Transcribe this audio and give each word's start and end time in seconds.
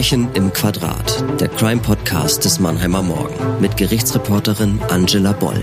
Verbrechen 0.00 0.32
im 0.32 0.50
Quadrat, 0.50 1.22
der 1.38 1.48
Crime-Podcast 1.48 2.46
des 2.46 2.58
Mannheimer 2.58 3.02
Morgen 3.02 3.60
mit 3.60 3.76
Gerichtsreporterin 3.76 4.80
Angela 4.88 5.32
Boll. 5.32 5.62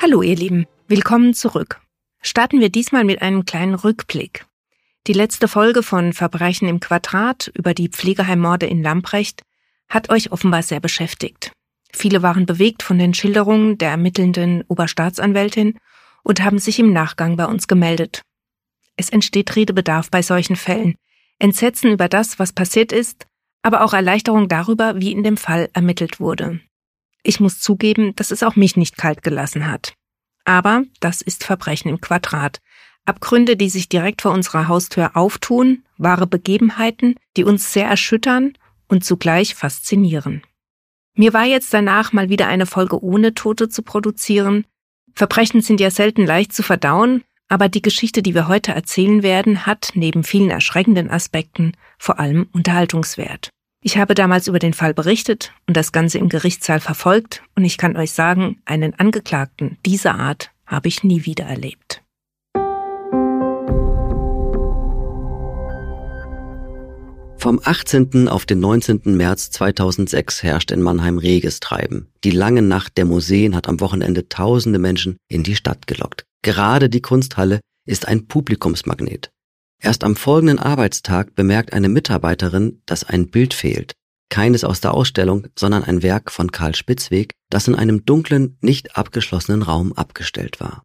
Hallo 0.00 0.22
ihr 0.22 0.36
Lieben, 0.36 0.66
willkommen 0.86 1.34
zurück. 1.34 1.80
Starten 2.22 2.60
wir 2.60 2.68
diesmal 2.68 3.02
mit 3.02 3.20
einem 3.20 3.44
kleinen 3.44 3.74
Rückblick. 3.74 4.46
Die 5.08 5.12
letzte 5.12 5.48
Folge 5.48 5.82
von 5.82 6.12
Verbrechen 6.12 6.68
im 6.68 6.78
Quadrat 6.78 7.50
über 7.52 7.74
die 7.74 7.88
Pflegeheimmorde 7.88 8.66
in 8.66 8.80
Lamprecht 8.80 9.42
hat 9.88 10.08
euch 10.08 10.30
offenbar 10.30 10.62
sehr 10.62 10.78
beschäftigt. 10.78 11.50
Viele 11.92 12.22
waren 12.22 12.46
bewegt 12.46 12.84
von 12.84 13.00
den 13.00 13.12
Schilderungen 13.12 13.76
der 13.76 13.90
ermittelnden 13.90 14.62
Oberstaatsanwältin 14.68 15.80
und 16.22 16.44
haben 16.44 16.60
sich 16.60 16.78
im 16.78 16.92
Nachgang 16.92 17.36
bei 17.36 17.46
uns 17.46 17.66
gemeldet. 17.66 18.22
Es 18.96 19.10
entsteht 19.10 19.54
Redebedarf 19.56 20.10
bei 20.10 20.22
solchen 20.22 20.56
Fällen, 20.56 20.96
Entsetzen 21.38 21.90
über 21.90 22.08
das, 22.08 22.38
was 22.38 22.52
passiert 22.52 22.92
ist, 22.92 23.26
aber 23.62 23.84
auch 23.84 23.92
Erleichterung 23.92 24.48
darüber, 24.48 25.00
wie 25.00 25.12
in 25.12 25.24
dem 25.24 25.36
Fall 25.36 25.70
ermittelt 25.72 26.20
wurde. 26.20 26.60
Ich 27.22 27.40
muss 27.40 27.60
zugeben, 27.60 28.14
dass 28.16 28.30
es 28.30 28.42
auch 28.42 28.56
mich 28.56 28.76
nicht 28.76 28.96
kalt 28.96 29.22
gelassen 29.22 29.70
hat. 29.70 29.94
Aber 30.44 30.82
das 31.00 31.22
ist 31.22 31.44
Verbrechen 31.44 31.88
im 31.88 32.00
Quadrat. 32.00 32.60
Abgründe, 33.06 33.56
die 33.56 33.70
sich 33.70 33.88
direkt 33.88 34.22
vor 34.22 34.32
unserer 34.32 34.68
Haustür 34.68 35.16
auftun, 35.16 35.84
wahre 35.96 36.26
Begebenheiten, 36.26 37.14
die 37.36 37.44
uns 37.44 37.72
sehr 37.72 37.86
erschüttern 37.86 38.52
und 38.88 39.04
zugleich 39.04 39.54
faszinieren. 39.54 40.42
Mir 41.16 41.32
war 41.32 41.44
jetzt 41.44 41.72
danach 41.72 42.12
mal 42.12 42.28
wieder 42.28 42.48
eine 42.48 42.66
Folge 42.66 43.02
ohne 43.02 43.34
Tote 43.34 43.68
zu 43.68 43.82
produzieren. 43.82 44.66
Verbrechen 45.14 45.60
sind 45.60 45.80
ja 45.80 45.90
selten 45.90 46.26
leicht 46.26 46.52
zu 46.52 46.62
verdauen, 46.62 47.24
aber 47.48 47.68
die 47.68 47.82
Geschichte, 47.82 48.22
die 48.22 48.34
wir 48.34 48.48
heute 48.48 48.72
erzählen 48.72 49.22
werden, 49.22 49.66
hat 49.66 49.92
neben 49.94 50.24
vielen 50.24 50.50
erschreckenden 50.50 51.10
Aspekten 51.10 51.72
vor 51.98 52.18
allem 52.18 52.48
Unterhaltungswert. 52.52 53.50
Ich 53.82 53.98
habe 53.98 54.14
damals 54.14 54.48
über 54.48 54.58
den 54.58 54.72
Fall 54.72 54.94
berichtet 54.94 55.52
und 55.66 55.76
das 55.76 55.92
Ganze 55.92 56.18
im 56.18 56.30
Gerichtssaal 56.30 56.80
verfolgt 56.80 57.42
und 57.54 57.64
ich 57.64 57.76
kann 57.76 57.96
euch 57.96 58.12
sagen, 58.12 58.62
einen 58.64 58.94
Angeklagten 58.94 59.76
dieser 59.84 60.14
Art 60.14 60.50
habe 60.66 60.88
ich 60.88 61.04
nie 61.04 61.26
wieder 61.26 61.44
erlebt. 61.44 62.00
Vom 67.36 67.60
18. 67.62 68.26
auf 68.26 68.46
den 68.46 68.60
19. 68.60 69.02
März 69.04 69.50
2006 69.50 70.42
herrscht 70.42 70.70
in 70.70 70.80
Mannheim 70.80 71.18
reges 71.18 71.60
Treiben. 71.60 72.08
Die 72.24 72.30
lange 72.30 72.62
Nacht 72.62 72.96
der 72.96 73.04
Museen 73.04 73.54
hat 73.54 73.68
am 73.68 73.80
Wochenende 73.80 74.30
tausende 74.30 74.78
Menschen 74.78 75.18
in 75.28 75.42
die 75.42 75.54
Stadt 75.54 75.86
gelockt. 75.86 76.24
Gerade 76.44 76.90
die 76.90 77.00
Kunsthalle 77.00 77.60
ist 77.86 78.06
ein 78.06 78.28
Publikumsmagnet. 78.28 79.30
Erst 79.82 80.04
am 80.04 80.14
folgenden 80.14 80.58
Arbeitstag 80.58 81.34
bemerkt 81.34 81.72
eine 81.72 81.88
Mitarbeiterin, 81.88 82.82
dass 82.84 83.02
ein 83.02 83.30
Bild 83.30 83.54
fehlt. 83.54 83.94
Keines 84.28 84.62
aus 84.62 84.82
der 84.82 84.92
Ausstellung, 84.92 85.46
sondern 85.58 85.84
ein 85.84 86.02
Werk 86.02 86.30
von 86.30 86.52
Karl 86.52 86.74
Spitzweg, 86.74 87.32
das 87.48 87.66
in 87.66 87.74
einem 87.74 88.04
dunklen, 88.04 88.58
nicht 88.60 88.94
abgeschlossenen 88.94 89.62
Raum 89.62 89.94
abgestellt 89.94 90.60
war. 90.60 90.82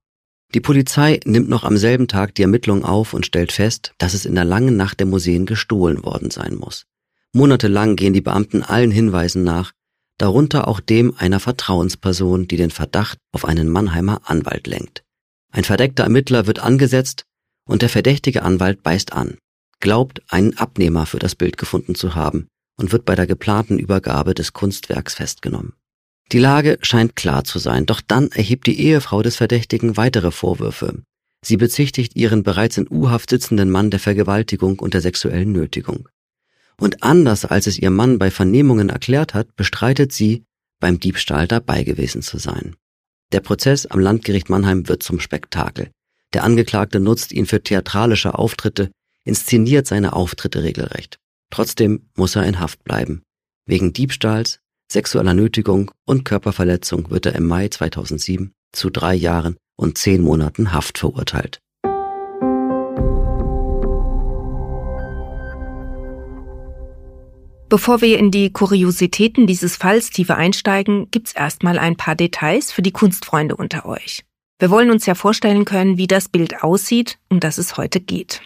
Die 0.53 0.61
Polizei 0.61 1.19
nimmt 1.25 1.49
noch 1.49 1.65
am 1.65 1.75
selben 1.75 2.07
Tag 2.07 2.35
die 2.35 2.43
Ermittlungen 2.43 2.85
auf 2.85 3.13
und 3.13 3.25
stellt 3.25 3.51
fest, 3.51 3.91
dass 3.97 4.13
es 4.13 4.25
in 4.25 4.35
der 4.35 4.45
langen 4.45 4.77
Nacht 4.77 5.01
der 5.01 5.07
Museen 5.07 5.45
gestohlen 5.45 6.05
worden 6.05 6.31
sein 6.31 6.55
muss. 6.55 6.85
Monatelang 7.33 7.97
gehen 7.97 8.13
die 8.13 8.21
Beamten 8.21 8.63
allen 8.63 8.91
Hinweisen 8.91 9.43
nach, 9.43 9.73
darunter 10.17 10.69
auch 10.69 10.79
dem 10.79 11.15
einer 11.17 11.41
Vertrauensperson, 11.41 12.47
die 12.47 12.55
den 12.55 12.71
Verdacht 12.71 13.17
auf 13.33 13.43
einen 13.43 13.67
Mannheimer 13.67 14.21
Anwalt 14.23 14.65
lenkt. 14.65 15.03
Ein 15.51 15.63
verdeckter 15.63 16.03
Ermittler 16.03 16.47
wird 16.47 16.59
angesetzt 16.59 17.25
und 17.65 17.81
der 17.81 17.89
verdächtige 17.89 18.43
Anwalt 18.43 18.83
beißt 18.83 19.13
an, 19.13 19.37
glaubt, 19.79 20.21
einen 20.29 20.57
Abnehmer 20.57 21.05
für 21.05 21.19
das 21.19 21.35
Bild 21.35 21.57
gefunden 21.57 21.95
zu 21.95 22.15
haben 22.15 22.47
und 22.77 22.91
wird 22.91 23.05
bei 23.05 23.15
der 23.15 23.27
geplanten 23.27 23.77
Übergabe 23.79 24.33
des 24.33 24.53
Kunstwerks 24.53 25.15
festgenommen. 25.15 25.73
Die 26.31 26.39
Lage 26.39 26.77
scheint 26.81 27.15
klar 27.15 27.43
zu 27.43 27.57
sein, 27.57 27.85
doch 27.85 28.01
dann 28.01 28.31
erhebt 28.31 28.67
die 28.67 28.79
Ehefrau 28.79 29.23
des 29.23 29.35
Verdächtigen 29.35 29.97
weitere 29.97 30.31
Vorwürfe. 30.31 31.01
Sie 31.43 31.57
bezichtigt 31.57 32.15
ihren 32.15 32.43
bereits 32.43 32.77
in 32.77 32.87
U-Haft 32.89 33.29
sitzenden 33.29 33.71
Mann 33.71 33.89
der 33.89 33.99
Vergewaltigung 33.99 34.77
und 34.79 34.93
der 34.93 35.01
sexuellen 35.01 35.51
Nötigung. 35.51 36.07
Und 36.77 37.01
anders 37.01 37.45
als 37.45 37.65
es 37.67 37.79
ihr 37.79 37.89
Mann 37.89 38.19
bei 38.19 38.29
Vernehmungen 38.29 38.89
erklärt 38.89 39.33
hat, 39.33 39.55
bestreitet 39.55 40.13
sie, 40.13 40.43
beim 40.79 40.99
Diebstahl 40.99 41.47
dabei 41.47 41.83
gewesen 41.83 42.21
zu 42.21 42.37
sein. 42.37 42.75
Der 43.31 43.41
Prozess 43.41 43.85
am 43.85 43.99
Landgericht 43.99 44.49
Mannheim 44.49 44.87
wird 44.87 45.03
zum 45.03 45.19
Spektakel. 45.19 45.91
Der 46.33 46.43
Angeklagte 46.43 46.99
nutzt 46.99 47.31
ihn 47.31 47.45
für 47.45 47.61
theatralische 47.61 48.37
Auftritte, 48.37 48.91
inszeniert 49.23 49.87
seine 49.87 50.13
Auftritte 50.13 50.63
regelrecht. 50.63 51.17
Trotzdem 51.51 52.09
muss 52.15 52.35
er 52.35 52.45
in 52.45 52.59
Haft 52.59 52.83
bleiben. 52.83 53.23
Wegen 53.65 53.93
Diebstahls, 53.93 54.59
sexueller 54.91 55.33
Nötigung 55.33 55.91
und 56.05 56.25
Körperverletzung 56.25 57.11
wird 57.11 57.25
er 57.27 57.35
im 57.35 57.45
Mai 57.45 57.67
2007 57.67 58.51
zu 58.71 58.89
drei 58.89 59.13
Jahren 59.13 59.57
und 59.75 59.97
zehn 59.97 60.21
Monaten 60.21 60.73
Haft 60.73 60.97
verurteilt. 60.97 61.59
Bevor 67.69 68.01
wir 68.01 68.17
in 68.17 68.31
die 68.31 68.51
Kuriositäten 68.51 69.45
dieses 69.45 69.75
Falls 69.75 70.09
tiefer 70.09 70.35
einsteigen, 70.35 71.11
gibt's 71.11 71.33
erstmal 71.33 71.77
ein 71.77 71.95
paar 71.95 72.15
Details 72.15 72.71
für 72.71 72.81
die 72.81 72.91
Kunstfreunde 72.91 73.55
unter 73.55 73.85
euch. 73.85 74.25
Wir 74.57 74.71
wollen 74.71 74.89
uns 74.89 75.05
ja 75.05 75.13
vorstellen 75.13 75.65
können, 75.65 75.97
wie 75.97 76.07
das 76.07 76.29
Bild 76.29 76.63
aussieht, 76.63 77.19
um 77.29 77.39
das 77.39 77.59
es 77.59 77.77
heute 77.77 77.99
geht. 77.99 78.41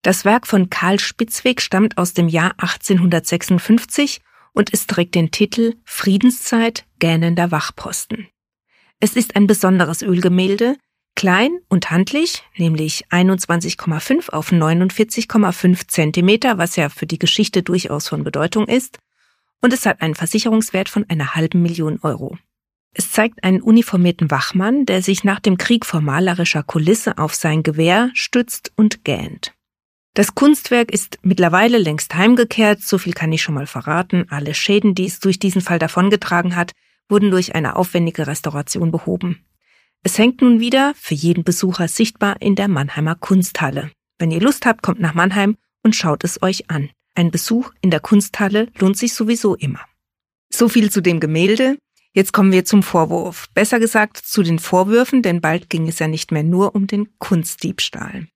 Das 0.00 0.24
Werk 0.24 0.46
von 0.46 0.70
Karl 0.70 0.98
Spitzweg 0.98 1.60
stammt 1.60 1.98
aus 1.98 2.14
dem 2.14 2.26
Jahr 2.26 2.52
1856 2.56 4.22
und 4.54 4.72
es 4.72 4.86
trägt 4.86 5.14
den 5.14 5.30
Titel 5.30 5.74
Friedenszeit 5.84 6.86
gähnender 6.98 7.50
Wachposten. 7.50 8.28
Es 8.98 9.14
ist 9.14 9.36
ein 9.36 9.46
besonderes 9.46 10.00
Ölgemälde, 10.00 10.76
klein 11.14 11.58
und 11.68 11.90
handlich, 11.90 12.42
nämlich 12.56 13.06
21,5 13.08 14.30
auf 14.30 14.52
49,5 14.52 15.88
Zentimeter, 15.88 16.58
was 16.58 16.76
ja 16.76 16.88
für 16.88 17.06
die 17.06 17.18
Geschichte 17.18 17.62
durchaus 17.62 18.08
von 18.08 18.24
Bedeutung 18.24 18.66
ist, 18.66 18.98
und 19.60 19.72
es 19.72 19.86
hat 19.86 20.02
einen 20.02 20.14
Versicherungswert 20.14 20.88
von 20.88 21.06
einer 21.08 21.34
halben 21.34 21.62
Million 21.62 21.98
Euro. 22.02 22.36
Es 22.92 23.10
zeigt 23.10 23.42
einen 23.42 23.60
uniformierten 23.60 24.30
Wachmann, 24.30 24.86
der 24.86 25.02
sich 25.02 25.24
nach 25.24 25.40
dem 25.40 25.58
Krieg 25.58 25.84
vor 25.84 26.00
malerischer 26.00 26.62
Kulisse 26.62 27.18
auf 27.18 27.34
sein 27.34 27.62
Gewehr 27.62 28.10
stützt 28.14 28.72
und 28.76 29.04
gähnt. 29.04 29.52
Das 30.14 30.36
Kunstwerk 30.36 30.92
ist 30.92 31.18
mittlerweile 31.22 31.78
längst 31.78 32.14
heimgekehrt, 32.14 32.82
so 32.82 32.98
viel 32.98 33.14
kann 33.14 33.32
ich 33.32 33.42
schon 33.42 33.56
mal 33.56 33.66
verraten. 33.66 34.26
Alle 34.30 34.54
Schäden, 34.54 34.94
die 34.94 35.06
es 35.06 35.18
durch 35.18 35.40
diesen 35.40 35.60
Fall 35.60 35.80
davongetragen 35.80 36.54
hat, 36.54 36.70
wurden 37.08 37.32
durch 37.32 37.56
eine 37.56 37.74
aufwendige 37.74 38.28
Restauration 38.28 38.92
behoben. 38.92 39.44
Es 40.06 40.18
hängt 40.18 40.42
nun 40.42 40.60
wieder 40.60 40.92
für 40.96 41.14
jeden 41.14 41.44
Besucher 41.44 41.88
sichtbar 41.88 42.36
in 42.40 42.56
der 42.56 42.68
Mannheimer 42.68 43.14
Kunsthalle. 43.14 43.90
Wenn 44.18 44.30
ihr 44.30 44.40
Lust 44.40 44.66
habt, 44.66 44.82
kommt 44.82 45.00
nach 45.00 45.14
Mannheim 45.14 45.56
und 45.82 45.96
schaut 45.96 46.24
es 46.24 46.42
euch 46.42 46.70
an. 46.70 46.90
Ein 47.14 47.30
Besuch 47.30 47.72
in 47.80 47.90
der 47.90 48.00
Kunsthalle 48.00 48.68
lohnt 48.78 48.98
sich 48.98 49.14
sowieso 49.14 49.54
immer. 49.54 49.80
So 50.52 50.68
viel 50.68 50.90
zu 50.90 51.00
dem 51.00 51.20
Gemälde. 51.20 51.78
Jetzt 52.12 52.34
kommen 52.34 52.52
wir 52.52 52.66
zum 52.66 52.82
Vorwurf. 52.82 53.48
Besser 53.54 53.80
gesagt 53.80 54.18
zu 54.18 54.42
den 54.42 54.58
Vorwürfen, 54.58 55.22
denn 55.22 55.40
bald 55.40 55.70
ging 55.70 55.88
es 55.88 55.98
ja 56.00 56.06
nicht 56.06 56.32
mehr 56.32 56.44
nur 56.44 56.74
um 56.74 56.86
den 56.86 57.08
Kunstdiebstahl. 57.18 58.26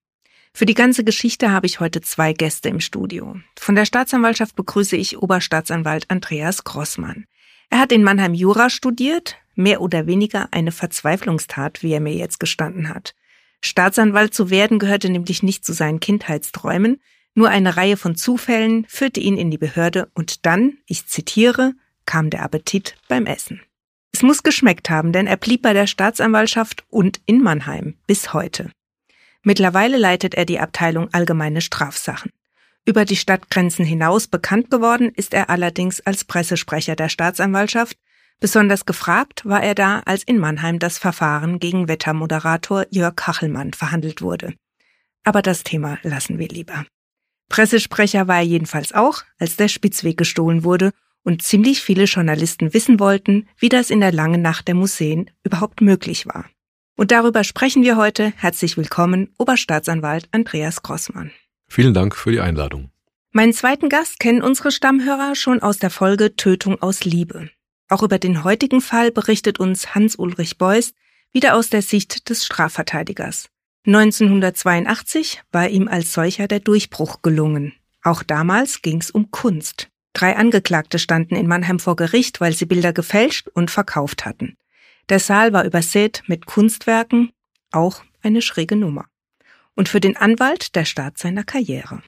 Für 0.55 0.65
die 0.65 0.75
ganze 0.75 1.05
Geschichte 1.05 1.51
habe 1.51 1.67
ich 1.67 1.81
heute 1.81 2.01
zwei 2.01 2.33
Gäste 2.33 2.71
im 2.71 2.81
Studio. 2.81 3.37
Von 3.61 3.75
der 3.75 3.85
Staatsanwaltschaft 3.85 4.57
begrüße 4.57 4.97
ich 4.97 5.19
Oberstaatsanwalt 5.19 6.07
Andreas 6.09 6.65
Grossmann. 6.65 7.27
Er 7.69 7.81
hat 7.81 7.93
in 7.93 8.03
Mannheim 8.03 8.33
Jura 8.33 8.71
studiert, 8.71 9.37
mehr 9.59 9.81
oder 9.81 10.07
weniger 10.07 10.49
eine 10.53 10.73
Verzweiflungstat, 10.73 11.83
wie 11.83 11.93
er 11.93 12.01
mir 12.01 12.15
jetzt 12.15 12.41
gestanden 12.41 12.89
hat. 12.89 13.15
Staatsanwalt 13.63 14.33
zu 14.33 14.51
werden 14.51 14.79
gehörte 14.79 15.11
nämlich 15.11 15.43
nicht 15.43 15.65
zu 15.65 15.73
seinen 15.73 16.01
Kindheitsträumen, 16.01 17.01
nur 17.35 17.51
eine 17.51 17.77
Reihe 17.77 17.97
von 17.97 18.17
Zufällen 18.17 18.85
führte 18.89 19.21
ihn 19.21 19.37
in 19.37 19.51
die 19.51 19.59
Behörde 19.59 20.11
und 20.15 20.47
dann, 20.47 20.79
ich 20.87 21.07
zitiere, 21.07 21.75
kam 22.07 22.31
der 22.31 22.43
Appetit 22.43 22.97
beim 23.07 23.27
Essen. 23.27 23.61
Es 24.13 24.23
muss 24.23 24.43
geschmeckt 24.43 24.91
haben, 24.91 25.13
denn 25.13 25.27
er 25.27 25.37
blieb 25.37 25.63
bei 25.63 25.73
der 25.73 25.87
Staatsanwaltschaft 25.87 26.85
und 26.89 27.21
in 27.27 27.43
Mannheim 27.43 27.95
bis 28.07 28.33
heute. 28.33 28.71
Mittlerweile 29.43 29.99
leitet 29.99 30.35
er 30.35 30.45
die 30.45 30.59
Abteilung 30.59 31.13
Allgemeine 31.13 31.61
Strafsachen. 31.61 32.33
Über 32.85 33.05
die 33.05 33.17
Stadtgrenzen 33.17 33.85
hinaus 33.85 34.27
bekannt 34.27 34.71
geworden 34.71 35.13
ist 35.15 35.35
er 35.35 35.51
allerdings 35.51 36.01
als 36.01 36.25
Pressesprecher 36.25 36.97
der 36.97 37.09
Staatsanwaltschaft. 37.09 37.97
Besonders 38.41 38.87
gefragt 38.87 39.45
war 39.45 39.63
er 39.63 39.75
da, 39.75 40.01
als 40.05 40.23
in 40.23 40.39
Mannheim 40.39 40.79
das 40.79 40.99
Verfahren 40.99 41.59
gegen 41.59 41.89
Wettermoderator 41.89 42.87
Jörg 42.91 43.17
Kachelmann 43.17 43.73
verhandelt 43.73 44.23
wurde. 44.23 44.55
Aber 45.25 45.43
das 45.43 45.65
Thema 45.65 45.99
lassen 46.03 46.39
wir 46.39 46.49
lieber. 46.49 46.87
Pressesprecher 47.49 48.29
war 48.29 48.37
er 48.37 48.43
jedenfalls 48.43 48.93
auch, 48.93 49.23
als 49.39 49.57
der 49.57 49.69
Spitzweg 49.69 50.17
gestohlen 50.17 50.63
wurde 50.63 50.93
und 51.25 51.43
ziemlich 51.43 51.83
viele 51.83 52.05
Journalisten 52.05 52.73
wissen 52.75 53.01
wollten, 53.01 53.49
wie 53.59 53.69
das 53.69 53.91
in 53.91 54.01
der 54.01 54.13
langen 54.13 54.41
Nacht 54.41 54.69
der 54.69 54.75
Museen 54.75 55.31
überhaupt 55.43 55.81
möglich 55.81 56.27
war. 56.27 56.45
Und 56.97 57.11
darüber 57.11 57.45
sprechen 57.45 57.83
wir 57.83 57.97
heute. 57.97 58.33
Herzlich 58.37 58.77
willkommen, 58.77 59.35
Oberstaatsanwalt 59.39 60.29
Andreas 60.31 60.83
Grossmann. 60.83 61.33
Vielen 61.69 61.95
Dank 61.95 62.15
für 62.15 62.31
die 62.31 62.41
Einladung. 62.41 62.91
Meinen 63.33 63.53
zweiten 63.53 63.89
Gast 63.89 64.21
kennen 64.21 64.43
unsere 64.43 64.71
Stammhörer 64.71 65.35
schon 65.35 65.61
aus 65.61 65.79
der 65.79 65.91
Folge 65.91 66.37
Tötung 66.37 66.81
aus 66.81 67.05
Liebe. 67.05 67.51
Auch 67.89 68.03
über 68.03 68.19
den 68.19 68.45
heutigen 68.45 68.81
Fall 68.81 69.11
berichtet 69.11 69.59
uns 69.59 69.95
Hans-Ulrich 69.95 70.59
Beust 70.59 70.95
wieder 71.33 71.55
aus 71.55 71.71
der 71.71 71.83
Sicht 71.83 72.29
des 72.29 72.45
Strafverteidigers. 72.45 73.49
1982 73.87 75.43
war 75.51 75.69
ihm 75.69 75.89
als 75.89 76.13
solcher 76.13 76.49
der 76.49 76.61
Durchbruch 76.61 77.23
gelungen. 77.23 77.73
Auch 78.03 78.23
damals 78.23 78.83
ging 78.83 79.01
es 79.01 79.11
um 79.11 79.31
Kunst. 79.31 79.89
Drei 80.13 80.37
Angeklagte 80.37 80.99
standen 80.99 81.37
in 81.37 81.47
Mannheim 81.47 81.79
vor 81.79 81.97
Gericht, 81.97 82.41
weil 82.41 82.53
sie 82.53 82.67
Bilder 82.67 82.93
gefälscht 82.93 83.49
und 83.49 83.71
verkauft 83.71 84.25
hatten. 84.27 84.57
Der 85.09 85.21
Saal 85.21 85.53
war 85.53 85.65
übersät 85.65 86.23
mit 86.27 86.45
Kunstwerken, 86.45 87.31
auch 87.71 88.03
eine 88.23 88.43
schräge 88.43 88.77
Nummer. 88.77 89.07
Und 89.75 89.89
für 89.89 90.01
den 90.01 90.17
Anwalt 90.17 90.75
der 90.75 90.85
Start 90.85 91.19
seiner 91.19 91.45
Karriere. 91.45 92.03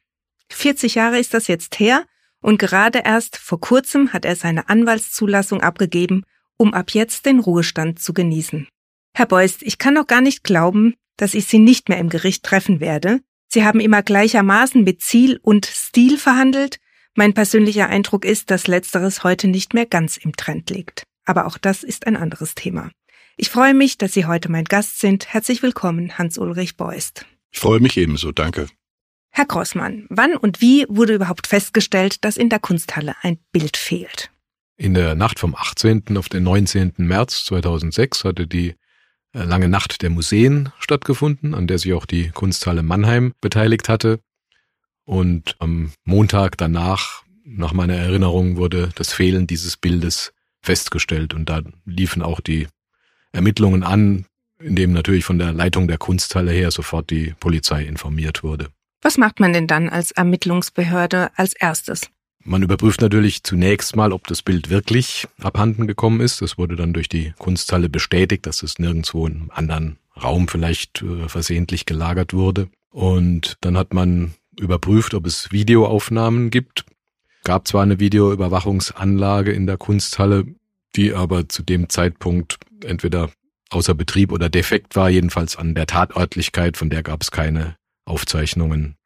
40 0.51 0.97
Jahre 0.97 1.19
ist 1.19 1.33
das 1.33 1.47
jetzt 1.47 1.79
her 1.79 2.05
und 2.43 2.59
gerade 2.59 3.03
erst 3.05 3.37
vor 3.37 3.61
kurzem 3.61 4.13
hat 4.13 4.25
er 4.25 4.37
seine 4.37 4.69
Anwaltszulassung 4.69 5.61
abgegeben, 5.61 6.25
um 6.57 6.75
ab 6.75 6.91
jetzt 6.93 7.27
den 7.27 7.41
Ruhestand 7.41 7.99
zu 8.01 8.13
genießen. 8.13 8.69
Herr 9.15 9.27
Beust, 9.27 9.63
ich 9.63 9.79
kann 9.79 9.95
noch 9.95 10.07
gar 10.07 10.21
nicht 10.21 10.45
glauben, 10.45 10.95
dass 11.17 11.35
ich 11.35 11.47
Sie 11.47 11.59
nicht 11.59 11.89
mehr 11.89 11.99
im 11.99 12.09
Gericht 12.09 12.45
treffen 12.45 12.81
werde. 12.81 13.21
Sie 13.49 13.65
haben 13.65 13.81
immer 13.81 14.03
gleichermaßen 14.03 14.83
mit 14.85 15.03
Ziel 15.03 15.39
und 15.43 15.67
Stil 15.67 16.17
verhandelt. 16.17 16.79
Mein 17.15 17.35
persönlicher 17.35 17.89
Eindruck 17.89 18.25
ist, 18.25 18.51
dass 18.51 18.69
letzteres 18.69 19.25
heute 19.25 19.49
nicht 19.49 19.75
mehr 19.75 19.87
ganz 19.87 20.17
im 20.17 20.37
Trend 20.37 20.71
liegt. 20.71 21.03
Aber 21.25 21.47
auch 21.47 21.59
das 21.59 21.83
ist 21.83 22.07
ein 22.07 22.17
anderes 22.17 22.55
Thema. 22.55 22.91
Ich 23.37 23.51
freue 23.51 23.75
mich, 23.75 23.99
dass 23.99 24.13
Sie 24.13 24.27
heute 24.27 24.51
mein 24.51 24.65
Gast 24.65 25.01
sind. 25.01 25.33
Herzlich 25.33 25.63
willkommen, 25.63 26.17
Hans-Ulrich 26.19 26.77
Beust. 26.77 27.27
Ich 27.51 27.59
freue 27.59 27.81
mich 27.81 27.97
ebenso, 27.97 28.33
danke. 28.33 28.69
Herr 29.31 29.47
Grossmann, 29.47 30.07
wann 30.11 30.37
und 30.37 30.61
wie 30.61 30.87
wurde 30.89 31.15
überhaupt 31.15 31.47
festgestellt, 31.47 32.25
dass 32.25 32.37
in 32.37 32.49
der 32.49 32.59
Kunsthalle 32.59 33.15
ein 33.23 33.39
Bild 33.53 33.77
fehlt? 33.77 34.31
In 34.77 34.95
der 34.95 35.15
Nacht 35.15 35.39
vom 35.39 35.55
18. 35.55 36.17
auf 36.17 36.29
den 36.29 36.43
19. 36.43 36.95
März 36.99 37.45
2006 37.45 38.25
hatte 38.25 38.47
die 38.47 38.75
äh, 39.33 39.45
lange 39.45 39.69
Nacht 39.69 40.03
der 40.03 40.11
Museen 40.11 40.71
stattgefunden, 40.79 41.55
an 41.55 41.67
der 41.67 41.79
sich 41.79 41.93
auch 41.93 42.07
die 42.07 42.31
Kunsthalle 42.31 42.83
Mannheim 42.83 43.33
beteiligt 43.41 43.89
hatte. 43.89 44.21
Und 45.05 45.57
am 45.59 45.93
Montag 46.05 46.57
danach, 46.57 47.23
nach 47.45 47.73
meiner 47.73 47.95
Erinnerung, 47.95 48.57
wurde 48.57 48.91
das 48.95 49.13
Fehlen 49.13 49.47
dieses 49.47 49.77
Bildes 49.77 50.33
festgestellt. 50.63 51.35
Und 51.35 51.49
da 51.49 51.63
liefen 51.85 52.23
auch 52.23 52.41
die 52.41 52.67
Ermittlungen 53.33 53.83
an, 53.83 54.27
in 54.61 54.77
dem 54.77 54.93
natürlich 54.93 55.25
von 55.25 55.39
der 55.39 55.53
Leitung 55.53 55.89
der 55.89 55.99
Kunsthalle 55.99 56.53
her 56.53 56.71
sofort 56.71 57.11
die 57.11 57.35
Polizei 57.39 57.85
informiert 57.85 58.43
wurde. 58.43 58.69
Was 59.03 59.17
macht 59.17 59.41
man 59.41 59.53
denn 59.53 59.67
dann 59.67 59.89
als 59.89 60.11
Ermittlungsbehörde 60.11 61.31
als 61.37 61.55
erstes? 61.55 62.11
Man 62.43 62.63
überprüft 62.63 63.01
natürlich 63.01 63.43
zunächst 63.43 63.97
mal, 63.97 64.13
ob 64.13 64.27
das 64.27 64.43
Bild 64.43 64.71
wirklich 64.71 65.27
abhanden 65.41 65.87
gekommen 65.87 66.21
ist. 66.21 66.41
Das 66.41 66.57
wurde 66.57 66.77
dann 66.77 66.93
durch 66.93 67.09
die 67.09 67.35
Kunsthalle 67.39 67.89
bestätigt, 67.89 68.47
dass 68.47 68.63
es 68.63 68.79
nirgendwo 68.79 69.27
in 69.27 69.35
einem 69.35 69.51
anderen 69.51 69.99
Raum 70.23 70.49
vielleicht 70.49 71.03
äh, 71.03 71.29
versehentlich 71.29 71.87
gelagert 71.87 72.33
wurde. 72.33 72.69
Und 72.91 73.57
dann 73.61 73.77
hat 73.77 73.95
man 73.95 74.35
überprüft, 74.59 75.15
ob 75.15 75.27
es 75.27 75.53
Videoaufnahmen 75.53 76.51
gibt. 76.51 76.85
Gab 77.45 77.69
zwar 77.69 77.83
eine 77.83 78.01
Videoüberwachungsanlage 78.01 79.53
in 79.53 79.67
der 79.67 79.77
Kunsthalle, 79.77 80.47
die 80.97 81.15
aber 81.15 81.49
zu 81.49 81.63
dem 81.63 81.89
Zeitpunkt 81.89 82.59
entweder 82.85 83.31
außer 83.71 83.95
Betrieb 83.95 84.33
oder 84.33 84.49
defekt 84.49 84.97
war, 84.97 85.09
jedenfalls 85.09 85.57
an 85.57 85.75
der 85.75 85.87
Tatörtlichkeit, 85.87 86.77
von 86.77 86.91
der 86.91 87.03
gab 87.03 87.23
es 87.23 87.31
keine 87.31 87.77
Aufzeichnungen. 88.11 88.97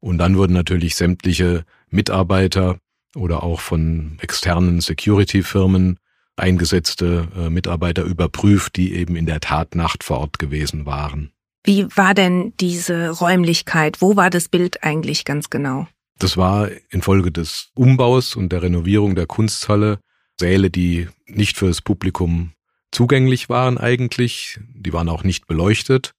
Und 0.00 0.18
dann 0.18 0.36
wurden 0.36 0.54
natürlich 0.54 0.96
sämtliche 0.96 1.64
Mitarbeiter 1.90 2.78
oder 3.14 3.42
auch 3.42 3.60
von 3.60 4.16
externen 4.20 4.80
Security-Firmen 4.80 5.98
eingesetzte 6.36 7.28
äh, 7.36 7.50
Mitarbeiter 7.50 8.02
überprüft, 8.02 8.76
die 8.76 8.94
eben 8.94 9.16
in 9.16 9.26
der 9.26 9.40
Tatnacht 9.40 10.02
vor 10.02 10.18
Ort 10.18 10.38
gewesen 10.38 10.86
waren. 10.86 11.30
Wie 11.64 11.86
war 11.94 12.14
denn 12.14 12.54
diese 12.58 13.10
Räumlichkeit? 13.10 14.00
Wo 14.00 14.16
war 14.16 14.30
das 14.30 14.48
Bild 14.48 14.82
eigentlich 14.82 15.24
ganz 15.24 15.50
genau? 15.50 15.86
Das 16.18 16.36
war 16.36 16.70
infolge 16.90 17.30
des 17.30 17.70
Umbaus 17.74 18.34
und 18.34 18.50
der 18.50 18.62
Renovierung 18.62 19.14
der 19.14 19.26
Kunsthalle 19.26 19.98
Säle, 20.40 20.70
die 20.70 21.08
nicht 21.26 21.56
fürs 21.56 21.82
Publikum 21.82 22.52
zugänglich 22.90 23.48
waren 23.48 23.78
eigentlich. 23.78 24.58
Die 24.74 24.92
waren 24.92 25.08
auch 25.08 25.24
nicht 25.24 25.46
beleuchtet. 25.46 26.14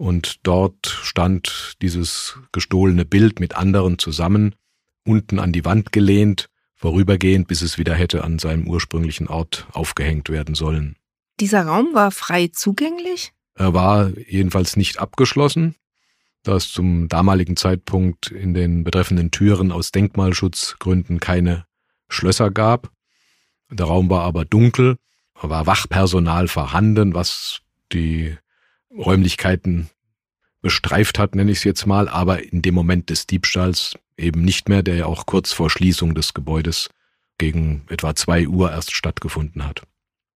Und 0.00 0.46
dort 0.46 0.86
stand 0.86 1.74
dieses 1.82 2.38
gestohlene 2.52 3.04
Bild 3.04 3.38
mit 3.38 3.54
anderen 3.54 3.98
zusammen, 3.98 4.54
unten 5.04 5.38
an 5.38 5.52
die 5.52 5.66
Wand 5.66 5.92
gelehnt, 5.92 6.48
vorübergehend, 6.74 7.48
bis 7.48 7.60
es 7.60 7.76
wieder 7.76 7.94
hätte 7.94 8.24
an 8.24 8.38
seinem 8.38 8.66
ursprünglichen 8.66 9.28
Ort 9.28 9.66
aufgehängt 9.72 10.30
werden 10.30 10.54
sollen. 10.54 10.96
Dieser 11.38 11.66
Raum 11.66 11.90
war 11.92 12.12
frei 12.12 12.48
zugänglich? 12.50 13.34
Er 13.54 13.74
war 13.74 14.16
jedenfalls 14.16 14.74
nicht 14.74 14.98
abgeschlossen, 14.98 15.74
da 16.44 16.56
es 16.56 16.72
zum 16.72 17.08
damaligen 17.08 17.58
Zeitpunkt 17.58 18.30
in 18.30 18.54
den 18.54 18.84
betreffenden 18.84 19.30
Türen 19.30 19.70
aus 19.70 19.92
Denkmalschutzgründen 19.92 21.20
keine 21.20 21.66
Schlösser 22.08 22.50
gab. 22.50 22.90
Der 23.70 23.84
Raum 23.84 24.08
war 24.08 24.22
aber 24.22 24.46
dunkel, 24.46 24.96
war 25.34 25.66
Wachpersonal 25.66 26.48
vorhanden, 26.48 27.12
was 27.12 27.60
die 27.92 28.38
Räumlichkeiten 28.96 29.88
bestreift 30.62 31.18
hat, 31.18 31.34
nenne 31.34 31.50
ich 31.52 31.58
es 31.58 31.64
jetzt 31.64 31.86
mal, 31.86 32.08
aber 32.08 32.42
in 32.42 32.62
dem 32.62 32.74
Moment 32.74 33.10
des 33.10 33.26
Diebstahls 33.26 33.94
eben 34.16 34.42
nicht 34.42 34.68
mehr, 34.68 34.82
der 34.82 34.96
ja 34.96 35.06
auch 35.06 35.26
kurz 35.26 35.52
vor 35.52 35.70
Schließung 35.70 36.14
des 36.14 36.34
Gebäudes 36.34 36.90
gegen 37.38 37.82
etwa 37.88 38.14
zwei 38.14 38.46
Uhr 38.46 38.70
erst 38.70 38.94
stattgefunden 38.94 39.64
hat. 39.64 39.82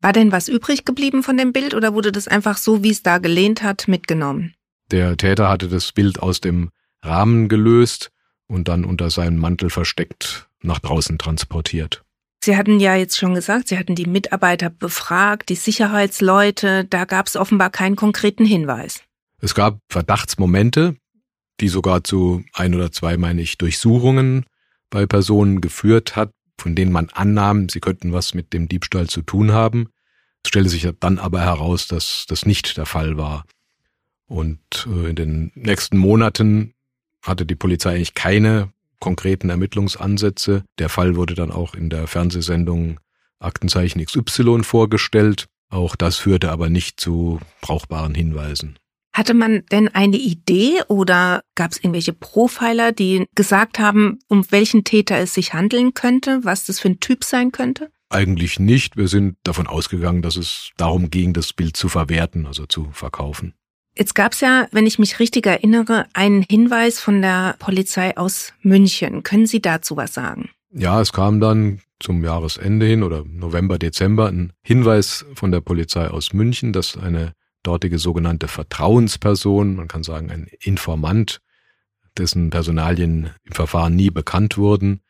War 0.00 0.12
denn 0.12 0.32
was 0.32 0.48
übrig 0.48 0.84
geblieben 0.84 1.22
von 1.22 1.36
dem 1.36 1.52
Bild 1.52 1.74
oder 1.74 1.94
wurde 1.94 2.12
das 2.12 2.28
einfach 2.28 2.56
so, 2.56 2.82
wie 2.82 2.90
es 2.90 3.02
da 3.02 3.18
gelehnt 3.18 3.62
hat, 3.62 3.88
mitgenommen? 3.88 4.54
Der 4.90 5.16
Täter 5.16 5.48
hatte 5.48 5.68
das 5.68 5.92
Bild 5.92 6.20
aus 6.20 6.40
dem 6.40 6.70
Rahmen 7.02 7.48
gelöst 7.48 8.10
und 8.46 8.68
dann 8.68 8.84
unter 8.84 9.10
seinem 9.10 9.38
Mantel 9.38 9.70
versteckt 9.70 10.48
nach 10.62 10.78
draußen 10.78 11.18
transportiert. 11.18 12.04
Sie 12.44 12.58
hatten 12.58 12.78
ja 12.78 12.94
jetzt 12.94 13.16
schon 13.16 13.34
gesagt, 13.34 13.68
Sie 13.68 13.78
hatten 13.78 13.94
die 13.94 14.04
Mitarbeiter 14.04 14.68
befragt, 14.68 15.48
die 15.48 15.54
Sicherheitsleute, 15.54 16.84
da 16.84 17.06
gab 17.06 17.26
es 17.26 17.36
offenbar 17.36 17.70
keinen 17.70 17.96
konkreten 17.96 18.44
Hinweis. 18.44 19.02
Es 19.40 19.54
gab 19.54 19.78
Verdachtsmomente, 19.88 20.94
die 21.60 21.68
sogar 21.68 22.04
zu 22.04 22.44
ein 22.52 22.74
oder 22.74 22.92
zwei, 22.92 23.16
meine 23.16 23.40
ich, 23.40 23.56
Durchsuchungen 23.56 24.44
bei 24.90 25.06
Personen 25.06 25.62
geführt 25.62 26.16
hat, 26.16 26.32
von 26.58 26.74
denen 26.74 26.92
man 26.92 27.08
annahm, 27.14 27.70
sie 27.70 27.80
könnten 27.80 28.12
was 28.12 28.34
mit 28.34 28.52
dem 28.52 28.68
Diebstahl 28.68 29.08
zu 29.08 29.22
tun 29.22 29.52
haben. 29.52 29.88
Es 30.42 30.50
stellte 30.50 30.68
sich 30.68 30.86
dann 31.00 31.18
aber 31.18 31.40
heraus, 31.40 31.86
dass 31.86 32.26
das 32.28 32.44
nicht 32.44 32.76
der 32.76 32.84
Fall 32.84 33.16
war. 33.16 33.46
Und 34.26 34.86
äh, 34.86 35.08
in 35.08 35.16
den 35.16 35.50
nächsten 35.54 35.96
Monaten 35.96 36.74
hatte 37.22 37.46
die 37.46 37.56
Polizei 37.56 37.94
eigentlich 37.94 38.12
keine 38.12 38.73
konkreten 39.04 39.50
Ermittlungsansätze. 39.50 40.64
Der 40.78 40.88
Fall 40.88 41.14
wurde 41.14 41.34
dann 41.34 41.50
auch 41.50 41.74
in 41.74 41.90
der 41.90 42.06
Fernsehsendung 42.06 43.00
Aktenzeichen 43.38 44.02
XY 44.02 44.62
vorgestellt. 44.62 45.44
Auch 45.68 45.94
das 45.94 46.16
führte 46.16 46.50
aber 46.50 46.70
nicht 46.70 46.98
zu 46.98 47.38
brauchbaren 47.60 48.14
Hinweisen. 48.14 48.78
Hatte 49.12 49.34
man 49.34 49.62
denn 49.70 49.88
eine 49.88 50.16
Idee 50.16 50.80
oder 50.88 51.42
gab 51.54 51.72
es 51.72 51.76
irgendwelche 51.76 52.14
Profiler, 52.14 52.92
die 52.92 53.26
gesagt 53.34 53.78
haben, 53.78 54.20
um 54.28 54.50
welchen 54.50 54.84
Täter 54.84 55.18
es 55.18 55.34
sich 55.34 55.52
handeln 55.52 55.92
könnte, 55.92 56.40
was 56.42 56.64
das 56.64 56.80
für 56.80 56.88
ein 56.88 57.00
Typ 57.00 57.24
sein 57.24 57.52
könnte? 57.52 57.90
Eigentlich 58.08 58.58
nicht. 58.58 58.96
Wir 58.96 59.08
sind 59.08 59.36
davon 59.44 59.66
ausgegangen, 59.66 60.22
dass 60.22 60.36
es 60.36 60.70
darum 60.78 61.10
ging, 61.10 61.34
das 61.34 61.52
Bild 61.52 61.76
zu 61.76 61.90
verwerten, 61.90 62.46
also 62.46 62.64
zu 62.64 62.88
verkaufen. 62.92 63.52
Jetzt 63.96 64.14
gab 64.14 64.32
es 64.32 64.40
ja, 64.40 64.66
wenn 64.72 64.86
ich 64.86 64.98
mich 64.98 65.20
richtig 65.20 65.46
erinnere, 65.46 66.06
einen 66.14 66.42
Hinweis 66.42 66.98
von 66.98 67.22
der 67.22 67.54
Polizei 67.60 68.16
aus 68.16 68.52
München. 68.62 69.22
Können 69.22 69.46
Sie 69.46 69.62
dazu 69.62 69.96
was 69.96 70.14
sagen? 70.14 70.50
Ja, 70.72 71.00
es 71.00 71.12
kam 71.12 71.40
dann 71.40 71.80
zum 72.00 72.24
Jahresende 72.24 72.86
hin 72.86 73.04
oder 73.04 73.24
November, 73.24 73.78
Dezember 73.78 74.26
ein 74.26 74.52
Hinweis 74.62 75.24
von 75.34 75.52
der 75.52 75.60
Polizei 75.60 76.08
aus 76.08 76.32
München, 76.32 76.72
dass 76.72 76.96
eine 76.96 77.34
dortige 77.62 77.98
sogenannte 77.98 78.48
Vertrauensperson, 78.48 79.76
man 79.76 79.88
kann 79.88 80.02
sagen 80.02 80.30
ein 80.30 80.48
Informant, 80.60 81.40
dessen 82.18 82.50
Personalien 82.50 83.30
im 83.44 83.52
Verfahren 83.52 83.94
nie 83.94 84.10
bekannt 84.10 84.58
wurden, 84.58 85.00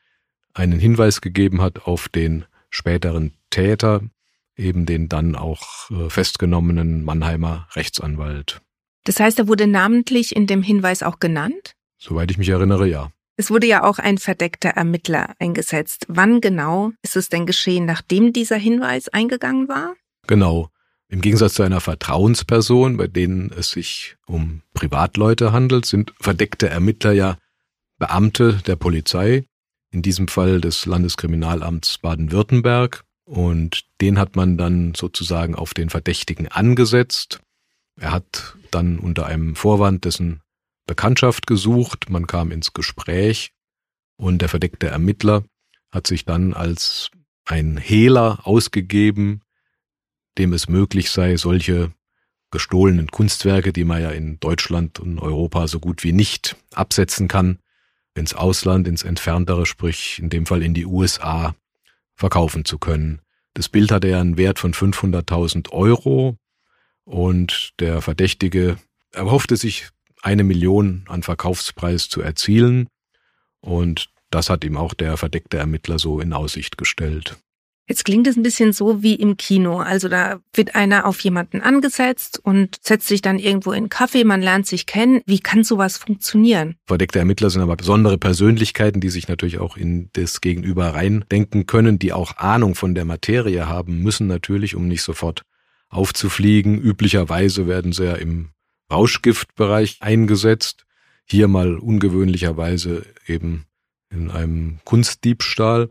einen 0.52 0.78
Hinweis 0.78 1.22
gegeben 1.22 1.62
hat 1.62 1.86
auf 1.86 2.08
den 2.08 2.44
späteren 2.70 3.32
Täter, 3.50 4.02
eben 4.56 4.86
den 4.86 5.08
dann 5.08 5.36
auch 5.36 5.90
äh, 5.90 6.10
festgenommenen 6.10 7.04
Mannheimer 7.04 7.66
Rechtsanwalt. 7.72 8.60
Das 9.04 9.20
heißt, 9.20 9.38
er 9.38 9.48
wurde 9.48 9.66
namentlich 9.66 10.34
in 10.34 10.46
dem 10.46 10.62
Hinweis 10.62 11.02
auch 11.02 11.20
genannt? 11.20 11.74
Soweit 11.98 12.30
ich 12.30 12.38
mich 12.38 12.48
erinnere, 12.48 12.86
ja. 12.88 13.10
Es 13.36 13.50
wurde 13.50 13.66
ja 13.66 13.82
auch 13.82 13.98
ein 13.98 14.18
verdeckter 14.18 14.70
Ermittler 14.70 15.34
eingesetzt. 15.38 16.06
Wann 16.08 16.40
genau 16.40 16.92
ist 17.02 17.16
es 17.16 17.28
denn 17.28 17.46
geschehen, 17.46 17.84
nachdem 17.84 18.32
dieser 18.32 18.56
Hinweis 18.56 19.08
eingegangen 19.08 19.68
war? 19.68 19.94
Genau. 20.26 20.70
Im 21.08 21.20
Gegensatz 21.20 21.54
zu 21.54 21.62
einer 21.62 21.80
Vertrauensperson, 21.80 22.96
bei 22.96 23.06
denen 23.06 23.52
es 23.56 23.70
sich 23.70 24.16
um 24.26 24.62
Privatleute 24.72 25.52
handelt, 25.52 25.84
sind 25.84 26.12
verdeckte 26.20 26.68
Ermittler 26.68 27.12
ja 27.12 27.38
Beamte 27.98 28.60
der 28.66 28.76
Polizei, 28.76 29.44
in 29.90 30.02
diesem 30.02 30.28
Fall 30.28 30.60
des 30.60 30.86
Landeskriminalamts 30.86 31.98
Baden-Württemberg. 31.98 33.04
Und 33.24 33.84
den 34.00 34.18
hat 34.18 34.36
man 34.36 34.58
dann 34.58 34.94
sozusagen 34.94 35.54
auf 35.54 35.72
den 35.72 35.88
Verdächtigen 35.88 36.48
angesetzt. 36.48 37.40
Er 37.96 38.12
hat 38.12 38.56
dann 38.70 38.98
unter 38.98 39.26
einem 39.26 39.56
Vorwand 39.56 40.04
dessen 40.04 40.40
Bekanntschaft 40.86 41.46
gesucht, 41.46 42.10
man 42.10 42.26
kam 42.26 42.50
ins 42.50 42.72
Gespräch 42.72 43.52
und 44.16 44.42
der 44.42 44.48
verdeckte 44.48 44.88
Ermittler 44.88 45.44
hat 45.90 46.06
sich 46.06 46.24
dann 46.24 46.52
als 46.52 47.10
ein 47.44 47.76
Hehler 47.76 48.40
ausgegeben, 48.46 49.42
dem 50.38 50.52
es 50.52 50.68
möglich 50.68 51.10
sei, 51.10 51.36
solche 51.36 51.92
gestohlenen 52.50 53.08
Kunstwerke, 53.08 53.72
die 53.72 53.84
man 53.84 54.02
ja 54.02 54.10
in 54.10 54.38
Deutschland 54.40 55.00
und 55.00 55.18
Europa 55.18 55.66
so 55.68 55.80
gut 55.80 56.04
wie 56.04 56.12
nicht 56.12 56.56
absetzen 56.72 57.28
kann, 57.28 57.58
ins 58.14 58.34
Ausland, 58.34 58.86
ins 58.86 59.02
Entferntere, 59.02 59.66
sprich 59.66 60.18
in 60.20 60.30
dem 60.30 60.46
Fall 60.46 60.62
in 60.62 60.74
die 60.74 60.86
USA, 60.86 61.54
verkaufen 62.14 62.64
zu 62.64 62.78
können. 62.78 63.20
Das 63.54 63.68
Bild 63.68 63.90
hatte 63.90 64.08
ja 64.08 64.20
einen 64.20 64.36
Wert 64.36 64.58
von 64.58 64.72
500.000 64.72 65.70
Euro 65.70 66.36
und 67.04 67.70
der 67.80 68.00
Verdächtige 68.00 68.78
erhoffte 69.12 69.56
sich 69.56 69.88
eine 70.22 70.44
Million 70.44 71.04
an 71.08 71.22
Verkaufspreis 71.22 72.08
zu 72.08 72.20
erzielen 72.20 72.88
und 73.60 74.10
das 74.30 74.50
hat 74.50 74.64
ihm 74.64 74.76
auch 74.76 74.94
der 74.94 75.16
verdeckte 75.16 75.58
Ermittler 75.58 75.98
so 75.98 76.18
in 76.18 76.32
Aussicht 76.32 76.76
gestellt. 76.76 77.36
Jetzt 77.86 78.06
klingt 78.06 78.26
es 78.26 78.36
ein 78.36 78.42
bisschen 78.42 78.72
so 78.72 79.02
wie 79.02 79.14
im 79.14 79.36
Kino. 79.36 79.78
Also 79.78 80.08
da 80.08 80.40
wird 80.54 80.74
einer 80.74 81.04
auf 81.04 81.20
jemanden 81.20 81.60
angesetzt 81.60 82.40
und 82.42 82.78
setzt 82.80 83.06
sich 83.08 83.20
dann 83.20 83.38
irgendwo 83.38 83.72
in 83.72 83.76
einen 83.76 83.88
Kaffee, 83.90 84.24
man 84.24 84.40
lernt 84.40 84.66
sich 84.66 84.86
kennen. 84.86 85.20
Wie 85.26 85.40
kann 85.40 85.64
sowas 85.64 85.98
funktionieren? 85.98 86.76
Verdeckte 86.86 87.18
Ermittler 87.18 87.50
sind 87.50 87.60
aber 87.60 87.76
besondere 87.76 88.16
Persönlichkeiten, 88.16 89.00
die 89.00 89.10
sich 89.10 89.28
natürlich 89.28 89.58
auch 89.58 89.76
in 89.76 90.08
das 90.14 90.40
Gegenüber 90.40 90.94
reindenken 90.94 91.66
können, 91.66 91.98
die 91.98 92.14
auch 92.14 92.38
Ahnung 92.38 92.74
von 92.74 92.94
der 92.94 93.04
Materie 93.04 93.68
haben 93.68 94.02
müssen 94.02 94.26
natürlich, 94.28 94.74
um 94.74 94.88
nicht 94.88 95.02
sofort 95.02 95.42
aufzufliegen. 95.88 96.80
Üblicherweise 96.80 97.66
werden 97.66 97.92
sie 97.92 98.04
ja 98.04 98.14
im 98.14 98.50
Rauschgiftbereich 98.90 99.98
eingesetzt. 100.00 100.84
Hier 101.26 101.48
mal 101.48 101.76
ungewöhnlicherweise 101.76 103.06
eben 103.26 103.66
in 104.10 104.30
einem 104.30 104.78
Kunstdiebstahl. 104.84 105.88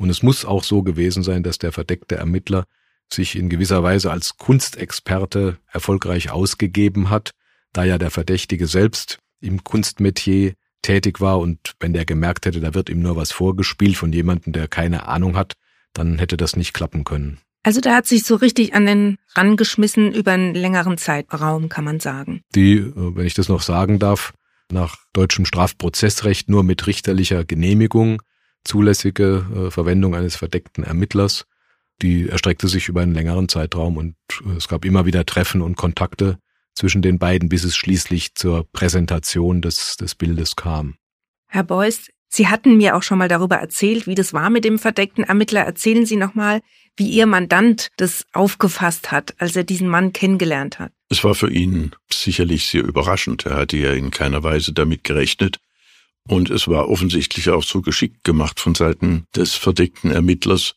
Und 0.00 0.10
es 0.10 0.22
muss 0.22 0.44
auch 0.44 0.64
so 0.64 0.82
gewesen 0.82 1.22
sein, 1.22 1.42
dass 1.42 1.58
der 1.58 1.72
verdeckte 1.72 2.16
Ermittler 2.16 2.64
sich 3.12 3.36
in 3.36 3.48
gewisser 3.48 3.82
Weise 3.82 4.10
als 4.10 4.36
Kunstexperte 4.36 5.58
erfolgreich 5.70 6.30
ausgegeben 6.30 7.10
hat, 7.10 7.30
da 7.72 7.84
ja 7.84 7.98
der 7.98 8.10
Verdächtige 8.10 8.66
selbst 8.66 9.18
im 9.40 9.64
Kunstmetier 9.64 10.54
tätig 10.82 11.20
war 11.20 11.38
und 11.40 11.74
wenn 11.80 11.92
der 11.92 12.04
gemerkt 12.04 12.46
hätte, 12.46 12.60
da 12.60 12.74
wird 12.74 12.88
ihm 12.88 13.00
nur 13.00 13.16
was 13.16 13.32
vorgespielt 13.32 13.96
von 13.96 14.12
jemandem, 14.12 14.52
der 14.52 14.68
keine 14.68 15.08
Ahnung 15.08 15.36
hat, 15.36 15.54
dann 15.92 16.18
hätte 16.18 16.36
das 16.36 16.56
nicht 16.56 16.74
klappen 16.74 17.04
können. 17.04 17.38
Also 17.66 17.80
der 17.80 17.96
hat 17.96 18.06
sich 18.06 18.22
so 18.22 18.36
richtig 18.36 18.74
an 18.74 18.86
den 18.86 19.18
rangeschmissen 19.34 20.14
über 20.14 20.30
einen 20.30 20.54
längeren 20.54 20.98
Zeitraum, 20.98 21.68
kann 21.68 21.84
man 21.84 21.98
sagen. 21.98 22.42
Die, 22.54 22.76
äh, 22.76 22.92
wenn 22.94 23.26
ich 23.26 23.34
das 23.34 23.48
noch 23.48 23.60
sagen 23.60 23.98
darf, 23.98 24.34
nach 24.70 24.98
deutschem 25.12 25.44
Strafprozessrecht 25.44 26.48
nur 26.48 26.62
mit 26.62 26.86
richterlicher 26.86 27.44
Genehmigung 27.44 28.22
zulässige 28.62 29.44
äh, 29.52 29.70
Verwendung 29.72 30.14
eines 30.14 30.36
verdeckten 30.36 30.84
Ermittlers. 30.84 31.44
Die 32.02 32.28
erstreckte 32.28 32.68
sich 32.68 32.88
über 32.88 33.00
einen 33.00 33.14
längeren 33.14 33.48
Zeitraum 33.48 33.96
und 33.96 34.14
äh, 34.44 34.58
es 34.58 34.68
gab 34.68 34.84
immer 34.84 35.04
wieder 35.04 35.26
Treffen 35.26 35.60
und 35.60 35.76
Kontakte 35.76 36.38
zwischen 36.72 37.02
den 37.02 37.18
beiden, 37.18 37.48
bis 37.48 37.64
es 37.64 37.74
schließlich 37.76 38.36
zur 38.36 38.70
Präsentation 38.70 39.60
des, 39.60 39.96
des 39.96 40.14
Bildes 40.14 40.54
kam. 40.54 40.94
Herr 41.48 41.64
Beuys, 41.64 42.10
Sie 42.28 42.48
hatten 42.48 42.76
mir 42.76 42.96
auch 42.96 43.02
schon 43.02 43.18
mal 43.18 43.28
darüber 43.28 43.56
erzählt, 43.56 44.06
wie 44.06 44.14
das 44.14 44.32
war 44.32 44.50
mit 44.50 44.64
dem 44.64 44.78
verdeckten 44.78 45.24
Ermittler. 45.24 45.62
Erzählen 45.62 46.06
Sie 46.06 46.16
nochmal, 46.16 46.60
wie 46.96 47.08
Ihr 47.08 47.26
Mandant 47.26 47.88
das 47.96 48.24
aufgefasst 48.32 49.10
hat, 49.10 49.34
als 49.38 49.56
er 49.56 49.64
diesen 49.64 49.88
Mann 49.88 50.12
kennengelernt 50.12 50.78
hat. 50.78 50.92
Es 51.08 51.22
war 51.22 51.34
für 51.34 51.50
ihn 51.50 51.92
sicherlich 52.10 52.66
sehr 52.66 52.84
überraschend. 52.84 53.46
Er 53.46 53.56
hatte 53.56 53.76
ja 53.76 53.92
in 53.92 54.10
keiner 54.10 54.42
Weise 54.42 54.72
damit 54.72 55.04
gerechnet, 55.04 55.58
und 56.28 56.50
es 56.50 56.66
war 56.66 56.88
offensichtlich 56.88 57.50
auch 57.50 57.62
so 57.62 57.82
geschickt 57.82 58.24
gemacht 58.24 58.58
von 58.58 58.74
Seiten 58.74 59.26
des 59.34 59.54
verdeckten 59.54 60.10
Ermittlers, 60.10 60.74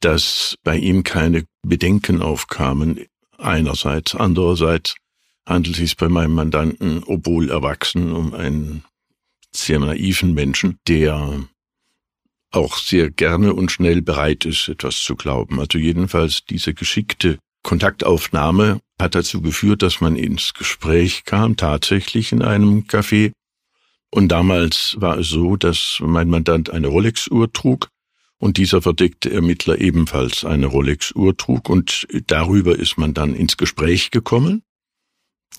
dass 0.00 0.56
bei 0.62 0.76
ihm 0.76 1.04
keine 1.04 1.44
Bedenken 1.62 2.22
aufkamen. 2.22 3.06
Einerseits, 3.38 4.14
andererseits 4.14 4.96
handelt 5.46 5.76
es 5.76 5.80
sich 5.80 5.96
bei 5.96 6.08
meinem 6.08 6.34
Mandanten, 6.34 7.02
obwohl 7.04 7.50
erwachsen, 7.50 8.12
um 8.12 8.34
einen 8.34 8.84
sehr 9.52 9.78
naiven 9.78 10.34
Menschen, 10.34 10.78
der 10.86 11.40
auch 12.50 12.76
sehr 12.76 13.10
gerne 13.10 13.54
und 13.54 13.70
schnell 13.70 14.02
bereit 14.02 14.44
ist, 14.44 14.68
etwas 14.68 15.02
zu 15.02 15.16
glauben. 15.16 15.60
Also 15.60 15.78
jedenfalls 15.78 16.44
diese 16.44 16.74
geschickte 16.74 17.38
Kontaktaufnahme 17.62 18.80
hat 19.00 19.14
dazu 19.14 19.40
geführt, 19.40 19.82
dass 19.82 20.00
man 20.00 20.16
ins 20.16 20.54
Gespräch 20.54 21.24
kam, 21.24 21.56
tatsächlich 21.56 22.32
in 22.32 22.42
einem 22.42 22.80
Café, 22.82 23.32
und 24.10 24.28
damals 24.28 24.96
war 24.98 25.18
es 25.18 25.28
so, 25.28 25.56
dass 25.56 25.98
mein 26.00 26.28
Mandant 26.28 26.70
eine 26.70 26.88
Rolex-Uhr 26.88 27.52
trug 27.52 27.88
und 28.38 28.56
dieser 28.56 28.82
verdeckte 28.82 29.30
Ermittler 29.30 29.80
ebenfalls 29.80 30.44
eine 30.44 30.66
Rolex-Uhr 30.66 31.36
trug 31.36 31.68
und 31.68 32.06
darüber 32.26 32.76
ist 32.76 32.98
man 32.98 33.14
dann 33.14 33.34
ins 33.34 33.56
Gespräch 33.56 34.10
gekommen. 34.10 34.62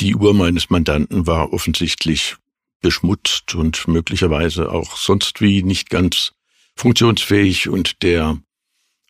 Die 0.02 0.16
Uhr 0.16 0.34
meines 0.34 0.70
Mandanten 0.70 1.28
war 1.28 1.54
offensichtlich 1.54 2.36
beschmutzt 2.82 3.56
und 3.56 3.88
möglicherweise 3.88 4.72
auch 4.72 4.98
sonst 4.98 5.40
wie 5.40 5.64
nicht 5.64 5.90
ganz 5.90 6.34
funktionsfähig 6.82 7.70
und 7.70 8.02
der 8.02 8.40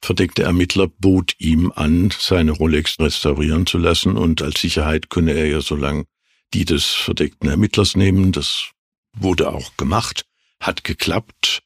verdeckte 0.01 0.43
Ermittler 0.43 0.87
bot 0.87 1.35
ihm 1.39 1.71
an, 1.73 2.13
seine 2.17 2.51
Rolex 2.51 2.99
restaurieren 2.99 3.65
zu 3.65 3.77
lassen 3.77 4.17
und 4.17 4.41
als 4.41 4.59
Sicherheit 4.59 5.09
könne 5.09 5.31
er 5.31 5.47
ja 5.47 5.61
so 5.61 5.77
lang 5.77 6.05
die 6.53 6.65
des 6.65 6.85
verdeckten 6.87 7.49
Ermittlers 7.49 7.95
nehmen. 7.95 8.33
Das 8.33 8.71
wurde 9.13 9.53
auch 9.53 9.77
gemacht, 9.77 10.25
hat 10.59 10.83
geklappt. 10.83 11.61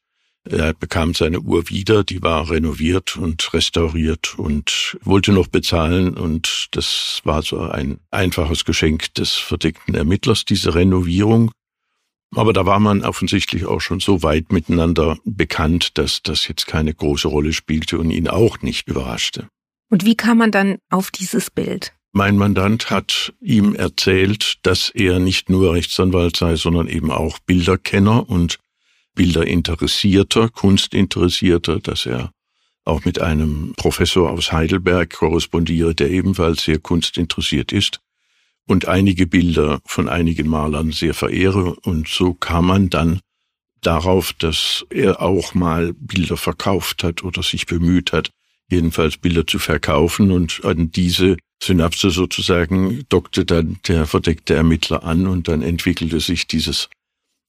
Er 0.48 0.74
bekam 0.74 1.12
seine 1.12 1.40
Uhr 1.40 1.68
wieder, 1.70 2.04
die 2.04 2.22
war 2.22 2.48
renoviert 2.48 3.16
und 3.16 3.52
restauriert 3.52 4.38
und 4.38 4.96
wollte 5.02 5.32
noch 5.32 5.48
bezahlen 5.48 6.16
und 6.16 6.68
das 6.70 7.20
war 7.24 7.42
so 7.42 7.58
ein 7.62 7.98
einfaches 8.12 8.64
Geschenk 8.64 9.12
des 9.14 9.32
verdeckten 9.32 9.96
Ermittlers, 9.96 10.44
diese 10.44 10.76
Renovierung. 10.76 11.50
Aber 12.34 12.52
da 12.52 12.66
war 12.66 12.80
man 12.80 13.04
offensichtlich 13.04 13.66
auch 13.66 13.80
schon 13.80 14.00
so 14.00 14.22
weit 14.22 14.52
miteinander 14.52 15.18
bekannt, 15.24 15.96
dass 15.98 16.22
das 16.22 16.48
jetzt 16.48 16.66
keine 16.66 16.92
große 16.92 17.28
Rolle 17.28 17.52
spielte 17.52 17.98
und 17.98 18.10
ihn 18.10 18.28
auch 18.28 18.62
nicht 18.62 18.88
überraschte. 18.88 19.48
Und 19.88 20.04
wie 20.04 20.16
kam 20.16 20.38
man 20.38 20.50
dann 20.50 20.78
auf 20.90 21.10
dieses 21.10 21.50
Bild? 21.50 21.92
Mein 22.12 22.36
Mandant 22.36 22.90
hat 22.90 23.34
ihm 23.40 23.74
erzählt, 23.74 24.58
dass 24.62 24.90
er 24.90 25.18
nicht 25.18 25.50
nur 25.50 25.74
Rechtsanwalt 25.74 26.36
sei, 26.36 26.56
sondern 26.56 26.88
eben 26.88 27.10
auch 27.10 27.38
Bilderkenner 27.40 28.28
und 28.28 28.58
Bilderinteressierter, 29.14 30.48
Kunstinteressierter, 30.48 31.78
dass 31.80 32.06
er 32.06 32.32
auch 32.84 33.04
mit 33.04 33.20
einem 33.20 33.74
Professor 33.76 34.30
aus 34.30 34.52
Heidelberg 34.52 35.12
korrespondiere, 35.12 35.94
der 35.94 36.10
ebenfalls 36.10 36.64
sehr 36.64 36.78
kunstinteressiert 36.78 37.72
ist 37.72 38.00
und 38.66 38.88
einige 38.88 39.26
Bilder 39.26 39.80
von 39.84 40.08
einigen 40.08 40.48
Malern 40.48 40.92
sehr 40.92 41.14
verehre. 41.14 41.76
Und 41.82 42.08
so 42.08 42.34
kam 42.34 42.66
man 42.66 42.90
dann 42.90 43.20
darauf, 43.80 44.32
dass 44.32 44.84
er 44.90 45.22
auch 45.22 45.54
mal 45.54 45.92
Bilder 45.94 46.36
verkauft 46.36 47.04
hat 47.04 47.22
oder 47.22 47.42
sich 47.42 47.66
bemüht 47.66 48.12
hat, 48.12 48.30
jedenfalls 48.68 49.16
Bilder 49.16 49.46
zu 49.46 49.58
verkaufen. 49.58 50.30
Und 50.32 50.64
an 50.64 50.90
diese 50.90 51.36
Synapse 51.62 52.10
sozusagen 52.10 53.04
dockte 53.08 53.44
dann 53.44 53.78
der 53.86 54.06
verdeckte 54.06 54.54
Ermittler 54.54 55.04
an 55.04 55.26
und 55.26 55.48
dann 55.48 55.62
entwickelte 55.62 56.20
sich 56.20 56.46
dieses 56.46 56.88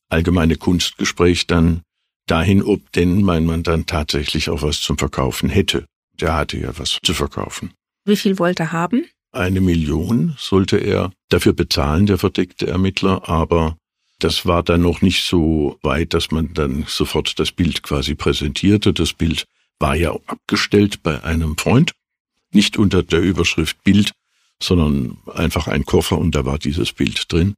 allgemeine 0.09 0.55
Kunstgespräch 0.55 1.47
dann 1.47 1.81
dahin, 2.27 2.61
ob 2.61 2.91
denn 2.91 3.21
mein 3.23 3.45
Mann 3.45 3.63
dann 3.63 3.85
tatsächlich 3.85 4.49
auch 4.49 4.61
was 4.61 4.81
zum 4.81 4.97
Verkaufen 4.97 5.49
hätte. 5.49 5.85
Der 6.19 6.35
hatte 6.35 6.57
ja 6.57 6.77
was 6.77 6.99
zu 7.03 7.13
verkaufen. 7.13 7.73
Wie 8.05 8.15
viel 8.15 8.39
wollte 8.39 8.63
er 8.63 8.71
haben? 8.71 9.05
Eine 9.37 9.61
Million 9.61 10.33
sollte 10.39 10.77
er 10.77 11.11
dafür 11.29 11.53
bezahlen, 11.53 12.07
der 12.07 12.17
verdeckte 12.17 12.65
Ermittler, 12.65 13.29
aber 13.29 13.77
das 14.17 14.47
war 14.47 14.63
dann 14.63 14.81
noch 14.81 15.03
nicht 15.03 15.25
so 15.25 15.77
weit, 15.83 16.15
dass 16.15 16.31
man 16.31 16.55
dann 16.55 16.85
sofort 16.87 17.37
das 17.37 17.51
Bild 17.51 17.83
quasi 17.83 18.15
präsentierte. 18.15 18.93
Das 18.93 19.13
Bild 19.13 19.45
war 19.77 19.95
ja 19.95 20.11
abgestellt 20.25 21.03
bei 21.03 21.23
einem 21.23 21.55
Freund 21.55 21.91
nicht 22.51 22.77
unter 22.77 23.03
der 23.03 23.21
Überschrift 23.21 23.83
Bild, 23.83 24.11
sondern 24.59 25.19
einfach 25.31 25.67
ein 25.67 25.85
Koffer 25.85 26.17
und 26.17 26.33
da 26.33 26.43
war 26.43 26.57
dieses 26.57 26.91
Bild 26.91 27.31
drin. 27.31 27.53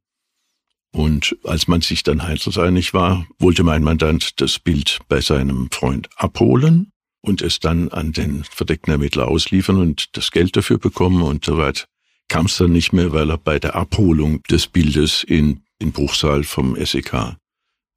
Und 0.91 1.37
als 1.45 1.69
man 1.69 1.79
sich 1.79 2.03
dann 2.03 2.19
einig 2.19 2.93
war, 2.93 3.25
wollte 3.37 3.63
mein 3.63 3.83
Mandant 3.83 4.41
das 4.41 4.59
Bild 4.59 4.99
bei 5.07 5.21
seinem 5.21 5.71
Freund 5.71 6.09
abholen 6.17 6.91
und 7.21 7.41
es 7.41 7.59
dann 7.59 7.89
an 7.89 8.11
den 8.11 8.43
verdeckten 8.43 8.91
Ermittler 8.91 9.27
ausliefern 9.27 9.77
und 9.77 10.15
das 10.17 10.31
Geld 10.31 10.55
dafür 10.55 10.77
bekommen 10.77 11.21
und 11.21 11.45
soweit 11.45 11.85
kam 12.27 12.45
es 12.45 12.57
dann 12.57 12.71
nicht 12.71 12.93
mehr, 12.93 13.11
weil 13.11 13.29
er 13.29 13.37
bei 13.37 13.59
der 13.59 13.75
Abholung 13.75 14.43
des 14.43 14.67
Bildes 14.67 15.23
in 15.23 15.63
den 15.81 15.91
Bruchsaal 15.91 16.43
vom 16.43 16.75
SEK 16.75 17.35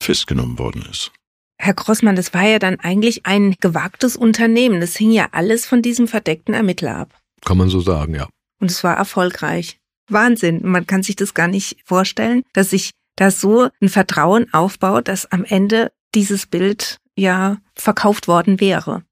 festgenommen 0.02 0.58
worden 0.58 0.84
ist. 0.90 1.12
Herr 1.58 1.74
Grossmann, 1.74 2.16
das 2.16 2.34
war 2.34 2.42
ja 2.44 2.58
dann 2.58 2.80
eigentlich 2.80 3.24
ein 3.24 3.54
gewagtes 3.60 4.16
Unternehmen. 4.16 4.80
Das 4.80 4.96
hing 4.96 5.12
ja 5.12 5.28
alles 5.30 5.64
von 5.64 5.80
diesem 5.80 6.08
verdeckten 6.08 6.54
Ermittler 6.54 6.96
ab. 6.96 7.20
Kann 7.44 7.56
man 7.56 7.68
so 7.68 7.80
sagen, 7.80 8.14
ja. 8.14 8.28
Und 8.60 8.70
es 8.70 8.82
war 8.82 8.96
erfolgreich. 8.96 9.78
Wahnsinn. 10.08 10.60
Man 10.64 10.86
kann 10.86 11.04
sich 11.04 11.14
das 11.14 11.34
gar 11.34 11.46
nicht 11.46 11.76
vorstellen, 11.84 12.42
dass 12.52 12.70
sich 12.70 12.90
da 13.16 13.30
so 13.30 13.68
ein 13.80 13.88
Vertrauen 13.88 14.52
aufbaut, 14.52 15.06
dass 15.06 15.30
am 15.30 15.44
Ende 15.44 15.92
dieses 16.14 16.46
Bild 16.46 16.98
ja 17.16 17.58
verkauft 17.76 18.26
worden 18.26 18.60
wäre. 18.60 19.04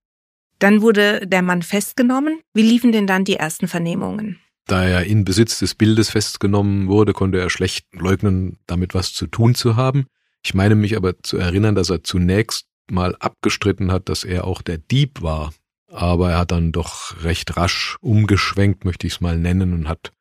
Dann 0.61 0.83
wurde 0.83 1.27
der 1.27 1.43
Mann 1.43 1.63
festgenommen. 1.63 2.41
Wie 2.55 2.63
liefen 2.63 2.93
denn 2.93 3.07
dann 3.07 3.25
die 3.25 3.37
ersten 3.37 3.67
Vernehmungen? 3.67 4.39
Da 4.67 4.85
er 4.85 5.05
in 5.05 5.25
Besitz 5.25 5.59
des 5.59 5.75
Bildes 5.75 6.11
festgenommen 6.11 6.87
wurde, 6.87 7.13
konnte 7.13 7.41
er 7.41 7.51
schlecht 7.51 7.87
leugnen, 7.93 8.59
damit 8.67 8.95
was 8.95 9.13
zu 9.13 9.27
tun 9.27 9.57
zu 9.57 9.75
haben. 9.75 10.07
Ich 10.45 10.55
meine 10.55 10.77
mich 10.77 10.97
aber 10.97 11.19
zu 11.23 11.39
erinnern, 11.39 11.75
dass 11.75 11.91
er 11.91 12.05
zunächst 12.05 12.67
mal 12.91 13.17
abgestritten 13.17 13.91
hat, 13.91 14.09
dass 14.09 14.23
er 14.23 14.45
auch 14.45 14.63
der 14.63 14.79
Dieb 14.79 15.23
war. 15.23 15.53
Aber 15.89 16.31
er 16.31 16.39
hat 16.39 16.53
dann 16.53 16.73
doch 16.73 17.25
recht 17.25 17.57
rasch 17.57 17.97
umgeschwenkt, 18.01 18.85
möchte 18.85 19.07
ich 19.07 19.15
es 19.15 19.21
mal 19.21 19.39
nennen, 19.39 19.73
und 19.73 19.89
hat 19.89 20.13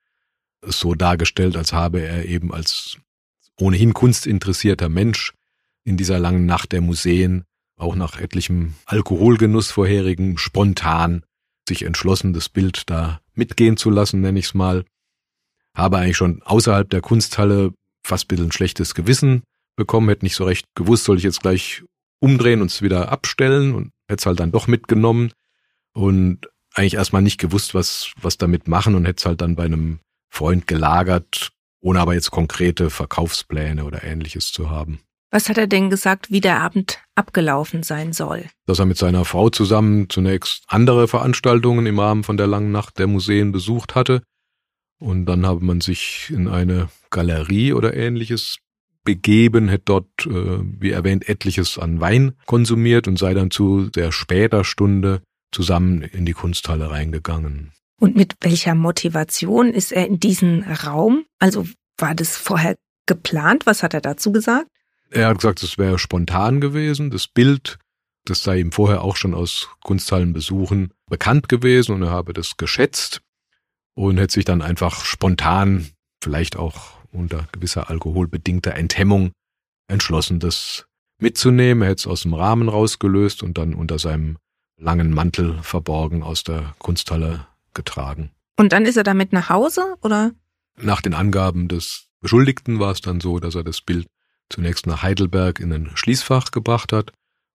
es 0.62 0.80
so 0.80 0.96
dargestellt, 0.96 1.56
als 1.58 1.74
habe 1.74 2.02
er 2.02 2.26
eben 2.26 2.54
als 2.54 2.98
ohnehin 3.60 3.94
kunstinteressierter 3.94 4.90
Mensch 4.90 5.34
in 5.84 5.98
dieser 5.98 6.18
langen 6.18 6.46
Nacht 6.46 6.72
der 6.72 6.82
Museen, 6.82 7.44
auch 7.80 7.96
nach 7.96 8.20
etlichem 8.20 8.76
Alkoholgenuss 8.86 9.72
vorherigen, 9.72 10.38
spontan 10.38 11.24
sich 11.68 11.84
entschlossen, 11.84 12.34
das 12.34 12.50
Bild 12.50 12.84
da 12.90 13.22
mitgehen 13.34 13.78
zu 13.78 13.90
lassen, 13.90 14.22
nenne 14.22 14.40
ich 14.40 14.46
es 14.46 14.54
mal. 14.54 14.86
Habe 15.76 15.98
eigentlich 15.98 16.18
schon 16.18 16.42
außerhalb 16.44 16.90
der 16.90 17.02
Kunsthalle 17.02 17.74
fast 18.04 18.26
ein 18.26 18.28
bisschen 18.28 18.52
schlechtes 18.52 18.96
Gewissen 18.96 19.44
bekommen, 19.76 20.10
hätte 20.10 20.26
nicht 20.26 20.36
so 20.36 20.44
recht 20.44 20.66
gewusst, 20.76 21.06
soll 21.06 21.18
ich 21.18 21.24
jetzt 21.24 21.42
gleich 21.42 21.84
umdrehen 22.20 22.62
und 22.62 22.72
es 22.72 22.82
wieder 22.82 23.12
abstellen 23.12 23.74
und 23.74 23.92
hätte 24.08 24.22
es 24.22 24.26
halt 24.26 24.40
dann 24.40 24.52
doch 24.52 24.68
mitgenommen 24.68 25.32
und 25.94 26.50
eigentlich 26.74 26.96
erstmal 26.96 27.22
nicht 27.22 27.40
gewusst, 27.40 27.74
was, 27.74 28.12
was 28.22 28.38
damit 28.38 28.68
machen 28.68 28.96
und 28.96 29.06
hätte 29.06 29.20
es 29.20 29.26
halt 29.26 29.42
dann 29.42 29.56
bei 29.56 29.66
einem 29.66 30.00
Freund 30.30 30.68
gelagert, 30.68 31.52
ohne 31.82 32.00
aber 32.02 32.14
jetzt 32.14 32.32
konkrete 32.32 32.90
Verkaufspläne 32.90 33.86
oder 33.86 34.04
ähnliches 34.04 34.52
zu 34.52 34.70
haben. 34.70 35.00
Was 35.32 35.48
hat 35.48 35.60
er 35.60 35.68
denn 35.68 35.90
gesagt, 35.92 36.32
wie 36.32 36.42
der 36.42 36.60
Abend 36.60 37.00
abgelaufen 37.14 37.84
sein 37.84 38.14
soll? 38.14 38.46
Dass 38.66 38.80
er 38.80 38.86
mit 38.86 38.98
seiner 38.98 39.26
Frau 39.26 39.50
zusammen 39.50 40.10
zunächst 40.10 40.64
andere 40.68 41.08
Veranstaltungen 41.08 41.86
im 41.86 42.00
Rahmen 42.00 42.24
von 42.24 42.38
der 42.38 42.48
langen 42.48 42.72
Nacht 42.72 42.98
der 42.98 43.08
Museen 43.08 43.52
besucht 43.52 43.94
hatte. 43.94 44.24
Und 45.00 45.28
dann 45.28 45.46
habe 45.46 45.64
man 45.64 45.82
sich 45.82 46.32
in 46.34 46.48
eine 46.48 46.90
Galerie 47.12 47.74
oder 47.74 47.94
ähnliches 47.96 48.58
begeben, 49.06 49.70
hätte 49.70 49.86
dort, 49.86 50.26
äh, 50.26 50.60
wie 50.62 50.92
erwähnt, 50.92 51.30
etliches 51.30 51.78
an 51.78 52.02
Wein 52.02 52.34
konsumiert 52.46 53.08
und 53.08 53.18
sei 53.18 53.34
dann 53.34 53.52
zu 53.52 53.90
sehr 53.94 54.12
später 54.12 54.64
Stunde 54.64 55.22
zusammen 55.52 56.02
in 56.02 56.26
die 56.26 56.34
Kunsthalle 56.34 56.90
reingegangen. 56.90 57.72
Und 58.00 58.16
mit 58.16 58.36
welcher 58.42 58.76
Motivation 58.76 59.70
ist 59.70 59.92
er 59.92 60.08
in 60.08 60.20
diesen 60.20 60.64
Raum? 60.64 61.26
Also 61.40 61.66
war 61.98 62.16
das 62.16 62.38
vorher 62.38 62.78
geplant? 63.06 63.66
Was 63.66 63.84
hat 63.84 63.94
er 63.94 64.02
dazu 64.02 64.32
gesagt? 64.32 64.70
Er 65.12 65.28
hat 65.28 65.38
gesagt, 65.38 65.64
es 65.64 65.78
wäre 65.78 66.00
spontan 66.00 66.62
gewesen. 66.62 67.10
Das 67.10 67.28
Bild, 67.28 67.80
das 68.26 68.44
sei 68.44 68.60
ihm 68.60 68.72
vorher 68.72 69.02
auch 69.02 69.16
schon 69.16 69.34
aus 69.34 69.70
Kunsthallenbesuchen 69.84 70.94
bekannt 71.10 71.50
gewesen 71.50 71.94
und 71.96 72.04
er 72.04 72.12
habe 72.12 72.34
das 72.34 72.58
geschätzt 72.58 73.22
und 73.96 74.18
hätte 74.18 74.34
sich 74.34 74.46
dann 74.46 74.62
einfach 74.62 75.04
spontan, 75.04 75.88
vielleicht 76.24 76.58
auch 76.58 77.00
unter 77.12 77.48
gewisser 77.52 77.90
alkoholbedingter 77.90 78.76
Enthemmung, 78.76 79.32
entschlossen, 79.88 80.40
das 80.40 80.86
mitzunehmen. 81.20 81.82
Er 81.82 81.90
hätte 81.90 82.02
es 82.02 82.08
aus 82.08 82.22
dem 82.22 82.34
Rahmen 82.34 82.70
rausgelöst 82.70 83.42
und 83.42 83.58
dann 83.58 83.74
unter 83.74 83.98
seinem 83.98 84.38
langen 84.78 85.12
Mantel 85.12 85.62
verborgen 85.64 86.24
aus 86.24 86.44
der 86.44 86.76
Kunsthalle 86.80 87.48
getragen. 87.74 88.32
Und 88.58 88.74
dann 88.74 88.86
ist 88.86 88.98
er 88.98 89.04
damit 89.04 89.34
nach 89.34 89.50
Hause, 89.50 89.96
oder? 90.02 90.32
Nach 90.78 91.02
den 91.02 91.14
Angaben 91.14 91.68
des 91.68 92.08
Beschuldigten 92.22 92.80
war 92.80 92.92
es 92.92 93.02
dann 93.02 93.20
so, 93.20 93.40
dass 93.40 93.56
er 93.56 93.64
das 93.64 93.82
Bild 93.82 94.08
zunächst 94.50 94.88
nach 94.88 95.04
Heidelberg 95.04 95.60
in 95.60 95.72
ein 95.72 95.92
Schließfach 95.96 96.52
gebracht 96.52 96.94
hat 96.94 97.12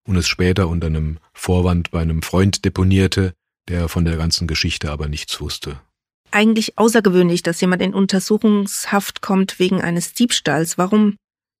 und 0.07 0.15
es 0.15 0.27
später 0.27 0.67
unter 0.67 0.87
einem 0.87 1.17
Vorwand 1.33 1.91
bei 1.91 2.01
einem 2.01 2.21
Freund 2.21 2.65
deponierte, 2.65 3.33
der 3.67 3.89
von 3.89 4.05
der 4.05 4.17
ganzen 4.17 4.47
Geschichte 4.47 4.91
aber 4.91 5.07
nichts 5.07 5.39
wusste. 5.41 5.79
Eigentlich 6.31 6.77
außergewöhnlich, 6.77 7.43
dass 7.43 7.61
jemand 7.61 7.81
in 7.81 7.93
Untersuchungshaft 7.93 9.21
kommt 9.21 9.59
wegen 9.59 9.81
eines 9.81 10.13
Diebstahls. 10.13 10.77
Warum 10.77 11.15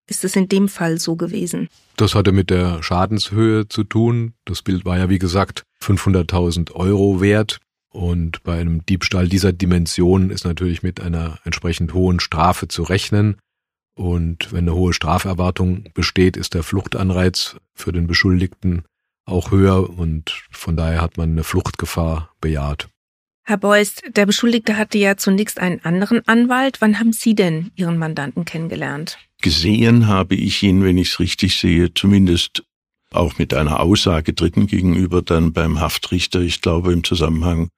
ist 0.07 0.23
es 0.23 0.35
in 0.35 0.49
dem 0.49 0.67
Fall 0.67 0.99
so 0.99 1.15
gewesen? 1.15 1.69
Das 1.95 2.13
hatte 2.13 2.31
mit 2.31 2.49
der 2.49 2.83
Schadenshöhe 2.83 3.67
zu 3.67 3.83
tun. 3.83 4.33
Das 4.45 4.61
Bild 4.61 4.85
war 4.85 4.97
ja, 4.97 5.09
wie 5.09 5.19
gesagt, 5.19 5.63
500.000 5.81 6.73
Euro 6.73 7.21
wert. 7.21 7.59
Und 7.89 8.43
bei 8.43 8.59
einem 8.59 8.85
Diebstahl 8.85 9.29
dieser 9.29 9.53
Dimension 9.53 10.29
ist 10.29 10.43
natürlich 10.43 10.83
mit 10.83 10.99
einer 10.99 11.39
entsprechend 11.45 11.93
hohen 11.93 12.19
Strafe 12.19 12.67
zu 12.67 12.83
rechnen. 12.83 13.37
Und 13.95 14.51
wenn 14.51 14.65
eine 14.65 14.75
hohe 14.75 14.93
Straferwartung 14.93 15.85
besteht, 15.93 16.37
ist 16.37 16.53
der 16.53 16.63
Fluchtanreiz 16.63 17.55
für 17.73 17.91
den 17.91 18.07
Beschuldigten 18.07 18.83
auch 19.25 19.51
höher 19.51 19.89
und 19.89 20.29
von 20.51 20.75
daher 20.75 21.01
hat 21.01 21.17
man 21.17 21.31
eine 21.31 21.43
Fluchtgefahr 21.43 22.31
bejaht. 22.41 22.89
Herr 23.47 23.57
Beust, 23.57 24.03
der 24.15 24.25
Beschuldigte 24.25 24.75
hatte 24.75 24.97
ja 24.97 25.17
zunächst 25.17 25.59
einen 25.59 25.83
anderen 25.85 26.27
Anwalt. 26.27 26.81
Wann 26.81 26.99
haben 26.99 27.13
Sie 27.13 27.35
denn 27.35 27.71
Ihren 27.75 27.97
Mandanten 27.97 28.43
kennengelernt? 28.43 29.19
Gesehen 29.41 30.07
habe 30.07 30.35
ich 30.35 30.63
ihn, 30.63 30.83
wenn 30.83 30.97
ich 30.97 31.11
es 31.11 31.19
richtig 31.19 31.57
sehe, 31.59 31.93
zumindest 31.93 32.63
auch 33.11 33.37
mit 33.37 33.53
einer 33.53 33.79
Aussage 33.79 34.33
Dritten 34.33 34.65
gegenüber 34.67 35.21
dann 35.21 35.53
beim 35.53 35.79
Haftrichter, 35.79 36.41
ich 36.41 36.61
glaube 36.61 36.91
im 36.91 37.03
Zusammenhang 37.03 37.69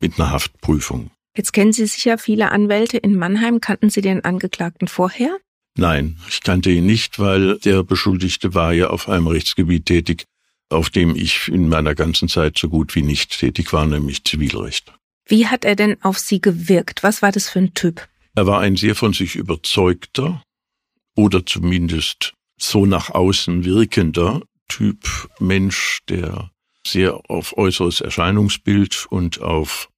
mit 0.00 0.18
einer 0.18 0.30
Haftprüfung. 0.30 1.10
Jetzt 1.36 1.52
kennen 1.52 1.72
Sie 1.72 1.86
sicher 1.86 2.18
viele 2.18 2.50
Anwälte 2.50 2.96
in 2.96 3.16
Mannheim. 3.16 3.60
Kannten 3.60 3.90
Sie 3.90 4.00
den 4.00 4.24
Angeklagten 4.24 4.88
vorher? 4.88 5.36
Nein, 5.76 6.18
ich 6.28 6.42
kannte 6.42 6.70
ihn 6.70 6.86
nicht, 6.86 7.18
weil 7.18 7.58
der 7.58 7.82
Beschuldigte 7.82 8.54
war 8.54 8.72
ja 8.72 8.88
auf 8.90 9.08
einem 9.08 9.26
Rechtsgebiet 9.26 9.86
tätig, 9.86 10.24
auf 10.68 10.90
dem 10.90 11.16
ich 11.16 11.48
in 11.48 11.68
meiner 11.68 11.94
ganzen 11.94 12.28
Zeit 12.28 12.58
so 12.58 12.68
gut 12.68 12.94
wie 12.94 13.02
nicht 13.02 13.38
tätig 13.38 13.72
war, 13.72 13.86
nämlich 13.86 14.24
Zivilrecht. 14.24 14.92
Wie 15.26 15.46
hat 15.46 15.64
er 15.64 15.76
denn 15.76 16.02
auf 16.02 16.18
Sie 16.18 16.40
gewirkt? 16.40 17.02
Was 17.02 17.22
war 17.22 17.32
das 17.32 17.48
für 17.48 17.60
ein 17.60 17.74
Typ? 17.74 18.08
Er 18.34 18.46
war 18.46 18.60
ein 18.60 18.76
sehr 18.76 18.94
von 18.94 19.12
sich 19.12 19.36
überzeugter 19.36 20.42
oder 21.16 21.44
zumindest 21.44 22.34
so 22.58 22.86
nach 22.86 23.10
außen 23.10 23.64
wirkender 23.64 24.42
Typ 24.68 25.28
Mensch, 25.38 26.00
der 26.08 26.50
sehr 26.86 27.20
auf 27.28 27.56
äußeres 27.56 28.00
Erscheinungsbild 28.00 29.06
und 29.10 29.40
auf 29.40 29.88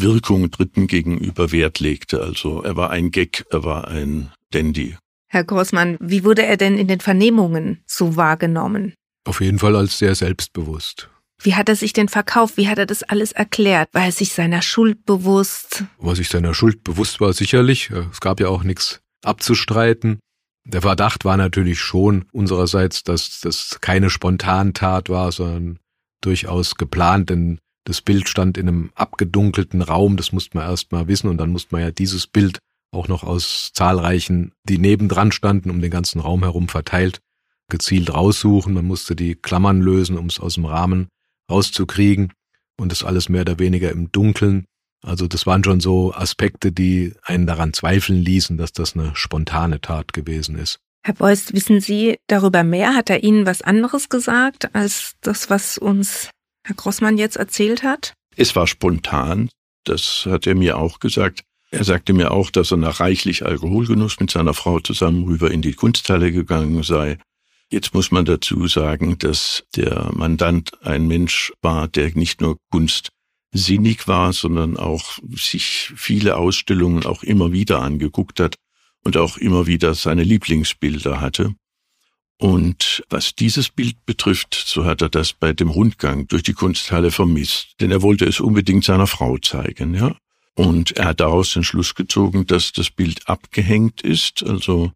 Wirkung 0.00 0.50
Dritten 0.50 0.86
gegenüber 0.86 1.52
Wert 1.52 1.80
legte. 1.80 2.22
Also 2.22 2.62
er 2.62 2.76
war 2.76 2.90
ein 2.90 3.10
Gag, 3.10 3.44
er 3.50 3.64
war 3.64 3.88
ein 3.88 4.32
Dandy. 4.50 4.96
Herr 5.28 5.44
Großmann, 5.44 5.98
wie 6.00 6.24
wurde 6.24 6.46
er 6.46 6.56
denn 6.56 6.78
in 6.78 6.88
den 6.88 7.00
Vernehmungen 7.00 7.82
so 7.86 8.16
wahrgenommen? 8.16 8.94
Auf 9.24 9.40
jeden 9.40 9.58
Fall 9.58 9.76
als 9.76 9.98
sehr 9.98 10.14
selbstbewusst. 10.14 11.10
Wie 11.40 11.54
hat 11.54 11.68
er 11.68 11.76
sich 11.76 11.92
denn 11.92 12.08
verkauft? 12.08 12.56
Wie 12.56 12.68
hat 12.68 12.78
er 12.78 12.86
das 12.86 13.02
alles 13.02 13.32
erklärt? 13.32 13.90
War 13.92 14.06
er 14.06 14.12
sich 14.12 14.32
seiner 14.32 14.62
Schuld 14.62 15.04
bewusst? 15.04 15.84
War 15.98 16.16
sich 16.16 16.28
seiner 16.28 16.54
Schuld 16.54 16.82
bewusst 16.82 17.20
war, 17.20 17.32
sicherlich. 17.32 17.90
Es 17.90 18.20
gab 18.20 18.40
ja 18.40 18.48
auch 18.48 18.64
nichts 18.64 19.00
abzustreiten. 19.22 20.18
Der 20.64 20.82
Verdacht 20.82 21.24
war 21.24 21.36
natürlich 21.36 21.78
schon 21.78 22.24
unsererseits, 22.32 23.04
dass 23.04 23.40
das 23.40 23.78
keine 23.80 24.10
Spontantat 24.10 25.08
war, 25.08 25.30
sondern 25.30 25.78
durchaus 26.20 26.74
geplant, 26.74 27.30
denn 27.30 27.58
das 27.88 28.02
Bild 28.02 28.28
stand 28.28 28.58
in 28.58 28.68
einem 28.68 28.90
abgedunkelten 28.94 29.80
Raum, 29.80 30.18
das 30.18 30.30
musste 30.30 30.58
man 30.58 30.68
erst 30.68 30.92
mal 30.92 31.08
wissen 31.08 31.28
und 31.28 31.38
dann 31.38 31.50
musste 31.50 31.74
man 31.74 31.80
ja 31.80 31.90
dieses 31.90 32.26
Bild 32.26 32.58
auch 32.92 33.08
noch 33.08 33.24
aus 33.24 33.70
zahlreichen, 33.72 34.52
die 34.64 34.76
nebendran 34.76 35.32
standen, 35.32 35.70
um 35.70 35.80
den 35.80 35.90
ganzen 35.90 36.20
Raum 36.20 36.42
herum 36.42 36.68
verteilt, 36.68 37.20
gezielt 37.68 38.12
raussuchen. 38.12 38.74
Man 38.74 38.84
musste 38.84 39.16
die 39.16 39.34
Klammern 39.36 39.80
lösen, 39.80 40.18
um 40.18 40.26
es 40.26 40.38
aus 40.38 40.54
dem 40.54 40.66
Rahmen 40.66 41.08
rauszukriegen 41.50 42.32
und 42.78 42.92
das 42.92 43.04
alles 43.04 43.30
mehr 43.30 43.40
oder 43.42 43.58
weniger 43.58 43.90
im 43.90 44.12
Dunkeln. 44.12 44.66
Also 45.02 45.26
das 45.26 45.46
waren 45.46 45.64
schon 45.64 45.80
so 45.80 46.12
Aspekte, 46.12 46.72
die 46.72 47.14
einen 47.22 47.46
daran 47.46 47.72
zweifeln 47.72 48.18
ließen, 48.18 48.58
dass 48.58 48.72
das 48.72 48.96
eine 48.96 49.16
spontane 49.16 49.80
Tat 49.80 50.12
gewesen 50.12 50.58
ist. 50.58 50.78
Herr 51.04 51.14
Beuys, 51.14 51.54
wissen 51.54 51.80
Sie 51.80 52.18
darüber 52.26 52.64
mehr? 52.64 52.94
Hat 52.94 53.08
er 53.08 53.22
Ihnen 53.22 53.46
was 53.46 53.62
anderes 53.62 54.10
gesagt 54.10 54.74
als 54.74 55.14
das, 55.22 55.48
was 55.48 55.78
uns 55.78 56.28
Herr 56.68 56.76
Grossmann 56.76 57.16
jetzt 57.16 57.36
erzählt 57.36 57.82
hat? 57.82 58.12
Es 58.36 58.54
war 58.54 58.66
spontan, 58.66 59.48
das 59.84 60.26
hat 60.26 60.46
er 60.46 60.54
mir 60.54 60.76
auch 60.76 61.00
gesagt. 61.00 61.42
Er 61.70 61.82
sagte 61.82 62.12
mir 62.12 62.30
auch, 62.30 62.50
dass 62.50 62.70
er 62.70 62.76
nach 62.76 63.00
reichlich 63.00 63.46
Alkoholgenuss 63.46 64.20
mit 64.20 64.30
seiner 64.30 64.52
Frau 64.52 64.78
zusammen 64.78 65.24
rüber 65.24 65.50
in 65.50 65.62
die 65.62 65.72
Kunsthalle 65.72 66.30
gegangen 66.30 66.82
sei. 66.82 67.16
Jetzt 67.70 67.94
muss 67.94 68.10
man 68.10 68.26
dazu 68.26 68.68
sagen, 68.68 69.16
dass 69.16 69.64
der 69.76 70.10
Mandant 70.12 70.72
ein 70.82 71.06
Mensch 71.06 71.54
war, 71.62 71.88
der 71.88 72.14
nicht 72.14 72.42
nur 72.42 72.58
Kunst 72.70 73.08
sinnig 73.50 74.06
war, 74.06 74.34
sondern 74.34 74.76
auch 74.76 75.18
sich 75.34 75.90
viele 75.96 76.36
Ausstellungen 76.36 77.06
auch 77.06 77.22
immer 77.22 77.50
wieder 77.50 77.80
angeguckt 77.80 78.40
hat 78.40 78.56
und 79.04 79.16
auch 79.16 79.38
immer 79.38 79.66
wieder 79.66 79.94
seine 79.94 80.22
Lieblingsbilder 80.22 81.22
hatte. 81.22 81.54
Und 82.40 83.02
was 83.10 83.34
dieses 83.34 83.68
Bild 83.68 84.06
betrifft, 84.06 84.54
so 84.54 84.84
hat 84.84 85.02
er 85.02 85.08
das 85.08 85.32
bei 85.32 85.52
dem 85.52 85.70
Rundgang 85.70 86.28
durch 86.28 86.44
die 86.44 86.52
Kunsthalle 86.52 87.10
vermisst, 87.10 87.74
denn 87.80 87.90
er 87.90 88.02
wollte 88.02 88.26
es 88.26 88.38
unbedingt 88.38 88.84
seiner 88.84 89.08
Frau 89.08 89.38
zeigen, 89.38 89.94
ja. 89.94 90.16
Und 90.54 90.92
er 90.96 91.06
hat 91.06 91.20
daraus 91.20 91.52
den 91.52 91.64
Schluss 91.64 91.94
gezogen, 91.94 92.46
dass 92.46 92.72
das 92.72 92.90
Bild 92.90 93.28
abgehängt 93.28 94.02
ist, 94.02 94.42
also 94.44 94.92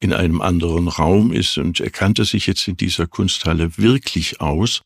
in 0.00 0.12
einem 0.12 0.40
anderen 0.42 0.88
Raum 0.88 1.32
ist 1.32 1.58
und 1.58 1.80
er 1.80 1.90
kannte 1.90 2.24
sich 2.24 2.46
jetzt 2.46 2.66
in 2.66 2.76
dieser 2.76 3.06
Kunsthalle 3.06 3.78
wirklich 3.78 4.40
aus, 4.40 4.82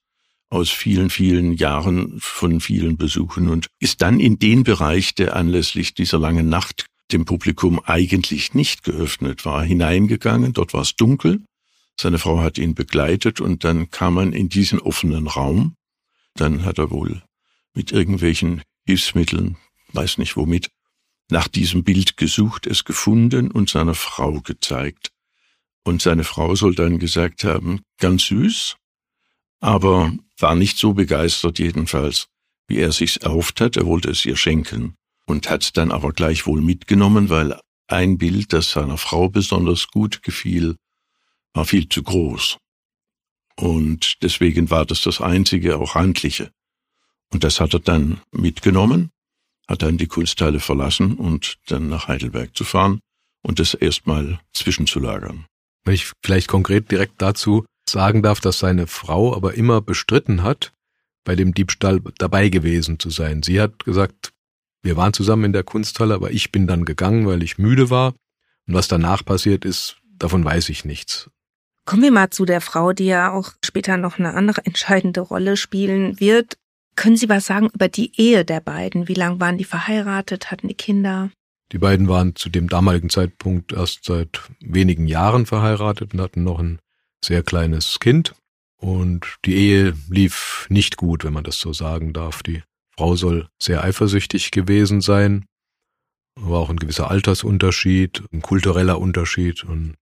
aus 0.50 0.70
vielen, 0.70 1.10
vielen 1.10 1.54
Jahren 1.54 2.16
von 2.20 2.60
vielen 2.60 2.96
Besuchen 2.96 3.48
und 3.48 3.68
ist 3.80 4.02
dann 4.02 4.20
in 4.20 4.38
den 4.38 4.62
Bereich, 4.62 5.14
der 5.14 5.34
anlässlich 5.34 5.94
dieser 5.94 6.18
langen 6.18 6.48
Nacht 6.48 6.86
dem 7.12 7.24
Publikum 7.24 7.80
eigentlich 7.84 8.52
nicht 8.54 8.84
geöffnet 8.84 9.44
war, 9.44 9.64
hineingegangen. 9.64 10.52
Dort 10.52 10.74
war 10.74 10.82
es 10.82 10.96
dunkel. 10.96 11.40
Seine 11.98 12.18
Frau 12.18 12.40
hat 12.40 12.58
ihn 12.58 12.74
begleitet 12.74 13.40
und 13.40 13.64
dann 13.64 13.90
kam 13.90 14.14
man 14.14 14.32
in 14.32 14.48
diesen 14.48 14.78
offenen 14.78 15.26
Raum. 15.26 15.76
Dann 16.34 16.64
hat 16.64 16.78
er 16.78 16.90
wohl 16.90 17.22
mit 17.74 17.92
irgendwelchen 17.92 18.62
Hilfsmitteln, 18.86 19.56
weiß 19.92 20.18
nicht 20.18 20.36
womit, 20.36 20.70
nach 21.30 21.48
diesem 21.48 21.84
Bild 21.84 22.16
gesucht, 22.16 22.66
es 22.66 22.84
gefunden 22.84 23.50
und 23.50 23.70
seiner 23.70 23.94
Frau 23.94 24.40
gezeigt. 24.40 25.10
Und 25.84 26.02
seine 26.02 26.24
Frau 26.24 26.54
soll 26.54 26.74
dann 26.74 26.98
gesagt 26.98 27.44
haben, 27.44 27.80
ganz 27.98 28.26
süß, 28.26 28.76
aber 29.60 30.12
war 30.38 30.54
nicht 30.54 30.78
so 30.78 30.94
begeistert 30.94 31.58
jedenfalls, 31.58 32.28
wie 32.68 32.78
er 32.78 32.92
sich's 32.92 33.16
erhofft 33.16 33.60
hat, 33.60 33.76
er 33.76 33.86
wollte 33.86 34.10
es 34.10 34.24
ihr 34.24 34.36
schenken 34.36 34.96
und 35.26 35.48
hat 35.48 35.76
dann 35.76 35.90
aber 35.90 36.12
gleichwohl 36.12 36.60
mitgenommen, 36.60 37.28
weil 37.28 37.58
ein 37.88 38.18
Bild, 38.18 38.52
das 38.52 38.70
seiner 38.70 38.98
Frau 38.98 39.28
besonders 39.28 39.88
gut 39.88 40.22
gefiel, 40.22 40.76
war 41.56 41.64
viel 41.64 41.88
zu 41.88 42.02
groß. 42.02 42.58
Und 43.56 44.22
deswegen 44.22 44.70
war 44.70 44.84
das 44.84 45.00
das 45.02 45.20
einzige, 45.20 45.78
auch 45.78 45.94
handliche. 45.94 46.50
Und 47.32 47.42
das 47.42 47.60
hat 47.60 47.72
er 47.72 47.80
dann 47.80 48.20
mitgenommen, 48.30 49.10
hat 49.66 49.82
dann 49.82 49.96
die 49.96 50.06
Kunsthalle 50.06 50.60
verlassen 50.60 51.14
und 51.14 51.56
dann 51.66 51.88
nach 51.88 52.08
Heidelberg 52.08 52.54
zu 52.56 52.64
fahren 52.64 53.00
und 53.42 53.58
das 53.58 53.74
erstmal 53.74 54.38
zwischenzulagern. 54.52 55.46
Wenn 55.84 55.94
ich 55.94 56.12
vielleicht 56.22 56.48
konkret 56.48 56.90
direkt 56.90 57.22
dazu 57.22 57.64
sagen 57.88 58.22
darf, 58.22 58.40
dass 58.40 58.58
seine 58.58 58.86
Frau 58.86 59.34
aber 59.34 59.54
immer 59.54 59.80
bestritten 59.80 60.42
hat, 60.42 60.72
bei 61.24 61.36
dem 61.36 61.54
Diebstahl 61.54 62.00
dabei 62.18 62.50
gewesen 62.50 62.98
zu 62.98 63.10
sein. 63.10 63.42
Sie 63.42 63.60
hat 63.60 63.84
gesagt, 63.84 64.32
wir 64.82 64.96
waren 64.96 65.12
zusammen 65.12 65.44
in 65.44 65.52
der 65.52 65.64
Kunsthalle, 65.64 66.14
aber 66.14 66.30
ich 66.30 66.52
bin 66.52 66.66
dann 66.66 66.84
gegangen, 66.84 67.26
weil 67.26 67.42
ich 67.42 67.58
müde 67.58 67.90
war. 67.90 68.14
Und 68.68 68.74
was 68.74 68.88
danach 68.88 69.24
passiert 69.24 69.64
ist, 69.64 69.96
davon 70.18 70.44
weiß 70.44 70.68
ich 70.68 70.84
nichts. 70.84 71.30
Kommen 71.86 72.02
wir 72.02 72.10
mal 72.10 72.30
zu 72.30 72.44
der 72.44 72.60
Frau, 72.60 72.92
die 72.92 73.06
ja 73.06 73.32
auch 73.32 73.52
später 73.64 73.96
noch 73.96 74.18
eine 74.18 74.34
andere 74.34 74.66
entscheidende 74.66 75.20
Rolle 75.20 75.56
spielen 75.56 76.18
wird. 76.18 76.58
Können 76.96 77.16
Sie 77.16 77.28
was 77.28 77.46
sagen 77.46 77.70
über 77.72 77.88
die 77.88 78.10
Ehe 78.20 78.44
der 78.44 78.60
beiden? 78.60 79.06
Wie 79.06 79.14
lange 79.14 79.38
waren 79.38 79.56
die 79.56 79.64
verheiratet? 79.64 80.50
Hatten 80.50 80.66
die 80.66 80.74
Kinder? 80.74 81.30
Die 81.70 81.78
beiden 81.78 82.08
waren 82.08 82.34
zu 82.34 82.48
dem 82.48 82.68
damaligen 82.68 83.08
Zeitpunkt 83.08 83.72
erst 83.72 84.04
seit 84.04 84.40
wenigen 84.60 85.06
Jahren 85.06 85.46
verheiratet 85.46 86.12
und 86.12 86.20
hatten 86.20 86.42
noch 86.42 86.58
ein 86.58 86.80
sehr 87.24 87.44
kleines 87.44 88.00
Kind. 88.00 88.34
Und 88.78 89.36
die 89.44 89.54
Ehe 89.54 89.94
lief 90.08 90.66
nicht 90.68 90.96
gut, 90.96 91.22
wenn 91.22 91.32
man 91.32 91.44
das 91.44 91.60
so 91.60 91.72
sagen 91.72 92.12
darf. 92.12 92.42
Die 92.42 92.64
Frau 92.96 93.14
soll 93.14 93.48
sehr 93.62 93.84
eifersüchtig 93.84 94.50
gewesen 94.50 95.00
sein. 95.00 95.44
War 96.34 96.58
auch 96.58 96.70
ein 96.70 96.78
gewisser 96.78 97.10
Altersunterschied, 97.10 98.24
ein 98.32 98.42
kultureller 98.42 98.98
Unterschied 98.98 99.62
und 99.62 99.94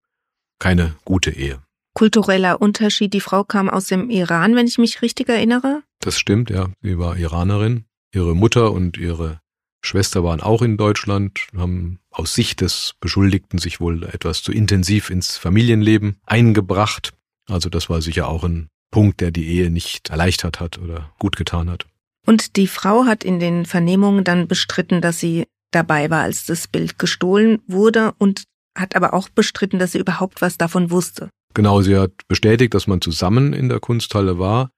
keine 0.59 0.97
gute 1.05 1.31
Ehe. 1.31 1.61
Kultureller 1.94 2.61
Unterschied. 2.61 3.14
Die 3.14 3.20
Frau 3.20 3.44
kam 3.44 3.70
aus 3.70 3.87
dem 3.87 4.11
Iran, 4.11 4.57
wenn 4.57 4.66
ich 4.66 4.78
mich 4.78 5.00
richtig 5.00 5.28
erinnere. 5.28 5.83
Das 6.00 6.18
stimmt, 6.18 6.50
ja. 6.50 6.68
Sie 6.83 6.98
war 6.98 7.16
Iranerin. 7.16 7.85
Ihre 8.12 8.35
Mutter 8.35 8.72
und 8.72 8.96
ihre 8.96 9.40
Schwester 9.85 10.24
waren 10.24 10.40
auch 10.40 10.62
in 10.62 10.76
Deutschland, 10.76 11.46
haben 11.57 11.98
aus 12.11 12.35
Sicht 12.35 12.61
des 12.61 12.94
Beschuldigten 13.00 13.59
sich 13.59 13.80
wohl 13.80 14.04
etwas 14.04 14.42
zu 14.42 14.52
intensiv 14.52 15.11
ins 15.11 15.37
Familienleben 15.37 16.16
eingebracht. 16.24 17.12
Also 17.48 17.68
das 17.68 17.90
war 17.90 18.00
sicher 18.00 18.28
auch 18.28 18.44
ein 18.44 18.68
Punkt, 18.90 19.20
der 19.20 19.30
die 19.30 19.46
Ehe 19.46 19.70
nicht 19.70 20.11
erleichtert 20.11 20.61
hat 20.61 20.78
oder 20.78 21.12
gut 21.18 21.37
getan 21.37 21.68
hat. 21.68 21.87
Und 22.26 22.57
die 22.57 22.68
Frau 22.68 23.04
hat 23.04 23.24
in 23.24 23.38
den 23.38 23.66
Vernehmungen 23.66 24.24
dann 24.24 24.48
bestritten, 24.48 25.00
dass 25.00 25.20
sie 25.20 25.46
dabei 25.70 26.09
war, 26.09 26.22
als 26.22 26.46
das 26.46 26.68
Bild 26.68 26.98
gestohlen 26.98 27.61
wurde 27.66 28.14
und 28.18 28.44
hat 28.76 28.96
aber 28.96 29.12
auch 29.12 29.28
bestritten, 29.28 29.78
dass 29.78 29.92
sie 29.92 29.98
überhaupt 29.98 30.40
was 30.40 30.57
davon 30.57 30.90
wusste. 30.90 31.28
Genau, 31.55 31.83
sie 31.83 31.97
hat 31.97 32.12
bestätigt, 32.29 32.75
dass 32.75 32.87
man 32.87 33.01
zusammen 33.01 33.53
in 33.53 33.69
der 33.69 33.81
Kunsthalle 33.81 34.38
war. 34.38 34.71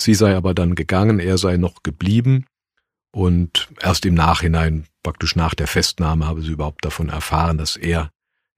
Sie 0.00 0.14
sei 0.14 0.36
aber 0.36 0.54
dann 0.54 0.74
gegangen, 0.74 1.18
er 1.18 1.36
sei 1.36 1.56
noch 1.56 1.82
geblieben 1.82 2.46
und 3.12 3.68
erst 3.80 4.06
im 4.06 4.14
Nachhinein, 4.14 4.86
praktisch 5.02 5.36
nach 5.36 5.54
der 5.54 5.66
Festnahme, 5.66 6.26
habe 6.26 6.42
sie 6.42 6.52
überhaupt 6.52 6.84
davon 6.84 7.08
erfahren, 7.08 7.58
dass 7.58 7.76
er 7.76 8.10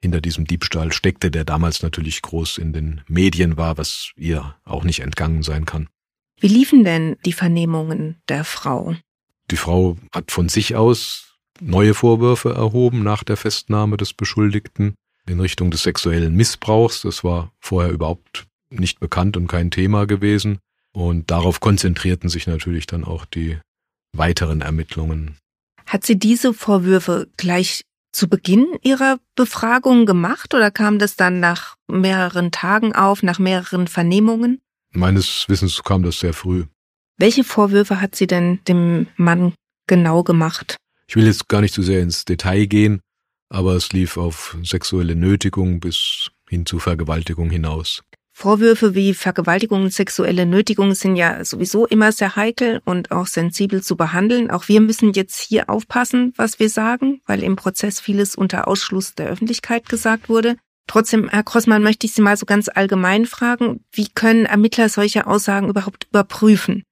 hinter 0.02 0.20
diesem 0.20 0.46
Diebstahl 0.46 0.92
steckte, 0.92 1.30
der 1.30 1.44
damals 1.44 1.82
natürlich 1.82 2.22
groß 2.22 2.58
in 2.58 2.72
den 2.72 3.02
Medien 3.08 3.56
war, 3.56 3.78
was 3.78 4.12
ihr 4.16 4.56
auch 4.64 4.84
nicht 4.84 5.00
entgangen 5.00 5.42
sein 5.42 5.64
kann. 5.64 5.88
Wie 6.40 6.48
liefen 6.48 6.84
denn 6.84 7.16
die 7.24 7.32
Vernehmungen 7.32 8.20
der 8.28 8.44
Frau? 8.44 8.96
Die 9.50 9.56
Frau 9.56 9.96
hat 10.12 10.32
von 10.32 10.48
sich 10.48 10.74
aus 10.74 11.38
neue 11.60 11.94
Vorwürfe 11.94 12.52
erhoben 12.52 13.02
nach 13.02 13.22
der 13.22 13.36
Festnahme 13.36 13.96
des 13.96 14.12
Beschuldigten 14.12 14.94
in 15.26 15.40
Richtung 15.40 15.70
des 15.70 15.82
sexuellen 15.82 16.34
Missbrauchs. 16.34 17.02
Das 17.02 17.24
war 17.24 17.52
vorher 17.60 17.92
überhaupt 17.92 18.46
nicht 18.70 19.00
bekannt 19.00 19.36
und 19.36 19.46
kein 19.46 19.70
Thema 19.70 20.06
gewesen. 20.06 20.58
Und 20.92 21.30
darauf 21.30 21.60
konzentrierten 21.60 22.28
sich 22.28 22.46
natürlich 22.46 22.86
dann 22.86 23.04
auch 23.04 23.24
die 23.24 23.58
weiteren 24.12 24.60
Ermittlungen. 24.60 25.36
Hat 25.86 26.04
sie 26.04 26.18
diese 26.18 26.54
Vorwürfe 26.54 27.28
gleich 27.36 27.82
zu 28.12 28.28
Beginn 28.28 28.66
ihrer 28.82 29.18
Befragung 29.34 30.04
gemacht 30.04 30.54
oder 30.54 30.70
kam 30.70 30.98
das 30.98 31.16
dann 31.16 31.40
nach 31.40 31.76
mehreren 31.88 32.50
Tagen 32.50 32.94
auf, 32.94 33.22
nach 33.22 33.38
mehreren 33.38 33.88
Vernehmungen? 33.88 34.60
Meines 34.92 35.46
Wissens 35.48 35.82
kam 35.82 36.02
das 36.02 36.20
sehr 36.20 36.34
früh. 36.34 36.66
Welche 37.18 37.44
Vorwürfe 37.44 38.00
hat 38.00 38.14
sie 38.14 38.26
denn 38.26 38.60
dem 38.68 39.06
Mann 39.16 39.54
genau 39.86 40.22
gemacht? 40.22 40.76
Ich 41.06 41.16
will 41.16 41.26
jetzt 41.26 41.48
gar 41.48 41.62
nicht 41.62 41.74
zu 41.74 41.82
sehr 41.82 42.02
ins 42.02 42.24
Detail 42.24 42.66
gehen, 42.66 43.00
aber 43.52 43.74
es 43.74 43.92
lief 43.92 44.16
auf 44.16 44.56
sexuelle 44.64 45.14
Nötigung 45.14 45.78
bis 45.78 46.30
hin 46.48 46.64
zu 46.64 46.78
Vergewaltigung 46.78 47.50
hinaus. 47.50 48.02
Vorwürfe 48.34 48.94
wie 48.94 49.12
Vergewaltigung 49.12 49.82
und 49.82 49.92
sexuelle 49.92 50.46
Nötigung 50.46 50.94
sind 50.94 51.16
ja 51.16 51.44
sowieso 51.44 51.86
immer 51.86 52.12
sehr 52.12 52.34
heikel 52.34 52.80
und 52.86 53.10
auch 53.10 53.26
sensibel 53.26 53.82
zu 53.82 53.94
behandeln. 53.94 54.50
Auch 54.50 54.68
wir 54.68 54.80
müssen 54.80 55.12
jetzt 55.12 55.38
hier 55.38 55.68
aufpassen, 55.68 56.32
was 56.36 56.58
wir 56.58 56.70
sagen, 56.70 57.20
weil 57.26 57.42
im 57.42 57.56
Prozess 57.56 58.00
vieles 58.00 58.34
unter 58.34 58.68
Ausschluss 58.68 59.14
der 59.14 59.28
Öffentlichkeit 59.28 59.86
gesagt 59.86 60.30
wurde. 60.30 60.56
Trotzdem, 60.86 61.28
Herr 61.28 61.44
Crossmann, 61.44 61.82
möchte 61.82 62.06
ich 62.06 62.14
Sie 62.14 62.22
mal 62.22 62.38
so 62.38 62.46
ganz 62.46 62.70
allgemein 62.72 63.26
fragen, 63.26 63.84
wie 63.92 64.08
können 64.08 64.46
Ermittler 64.46 64.88
solche 64.88 65.26
Aussagen 65.26 65.68
überhaupt 65.68 66.06
überprüfen? 66.08 66.84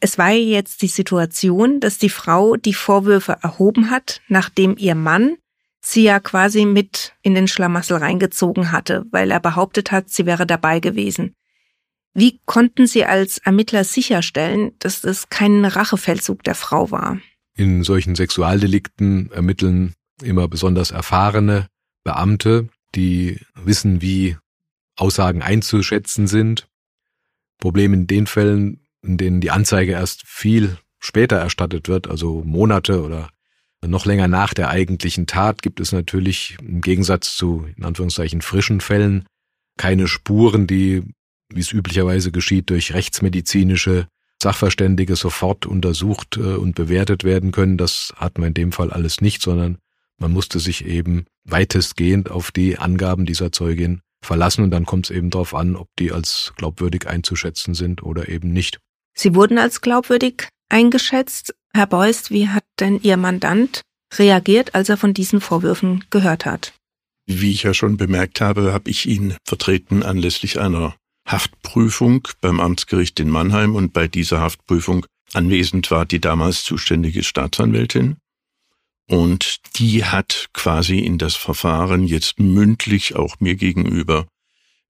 Es 0.00 0.18
war 0.18 0.32
jetzt 0.32 0.82
die 0.82 0.88
Situation, 0.88 1.78
dass 1.78 1.98
die 1.98 2.10
Frau 2.10 2.56
die 2.56 2.74
Vorwürfe 2.74 3.36
erhoben 3.42 3.90
hat, 3.90 4.22
nachdem 4.28 4.76
ihr 4.78 4.94
Mann 4.94 5.36
sie 5.86 6.02
ja 6.02 6.18
quasi 6.20 6.64
mit 6.64 7.14
in 7.22 7.34
den 7.34 7.48
Schlamassel 7.48 7.98
reingezogen 7.98 8.72
hatte, 8.72 9.04
weil 9.12 9.30
er 9.30 9.40
behauptet 9.40 9.92
hat, 9.92 10.10
sie 10.10 10.26
wäre 10.26 10.46
dabei 10.46 10.80
gewesen. 10.80 11.34
Wie 12.12 12.40
konnten 12.46 12.86
Sie 12.86 13.04
als 13.04 13.38
Ermittler 13.38 13.84
sicherstellen, 13.84 14.72
dass 14.78 15.04
es 15.04 15.28
kein 15.28 15.66
Rachefeldzug 15.66 16.42
der 16.44 16.54
Frau 16.54 16.90
war? 16.90 17.18
In 17.54 17.82
solchen 17.82 18.14
Sexualdelikten 18.14 19.30
ermitteln 19.32 19.94
immer 20.22 20.48
besonders 20.48 20.92
erfahrene 20.92 21.68
Beamte, 22.04 22.68
die 22.94 23.38
wissen, 23.54 24.00
wie 24.00 24.36
Aussagen 24.96 25.42
einzuschätzen 25.42 26.26
sind. 26.26 26.68
Problem 27.58 27.92
in 27.92 28.06
den 28.06 28.26
Fällen, 28.26 28.80
in 29.02 29.18
denen 29.18 29.42
die 29.42 29.50
Anzeige 29.50 29.92
erst 29.92 30.26
viel 30.26 30.78
später 30.98 31.36
erstattet 31.36 31.88
wird, 31.88 32.08
also 32.08 32.42
Monate 32.44 33.02
oder 33.02 33.28
noch 33.84 34.06
länger 34.06 34.28
nach 34.28 34.54
der 34.54 34.70
eigentlichen 34.70 35.26
Tat 35.26 35.62
gibt 35.62 35.80
es 35.80 35.92
natürlich 35.92 36.56
im 36.60 36.80
Gegensatz 36.80 37.36
zu 37.36 37.66
in 37.76 37.84
Anführungszeichen 37.84 38.42
frischen 38.42 38.80
Fällen 38.80 39.26
keine 39.76 40.08
Spuren, 40.08 40.66
die, 40.66 41.02
wie 41.52 41.60
es 41.60 41.72
üblicherweise 41.72 42.32
geschieht, 42.32 42.70
durch 42.70 42.94
rechtsmedizinische 42.94 44.08
Sachverständige 44.42 45.16
sofort 45.16 45.66
untersucht 45.66 46.36
äh, 46.36 46.56
und 46.56 46.74
bewertet 46.74 47.24
werden 47.24 47.52
können. 47.52 47.78
Das 47.78 48.12
hat 48.16 48.38
man 48.38 48.48
in 48.48 48.54
dem 48.54 48.72
Fall 48.72 48.90
alles 48.90 49.20
nicht, 49.20 49.42
sondern 49.42 49.78
man 50.18 50.32
musste 50.32 50.60
sich 50.60 50.84
eben 50.86 51.26
weitestgehend 51.44 52.30
auf 52.30 52.50
die 52.50 52.78
Angaben 52.78 53.26
dieser 53.26 53.52
Zeugin 53.52 54.00
verlassen 54.22 54.64
und 54.64 54.70
dann 54.70 54.86
kommt 54.86 55.06
es 55.06 55.16
eben 55.16 55.30
darauf 55.30 55.54
an, 55.54 55.76
ob 55.76 55.88
die 55.98 56.10
als 56.12 56.52
glaubwürdig 56.56 57.06
einzuschätzen 57.06 57.74
sind 57.74 58.02
oder 58.02 58.28
eben 58.28 58.52
nicht. 58.52 58.78
Sie 59.14 59.34
wurden 59.34 59.58
als 59.58 59.80
glaubwürdig 59.80 60.48
eingeschätzt. 60.68 61.54
Herr 61.72 61.86
Beust, 61.86 62.30
wie 62.30 62.48
hat 62.48 62.64
denn 62.80 63.00
Ihr 63.02 63.16
Mandant 63.16 63.82
reagiert, 64.14 64.74
als 64.74 64.88
er 64.88 64.96
von 64.96 65.14
diesen 65.14 65.40
Vorwürfen 65.40 66.04
gehört 66.10 66.46
hat? 66.46 66.72
Wie 67.26 67.50
ich 67.50 67.64
ja 67.64 67.74
schon 67.74 67.96
bemerkt 67.96 68.40
habe, 68.40 68.72
habe 68.72 68.88
ich 68.88 69.06
ihn 69.06 69.34
vertreten 69.44 70.02
anlässlich 70.02 70.60
einer 70.60 70.94
Haftprüfung 71.26 72.28
beim 72.40 72.60
Amtsgericht 72.60 73.18
in 73.18 73.28
Mannheim 73.28 73.74
und 73.74 73.92
bei 73.92 74.06
dieser 74.06 74.40
Haftprüfung 74.40 75.06
anwesend 75.32 75.90
war 75.90 76.06
die 76.06 76.20
damals 76.20 76.62
zuständige 76.62 77.24
Staatsanwältin. 77.24 78.16
Und 79.08 79.60
die 79.76 80.04
hat 80.04 80.48
quasi 80.52 80.98
in 80.98 81.18
das 81.18 81.34
Verfahren 81.34 82.06
jetzt 82.06 82.38
mündlich 82.38 83.16
auch 83.16 83.40
mir 83.40 83.56
gegenüber, 83.56 84.26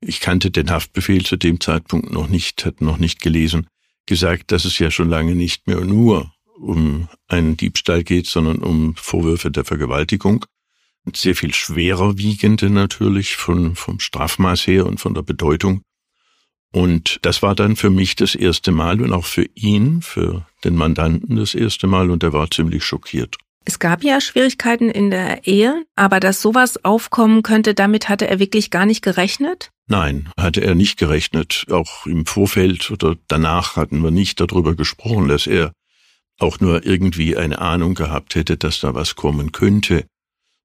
ich 0.01 0.21
kannte 0.21 0.51
den 0.51 0.71
Haftbefehl 0.71 1.25
zu 1.25 1.37
dem 1.37 1.61
Zeitpunkt 1.61 2.13
noch 2.13 2.29
nicht, 2.29 2.65
hat 2.65 2.81
noch 2.81 2.99
nicht 2.99 3.21
gelesen, 3.21 3.67
gesagt, 4.07 4.53
dass 4.53 4.65
es 4.65 4.79
ja 4.79 4.91
schon 4.91 5.09
lange 5.09 5.35
nicht 5.35 5.67
mehr 5.67 5.81
nur 5.81 6.33
um 6.59 7.09
einen 7.29 7.57
Diebstahl 7.57 8.03
geht, 8.03 8.27
sondern 8.27 8.59
um 8.59 8.95
Vorwürfe 8.97 9.51
der 9.51 9.65
Vergewaltigung. 9.65 10.47
Sehr 11.15 11.37
viel 11.37 11.55
schwerer 11.55 12.19
wiegende 12.19 12.71
natürlich 12.71 13.37
von, 13.37 13.77
vom 13.77 14.01
Strafmaß 14.01 14.67
her 14.67 14.87
und 14.87 14.99
von 14.99 15.15
der 15.15 15.23
Bedeutung. 15.23 15.83
Und 16.73 17.19
das 17.23 17.43
war 17.43 17.55
dann 17.55 17.77
für 17.77 17.91
mich 17.91 18.17
das 18.17 18.35
erste 18.35 18.73
Mal 18.73 19.01
und 19.01 19.13
auch 19.13 19.25
für 19.25 19.47
ihn, 19.55 20.03
für 20.03 20.47
den 20.65 20.75
Mandanten 20.75 21.37
das 21.37 21.55
erste 21.55 21.87
Mal 21.87 22.11
und 22.11 22.23
er 22.23 22.33
war 22.33 22.51
ziemlich 22.51 22.85
schockiert. 22.85 23.37
Es 23.69 23.81
gab 23.81 24.05
ja 24.05 24.21
Schwierigkeiten 24.21 24.91
in 24.91 25.11
der 25.11 25.45
Ehe, 25.45 25.85
aber 25.97 26.21
dass 26.21 26.41
sowas 26.41 26.85
aufkommen 26.85 27.43
könnte, 27.43 27.75
damit 27.75 28.09
hatte 28.09 28.29
er 28.29 28.39
wirklich 28.39 28.71
gar 28.71 28.87
nicht 28.87 29.03
gerechnet? 29.03 29.73
Nein, 29.89 30.31
hatte 30.39 30.61
er 30.61 30.77
nicht 30.77 30.99
gerechnet. 30.99 31.67
Auch 31.69 32.07
im 32.07 32.27
Vorfeld 32.27 32.93
oder 32.93 33.17
danach 33.27 33.75
hatten 33.75 34.05
wir 34.05 34.13
nicht 34.13 34.39
darüber 34.39 34.77
gesprochen, 34.77 35.27
dass 35.27 35.49
er 35.49 35.73
auch 36.39 36.61
nur 36.61 36.87
irgendwie 36.87 37.37
eine 37.37 37.59
Ahnung 37.61 37.95
gehabt 37.95 38.37
hätte, 38.37 38.57
dass 38.57 38.79
da 38.79 38.95
was 38.95 39.17
kommen 39.17 39.51
könnte, 39.51 40.05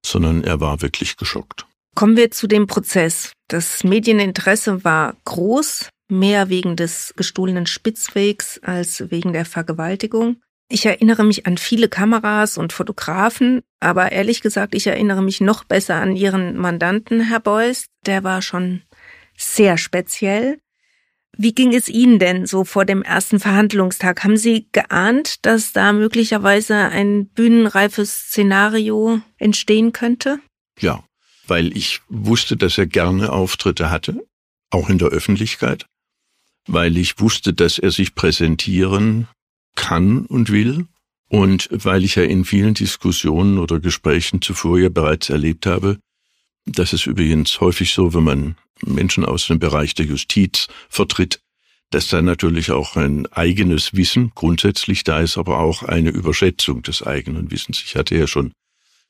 sondern 0.06 0.44
er 0.44 0.60
war 0.60 0.80
wirklich 0.80 1.16
geschockt. 1.16 1.66
Kommen 1.96 2.16
wir 2.16 2.30
zu 2.30 2.46
dem 2.46 2.68
Prozess. 2.68 3.32
Das 3.48 3.82
Medieninteresse 3.82 4.84
war 4.84 5.16
groß, 5.24 5.88
mehr 6.08 6.50
wegen 6.50 6.76
des 6.76 7.14
gestohlenen 7.16 7.66
Spitzwegs 7.66 8.60
als 8.62 9.10
wegen 9.10 9.32
der 9.32 9.44
Vergewaltigung. 9.44 10.36
Ich 10.72 10.86
erinnere 10.86 11.22
mich 11.22 11.44
an 11.44 11.58
viele 11.58 11.90
Kameras 11.90 12.56
und 12.56 12.72
Fotografen, 12.72 13.60
aber 13.78 14.10
ehrlich 14.10 14.40
gesagt, 14.40 14.74
ich 14.74 14.86
erinnere 14.86 15.22
mich 15.22 15.42
noch 15.42 15.64
besser 15.64 15.96
an 15.96 16.16
Ihren 16.16 16.56
Mandanten, 16.56 17.20
Herr 17.20 17.40
Beuys. 17.40 17.88
Der 18.06 18.24
war 18.24 18.40
schon 18.40 18.80
sehr 19.36 19.76
speziell. 19.76 20.60
Wie 21.36 21.52
ging 21.52 21.74
es 21.74 21.90
Ihnen 21.90 22.18
denn 22.18 22.46
so 22.46 22.64
vor 22.64 22.86
dem 22.86 23.02
ersten 23.02 23.38
Verhandlungstag? 23.38 24.24
Haben 24.24 24.38
Sie 24.38 24.66
geahnt, 24.72 25.44
dass 25.44 25.74
da 25.74 25.92
möglicherweise 25.92 26.74
ein 26.74 27.26
bühnenreifes 27.26 28.28
Szenario 28.28 29.20
entstehen 29.36 29.92
könnte? 29.92 30.38
Ja, 30.80 31.04
weil 31.46 31.76
ich 31.76 32.00
wusste, 32.08 32.56
dass 32.56 32.78
er 32.78 32.86
gerne 32.86 33.30
Auftritte 33.30 33.90
hatte, 33.90 34.26
auch 34.70 34.88
in 34.88 34.96
der 34.96 35.08
Öffentlichkeit, 35.08 35.84
weil 36.66 36.96
ich 36.96 37.20
wusste, 37.20 37.52
dass 37.52 37.78
er 37.78 37.90
sich 37.90 38.14
präsentieren 38.14 39.28
kann 39.74 40.26
und 40.26 40.50
will 40.50 40.86
und 41.28 41.68
weil 41.72 42.04
ich 42.04 42.16
ja 42.16 42.24
in 42.24 42.44
vielen 42.44 42.74
Diskussionen 42.74 43.58
oder 43.58 43.80
Gesprächen 43.80 44.42
zuvor 44.42 44.78
ja 44.78 44.88
bereits 44.88 45.30
erlebt 45.30 45.66
habe, 45.66 45.98
das 46.66 46.92
ist 46.92 47.06
übrigens 47.06 47.60
häufig 47.60 47.92
so, 47.92 48.14
wenn 48.14 48.24
man 48.24 48.56
Menschen 48.84 49.24
aus 49.24 49.46
dem 49.46 49.58
Bereich 49.58 49.94
der 49.94 50.06
Justiz 50.06 50.68
vertritt, 50.88 51.40
dass 51.90 52.08
da 52.08 52.22
natürlich 52.22 52.70
auch 52.70 52.96
ein 52.96 53.26
eigenes 53.32 53.94
Wissen 53.94 54.32
grundsätzlich 54.34 55.04
da 55.04 55.20
ist, 55.20 55.36
aber 55.36 55.58
auch 55.58 55.82
eine 55.82 56.10
Überschätzung 56.10 56.82
des 56.82 57.02
eigenen 57.02 57.50
Wissens. 57.50 57.82
Ich 57.84 57.96
hatte 57.96 58.16
ja 58.16 58.26
schon 58.26 58.52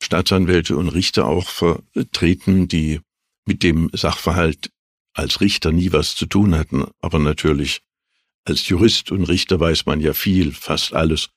Staatsanwälte 0.01 0.77
und 0.77 0.89
Richter 0.89 1.27
auch 1.27 1.49
vertreten, 1.49 2.69
die 2.69 3.01
mit 3.47 3.63
dem 3.63 3.91
Sachverhalt 3.93 4.71
als 5.15 5.41
Richter 5.41 5.73
nie 5.73 5.93
was 5.93 6.15
zu 6.15 6.27
tun 6.27 6.55
hatten, 6.55 6.87
aber 7.01 7.19
natürlich 7.19 7.83
als 8.45 8.69
Jurist 8.69 9.13
und 9.13 9.25
Richter 9.25 9.61
weiß 9.61 9.87
man 9.87 10.01
ja 10.01 10.15
viel, 10.15 10.53
fast 10.53 10.95
alles. 10.95 11.29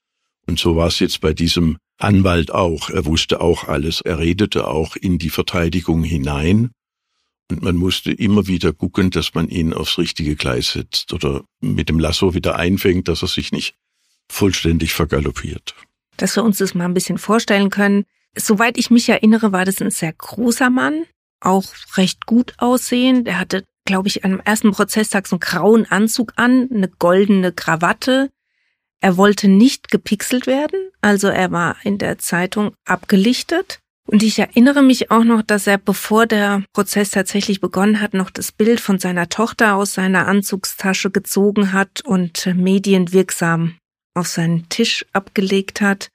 Und 0.48 0.60
so 0.60 0.76
war 0.76 0.88
es 0.88 1.00
jetzt 1.00 1.22
bei 1.22 1.34
diesem 1.34 1.78
Anwalt 1.98 2.52
auch. 2.52 2.90
Er 2.90 3.06
wusste 3.06 3.42
auch 3.42 3.66
alles. 3.68 4.02
Er 4.02 4.20
redete 4.20 4.68
auch 4.68 4.96
in 4.96 5.18
die 5.18 5.30
Verteidigung 5.30 6.04
hinein. 6.04 6.72
Und 7.50 7.62
man 7.62 7.76
musste 7.76 8.12
immer 8.12 8.48
wieder 8.48 8.74
gucken, 8.74 9.12
dass 9.12 9.34
man 9.34 9.50
ihn 9.50 9.74
aufs 9.74 9.98
richtige 9.98 10.36
Gleis 10.36 10.74
setzt 10.74 11.14
oder 11.14 11.44
mit 11.62 11.90
dem 11.90 12.00
Lasso 12.00 12.34
wieder 12.34 12.56
einfängt, 12.56 13.08
dass 13.08 13.22
er 13.22 13.28
sich 13.28 13.52
nicht 13.52 13.76
vollständig 14.28 14.94
vergaloppiert. 14.94 15.76
Dass 16.18 16.36
wir 16.36 16.44
uns 16.44 16.58
das 16.58 16.74
mal 16.74 16.86
ein 16.86 16.96
bisschen 16.96 17.20
vorstellen 17.20 17.70
können. 17.70 18.06
Soweit 18.36 18.78
ich 18.78 18.90
mich 18.90 19.08
erinnere, 19.10 19.52
war 19.52 19.64
das 19.64 19.82
ein 19.82 19.92
sehr 19.92 20.12
großer 20.12 20.70
Mann, 20.70 21.06
auch 21.40 21.66
recht 21.98 22.26
gut 22.26 22.54
aussehend. 22.58 23.28
Er 23.28 23.40
hatte 23.40 23.64
glaube 23.86 24.08
ich, 24.08 24.26
am 24.26 24.40
ersten 24.44 24.72
Prozesstag 24.72 25.28
so 25.28 25.36
einen 25.36 25.40
grauen 25.40 25.86
Anzug 25.90 26.34
an, 26.36 26.68
eine 26.74 26.90
goldene 26.90 27.52
Krawatte. 27.52 28.32
Er 29.00 29.18
wollte 29.18 29.48
nicht 29.48 29.90
gepixelt 29.92 30.48
werden, 30.48 30.90
also 31.02 31.28
er 31.28 31.52
war 31.52 31.78
in 31.84 31.98
der 31.98 32.18
Zeitung 32.18 32.74
abgelichtet. 32.86 33.80
Und 34.08 34.22
ich 34.22 34.38
erinnere 34.38 34.84
mich 34.84 35.10
auch 35.10 35.24
noch, 35.24 35.42
dass 35.42 35.66
er, 35.66 35.78
bevor 35.80 36.28
der 36.28 36.64
Prozess 36.74 37.10
tatsächlich 37.10 37.60
begonnen 37.60 38.02
hat, 38.02 38.14
noch 38.14 38.30
das 38.30 38.52
Bild 38.52 38.80
von 38.80 39.00
seiner 39.00 39.30
Tochter 39.30 39.76
aus 39.76 39.96
seiner 39.96 40.28
Anzugstasche 40.28 41.10
gezogen 41.10 41.74
hat 41.74 42.02
und 42.02 42.46
medienwirksam 42.56 43.78
auf 44.14 44.28
seinen 44.28 44.70
Tisch 44.70 45.06
abgelegt 45.12 45.82
hat. 45.82 46.10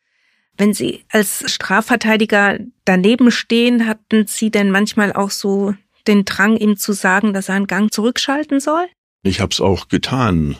Wenn 0.56 0.72
Sie 0.72 1.04
als 1.08 1.50
Strafverteidiger 1.50 2.58
daneben 2.84 3.30
stehen, 3.30 3.86
hatten 3.86 4.26
Sie 4.26 4.50
denn 4.50 4.70
manchmal 4.70 5.12
auch 5.12 5.30
so 5.30 5.74
den 6.06 6.24
Drang, 6.24 6.56
ihm 6.56 6.76
zu 6.76 6.92
sagen, 6.92 7.32
dass 7.32 7.48
er 7.48 7.56
einen 7.56 7.66
Gang 7.66 7.92
zurückschalten 7.92 8.60
soll? 8.60 8.86
Ich 9.22 9.40
hab's 9.40 9.60
auch 9.60 9.88
getan, 9.88 10.56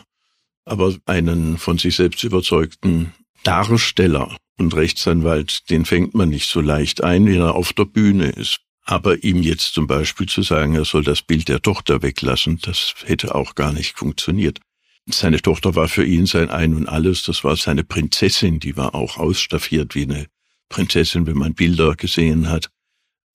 aber 0.65 0.95
einen 1.05 1.57
von 1.57 1.77
sich 1.77 1.95
selbst 1.95 2.23
überzeugten 2.23 3.13
Darsteller 3.43 4.35
und 4.57 4.75
Rechtsanwalt, 4.75 5.69
den 5.69 5.85
fängt 5.85 6.13
man 6.13 6.29
nicht 6.29 6.47
so 6.49 6.61
leicht 6.61 7.03
ein, 7.03 7.25
wenn 7.25 7.41
er 7.41 7.55
auf 7.55 7.73
der 7.73 7.85
Bühne 7.85 8.29
ist. 8.29 8.59
Aber 8.83 9.23
ihm 9.23 9.41
jetzt 9.41 9.73
zum 9.73 9.87
Beispiel 9.87 10.27
zu 10.27 10.41
sagen, 10.41 10.75
er 10.75 10.85
soll 10.85 11.03
das 11.03 11.21
Bild 11.21 11.47
der 11.47 11.61
Tochter 11.61 12.01
weglassen, 12.01 12.59
das 12.61 12.93
hätte 13.05 13.35
auch 13.35 13.55
gar 13.55 13.73
nicht 13.73 13.97
funktioniert. 13.97 14.59
Seine 15.09 15.41
Tochter 15.41 15.75
war 15.75 15.87
für 15.87 16.05
ihn 16.05 16.25
sein 16.25 16.49
Ein 16.49 16.75
und 16.75 16.87
Alles, 16.87 17.23
das 17.23 17.43
war 17.43 17.55
seine 17.57 17.83
Prinzessin, 17.83 18.59
die 18.59 18.77
war 18.77 18.93
auch 18.95 19.17
ausstaffiert 19.17 19.95
wie 19.95 20.03
eine 20.03 20.27
Prinzessin, 20.69 21.27
wenn 21.27 21.37
man 21.37 21.53
Bilder 21.53 21.95
gesehen 21.95 22.49
hat. 22.49 22.69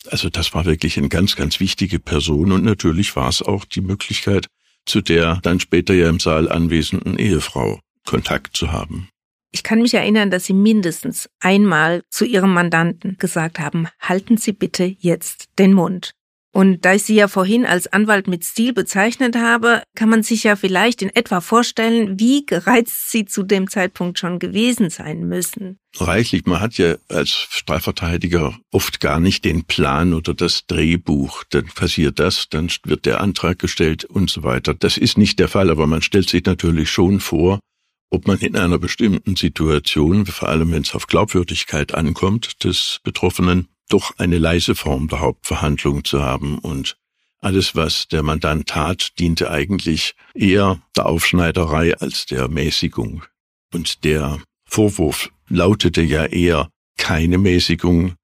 Also 0.09 0.31
das 0.31 0.55
war 0.55 0.65
wirklich 0.65 0.99
eine 0.99 1.09
ganz, 1.09 1.37
ganz 1.37 1.61
wichtige 1.61 1.99
Person 1.99 2.53
und 2.53 2.65
natürlich 2.65 3.17
war 3.17 3.29
es 3.29 3.43
auch 3.43 3.65
die 3.65 3.81
Möglichkeit, 3.81 4.47
zu 4.85 5.01
der 5.01 5.41
dann 5.43 5.61
später 5.61 5.95
ja 5.95 6.09
im 6.09 6.21
Saal 6.21 6.51
anwesenden 6.51 7.19
Ehefrau 7.19 7.81
Kontakt 8.05 8.57
zu 8.57 8.71
haben. 8.73 9.09
Ich 9.53 9.63
kann 9.63 9.81
mich 9.81 9.95
erinnern, 9.95 10.31
dass 10.31 10.45
Sie 10.47 10.53
mindestens 10.53 11.29
einmal 11.41 12.03
zu 12.11 12.25
Ihrem 12.25 12.53
Mandanten 12.53 13.17
gesagt 13.19 13.59
haben, 13.59 13.89
halten 14.01 14.37
Sie 14.37 14.53
bitte 14.53 14.85
jetzt 14.85 15.47
den 15.59 15.73
Mund. 15.73 16.13
Und 16.57 16.87
da 16.87 16.95
ich 16.95 17.03
Sie 17.03 17.14
ja 17.16 17.29
vorhin 17.29 17.66
als 17.66 17.87
Anwalt 17.87 18.29
mit 18.29 18.42
Stil 18.42 18.73
bezeichnet 18.73 19.37
habe, 19.37 19.83
kann 19.95 20.09
man 20.09 20.23
sich 20.23 20.45
ja 20.45 20.57
vielleicht 20.57 21.03
in 21.03 21.14
etwa 21.14 21.42
vorstellen, 21.42 22.19
wie 22.19 22.47
gereizt 22.47 23.11
Sie 23.11 23.27
zu 23.27 23.42
dem 23.42 23.69
Zeitpunkt 23.69 24.19
schon 24.19 24.38
gewesen 24.38 24.88
sein 24.88 25.29
müssen. 25.29 25.79
Reichlich. 25.97 26.47
Man 26.47 26.61
hat 26.61 26.79
ja 26.79 26.95
als 27.11 27.29
Strafverteidiger 27.29 28.59
oft 28.73 29.01
gar 29.01 29.21
nicht 29.21 29.45
den 29.45 29.64
Plan 29.64 30.14
oder 30.14 30.33
das 30.33 30.66
Drehbuch. 30.66 31.45
Dann 31.51 31.66
passiert 31.66 32.19
das, 32.21 32.49
dann 32.49 32.71
wird 32.85 33.05
der 33.05 33.21
Antrag 33.21 33.59
gestellt 33.59 34.07
und 34.07 34.31
so 34.31 34.42
weiter. 34.42 34.73
Das 34.73 34.97
ist 34.97 35.19
nicht 35.19 35.38
der 35.38 35.49
Fall, 35.49 35.69
aber 35.69 35.87
man 35.87 36.01
stellt 36.01 36.31
sich 36.31 36.47
natürlich 36.47 36.88
schon 36.88 37.21
vor, 37.21 37.61
ob 38.09 38.27
man 38.27 38.38
in 38.38 38.57
einer 38.57 38.79
bestimmten 38.79 39.37
Situation, 39.37 40.25
vor 40.25 40.49
allem 40.49 40.73
wenn 40.73 40.85
es 40.85 40.95
auf 40.95 41.07
Glaubwürdigkeit 41.07 41.92
ankommt, 41.92 42.64
des 42.64 43.01
Betroffenen, 43.03 43.69
doch 43.88 44.18
eine 44.18 44.38
leise 44.38 44.75
Form 44.75 45.09
der 45.09 45.20
Hauptverhandlung 45.20 46.05
zu 46.05 46.22
haben 46.22 46.59
und 46.59 46.96
alles, 47.40 47.77
was 47.77 48.09
der 48.09 48.22
Mandant 48.22 48.68
tat, 48.68 49.18
diente 49.18 49.51
eigentlich 49.51 50.14
eher 50.35 50.81
der 50.96 51.07
Aufschneiderei 51.07 51.96
als 51.96 52.27
der 52.27 52.49
Mäßigung. 52.49 53.25
Und 53.72 54.05
der 54.05 54.40
Vorwurf 54.64 55.31
lautete 55.49 56.03
ja 56.03 56.25
eher 56.25 56.68
keine 56.96 57.38
Mäßigung, 57.38 58.14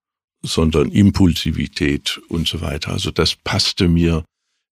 sondern 0.43 0.91
Impulsivität 0.91 2.21
und 2.29 2.49
so 2.49 2.61
weiter. 2.63 2.93
Also 2.93 3.11
das 3.11 3.37
passte 3.37 3.87
mir 3.87 4.25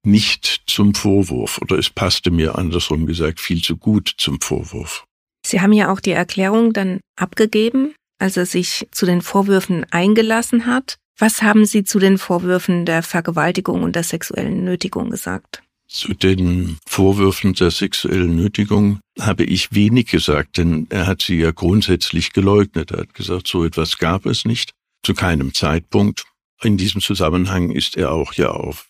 nicht 0.05 0.62
zum 0.66 0.94
Vorwurf 0.94 1.59
oder 1.59 1.79
es 1.79 1.90
passte 1.90 2.31
mir 2.31 2.57
andersrum 2.57 3.07
gesagt 3.07 3.40
viel 3.40 3.62
zu 3.62 3.76
gut 3.76 4.14
zum 4.16 4.40
Vorwurf. 4.40 5.05
Sie 5.46 5.61
haben 5.61 5.72
ja 5.72 5.92
auch 5.92 6.00
die 6.00 6.11
Erklärung 6.11 6.72
dann 6.72 7.00
abgegeben 7.16 7.94
als 8.20 8.37
er 8.37 8.46
sich 8.46 8.87
zu 8.92 9.06
den 9.06 9.22
Vorwürfen 9.22 9.85
eingelassen 9.90 10.66
hat. 10.66 10.96
Was 11.18 11.42
haben 11.42 11.66
Sie 11.66 11.85
zu 11.85 11.98
den 11.98 12.18
Vorwürfen 12.18 12.87
der 12.87 13.02
Vergewaltigung 13.02 13.83
und 13.83 13.96
der 13.96 14.04
sexuellen 14.04 14.64
Nötigung 14.64 15.11
gesagt? 15.11 15.62
Zu 15.88 16.14
den 16.14 16.78
Vorwürfen 16.87 17.54
der 17.54 17.72
sexuellen 17.72 18.37
Nötigung 18.37 19.00
habe 19.18 19.42
ich 19.44 19.74
wenig 19.74 20.06
gesagt, 20.06 20.56
denn 20.56 20.87
er 20.88 21.06
hat 21.09 21.20
sie 21.20 21.37
ja 21.37 21.50
grundsätzlich 21.50 22.33
geleugnet. 22.33 22.92
Er 22.92 23.00
hat 23.00 23.14
gesagt, 23.14 23.48
so 23.48 23.64
etwas 23.64 23.98
gab 23.98 24.24
es 24.24 24.44
nicht, 24.44 24.70
zu 25.04 25.14
keinem 25.14 25.52
Zeitpunkt. 25.52 26.24
In 26.62 26.76
diesem 26.76 27.00
Zusammenhang 27.00 27.70
ist 27.70 27.96
er 27.96 28.12
auch 28.12 28.35
ja 28.35 28.50
auf 28.50 28.88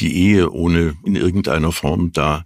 die 0.00 0.12
Ehe 0.16 0.50
ohne 0.50 0.96
in 1.04 1.14
irgendeiner 1.14 1.70
Form 1.70 2.12
da 2.12 2.44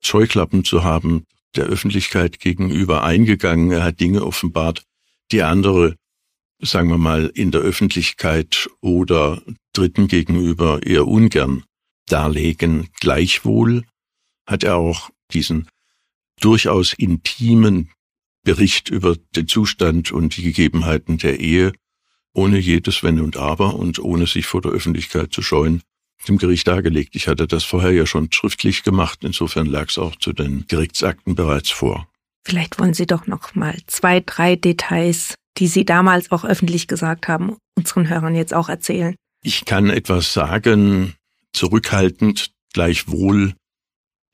Scheuklappen 0.00 0.64
zu 0.64 0.82
haben, 0.82 1.24
der 1.54 1.66
Öffentlichkeit 1.66 2.40
gegenüber 2.40 3.04
eingegangen. 3.04 3.70
Er 3.70 3.84
hat 3.84 4.00
Dinge 4.00 4.24
offenbart, 4.24 4.82
die 5.32 5.42
andere, 5.42 5.96
sagen 6.60 6.88
wir 6.88 6.98
mal, 6.98 7.30
in 7.34 7.50
der 7.50 7.60
Öffentlichkeit 7.60 8.68
oder 8.80 9.42
Dritten 9.72 10.08
gegenüber 10.08 10.84
eher 10.84 11.06
ungern 11.06 11.64
darlegen. 12.06 12.88
Gleichwohl 13.00 13.84
hat 14.46 14.62
er 14.62 14.76
auch 14.76 15.10
diesen 15.32 15.68
durchaus 16.40 16.92
intimen 16.92 17.90
Bericht 18.44 18.90
über 18.90 19.16
den 19.34 19.48
Zustand 19.48 20.12
und 20.12 20.36
die 20.36 20.42
Gegebenheiten 20.42 21.18
der 21.18 21.40
Ehe 21.40 21.72
ohne 22.34 22.58
jedes 22.58 23.02
Wenn 23.02 23.20
und 23.20 23.36
Aber 23.36 23.76
und 23.76 23.98
ohne 23.98 24.26
sich 24.26 24.46
vor 24.46 24.60
der 24.60 24.72
Öffentlichkeit 24.72 25.32
zu 25.32 25.40
scheuen, 25.40 25.82
dem 26.28 26.38
Gericht 26.38 26.66
dargelegt. 26.66 27.14
Ich 27.16 27.28
hatte 27.28 27.46
das 27.46 27.64
vorher 27.64 27.92
ja 27.92 28.06
schon 28.06 28.30
schriftlich 28.32 28.82
gemacht, 28.82 29.20
insofern 29.22 29.66
lag 29.66 29.88
es 29.88 29.98
auch 29.98 30.16
zu 30.16 30.32
den 30.32 30.66
Gerichtsakten 30.66 31.34
bereits 31.34 31.70
vor. 31.70 32.08
Vielleicht 32.46 32.78
wollen 32.78 32.94
Sie 32.94 33.06
doch 33.06 33.26
noch 33.26 33.54
mal 33.54 33.76
zwei, 33.86 34.20
drei 34.20 34.56
Details, 34.56 35.34
die 35.56 35.66
Sie 35.66 35.84
damals 35.84 36.30
auch 36.30 36.44
öffentlich 36.44 36.88
gesagt 36.88 37.26
haben, 37.26 37.56
unseren 37.76 38.08
Hörern 38.08 38.34
jetzt 38.34 38.52
auch 38.52 38.68
erzählen. 38.68 39.14
Ich 39.42 39.64
kann 39.64 39.88
etwas 39.88 40.32
sagen, 40.32 41.14
zurückhaltend, 41.52 42.50
gleichwohl. 42.72 43.54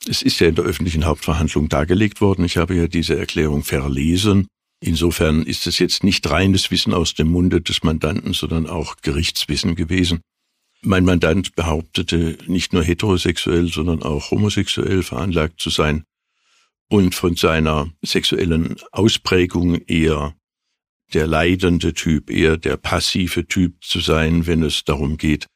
Es 0.09 0.23
ist 0.23 0.41
ja 0.41 0.49
in 0.49 0.55
der 0.55 0.65
öffentlichen 0.65 1.05
Hauptverhandlung 1.05 1.69
dargelegt 1.69 2.21
worden. 2.21 2.45
Ich 2.45 2.57
habe 2.57 2.75
ja 2.75 2.89
diese 2.89 3.19
Erklärung 3.19 3.63
verlesen. 3.63 4.47
Insofern 4.83 5.43
ist 5.43 5.67
es 5.67 5.79
jetzt 5.79 6.05
nicht 6.05 6.29
reines 6.29 6.71
Wissen 6.71 6.95
aus 6.95 7.15
dem 7.15 7.29
Munde 7.29 7.61
des 7.61 7.83
Mandanten, 7.83 8.33
sondern 8.33 8.67
auch 8.67 8.97
Gerichtswissen 9.03 9.75
gewesen. 9.75 10.21
Mein 10.83 11.05
Mandant 11.05 11.55
behauptete, 11.55 12.39
nicht 12.47 12.73
nur 12.73 12.83
heterosexuell, 12.83 13.69
sondern 13.69 14.03
auch 14.03 14.31
homosexuell 14.31 15.03
veranlagt 15.03 15.61
zu 15.61 15.69
sein 15.69 16.05
und 16.91 17.15
von 17.15 17.37
seiner 17.37 17.89
sexuellen 18.03 18.77
Ausprägung 18.91 19.77
eher 19.87 20.35
der 21.15 21.27
leidende 21.27 21.95
Typ, 21.95 22.31
eher 22.31 22.57
der 22.57 22.77
passive 22.77 23.47
Typ 23.47 23.83
zu 23.83 24.01
sein, 24.01 24.47
wenn 24.47 24.63
es 24.63 24.85
darum 24.85 25.17
geht, 25.17 25.47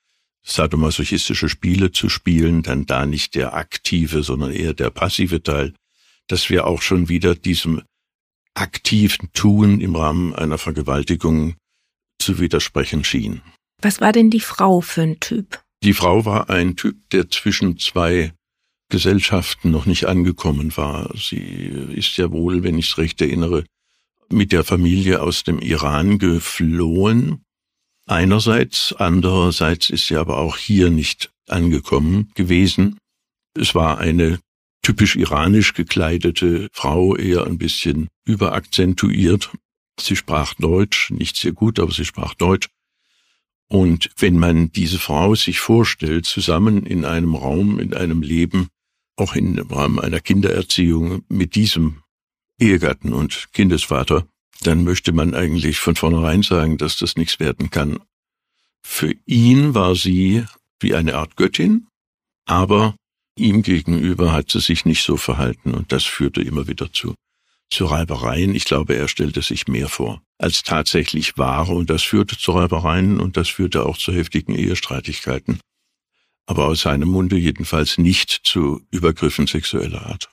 sadomasochistische 0.44 1.48
Spiele 1.48 1.90
zu 1.90 2.08
spielen, 2.08 2.62
dann 2.62 2.86
da 2.86 3.04
nicht 3.04 3.34
der 3.34 3.54
aktive, 3.54 4.22
sondern 4.22 4.52
eher 4.52 4.74
der 4.74 4.90
passive 4.90 5.42
Teil, 5.42 5.74
dass 6.28 6.50
wir 6.50 6.66
auch 6.66 6.82
schon 6.82 7.08
wieder 7.08 7.34
diesem 7.34 7.82
aktiven 8.54 9.32
Tun 9.32 9.80
im 9.80 9.96
Rahmen 9.96 10.34
einer 10.34 10.58
Vergewaltigung 10.58 11.56
zu 12.20 12.38
widersprechen 12.38 13.02
schien. 13.02 13.42
Was 13.82 14.00
war 14.00 14.12
denn 14.12 14.30
die 14.30 14.40
Frau 14.40 14.80
für 14.80 15.02
ein 15.02 15.18
Typ? 15.18 15.60
Die 15.82 15.94
Frau 15.94 16.24
war 16.24 16.48
ein 16.48 16.76
Typ, 16.76 16.96
der 17.10 17.28
zwischen 17.28 17.78
zwei 17.78 18.32
Gesellschaften 18.88 19.70
noch 19.70 19.86
nicht 19.86 20.06
angekommen 20.06 20.76
war. 20.76 21.10
Sie 21.16 21.38
ist 21.38 22.16
ja 22.16 22.30
wohl, 22.30 22.62
wenn 22.62 22.78
ich 22.78 22.90
es 22.90 22.98
recht 22.98 23.20
erinnere, 23.20 23.64
mit 24.30 24.52
der 24.52 24.64
Familie 24.64 25.22
aus 25.22 25.44
dem 25.44 25.58
Iran 25.58 26.18
geflohen. 26.18 27.44
Einerseits, 28.06 28.94
andererseits 28.96 29.90
ist 29.90 30.06
sie 30.06 30.16
aber 30.16 30.38
auch 30.38 30.56
hier 30.56 30.90
nicht 30.90 31.30
angekommen 31.48 32.30
gewesen. 32.34 32.98
Es 33.54 33.74
war 33.74 33.98
eine 33.98 34.38
typisch 34.82 35.16
iranisch 35.16 35.72
gekleidete 35.72 36.68
Frau, 36.72 37.16
eher 37.16 37.46
ein 37.46 37.58
bisschen 37.58 38.08
überakzentuiert. 38.26 39.50
Sie 39.98 40.16
sprach 40.16 40.54
Deutsch, 40.54 41.10
nicht 41.10 41.36
sehr 41.36 41.52
gut, 41.52 41.78
aber 41.78 41.92
sie 41.92 42.04
sprach 42.04 42.34
Deutsch. 42.34 42.68
Und 43.68 44.10
wenn 44.18 44.38
man 44.38 44.70
diese 44.72 44.98
Frau 44.98 45.34
sich 45.34 45.58
vorstellt, 45.60 46.26
zusammen 46.26 46.84
in 46.84 47.04
einem 47.04 47.34
Raum, 47.34 47.78
in 47.78 47.94
einem 47.94 48.22
Leben, 48.22 48.68
auch 49.16 49.34
im 49.34 49.58
Rahmen 49.58 50.00
einer 50.00 50.20
Kindererziehung 50.20 51.24
mit 51.28 51.54
diesem 51.54 52.02
Ehegatten 52.58 53.12
und 53.12 53.52
Kindesvater, 53.52 54.26
dann 54.62 54.84
möchte 54.84 55.12
man 55.12 55.34
eigentlich 55.34 55.78
von 55.78 55.96
vornherein 55.96 56.42
sagen, 56.42 56.78
dass 56.78 56.96
das 56.96 57.16
nichts 57.16 57.40
werden 57.40 57.70
kann. 57.70 57.98
Für 58.82 59.12
ihn 59.26 59.74
war 59.74 59.94
sie 59.94 60.44
wie 60.80 60.94
eine 60.94 61.16
Art 61.16 61.36
Göttin, 61.36 61.86
aber 62.46 62.94
ihm 63.36 63.62
gegenüber 63.62 64.32
hat 64.32 64.50
sie 64.50 64.60
sich 64.60 64.84
nicht 64.84 65.02
so 65.02 65.16
verhalten 65.16 65.74
und 65.74 65.92
das 65.92 66.04
führte 66.04 66.42
immer 66.42 66.68
wieder 66.68 66.92
zu, 66.92 67.14
zu 67.70 67.86
Reibereien. 67.86 68.54
Ich 68.54 68.64
glaube, 68.64 68.94
er 68.94 69.08
stellte 69.08 69.42
sich 69.42 69.66
mehr 69.66 69.88
vor, 69.88 70.22
als 70.38 70.62
tatsächlich 70.62 71.36
war 71.38 71.68
und 71.68 71.90
das 71.90 72.02
führte 72.02 72.38
zu 72.38 72.52
Reibereien 72.52 73.18
und 73.20 73.36
das 73.36 73.48
führte 73.48 73.86
auch 73.86 73.96
zu 73.96 74.12
heftigen 74.12 74.54
Ehestreitigkeiten. 74.54 75.58
Aber 76.46 76.66
aus 76.66 76.82
seinem 76.82 77.08
Munde 77.08 77.36
jedenfalls 77.36 77.98
nicht 77.98 78.30
zu 78.44 78.82
Übergriffen 78.90 79.46
sexueller 79.46 80.06
Art. 80.06 80.28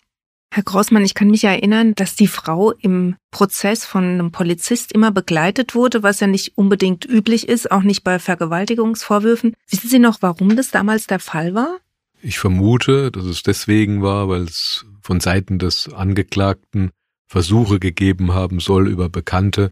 Herr 0.54 0.64
Grossmann, 0.64 1.06
ich 1.06 1.14
kann 1.14 1.30
mich 1.30 1.46
erinnern, 1.46 1.94
dass 1.96 2.16
die 2.16 2.28
Frau 2.28 2.72
im 2.72 3.16
Prozess 3.32 3.86
von 3.86 4.04
einem 4.04 4.32
Polizist 4.32 4.92
immer 4.92 5.10
begleitet 5.10 5.76
wurde, 5.76 6.04
was 6.04 6.20
ja 6.20 6.28
nicht 6.28 6.58
unbedingt 6.58 7.06
üblich 7.06 7.48
ist, 7.48 7.72
auch 7.72 7.84
nicht 7.84 8.04
bei 8.04 8.20
Vergewaltigungsvorwürfen. 8.20 9.54
Wissen 9.70 9.90
Sie 9.90 10.00
noch, 10.00 10.18
warum 10.22 10.58
das 10.58 10.70
damals 10.70 11.08
der 11.08 11.20
Fall 11.20 11.54
war? 11.54 11.78
Ich 12.22 12.38
vermute, 12.38 13.12
dass 13.12 13.24
es 13.24 13.44
deswegen 13.44 14.02
war, 14.02 14.28
weil 14.28 14.42
es 14.42 14.86
von 15.02 15.22
Seiten 15.22 15.58
des 15.58 15.92
Angeklagten 15.92 16.92
Versuche 17.28 17.80
gegeben 17.80 18.34
haben 18.34 18.60
soll, 18.60 18.90
über 18.90 19.08
Bekannte 19.08 19.72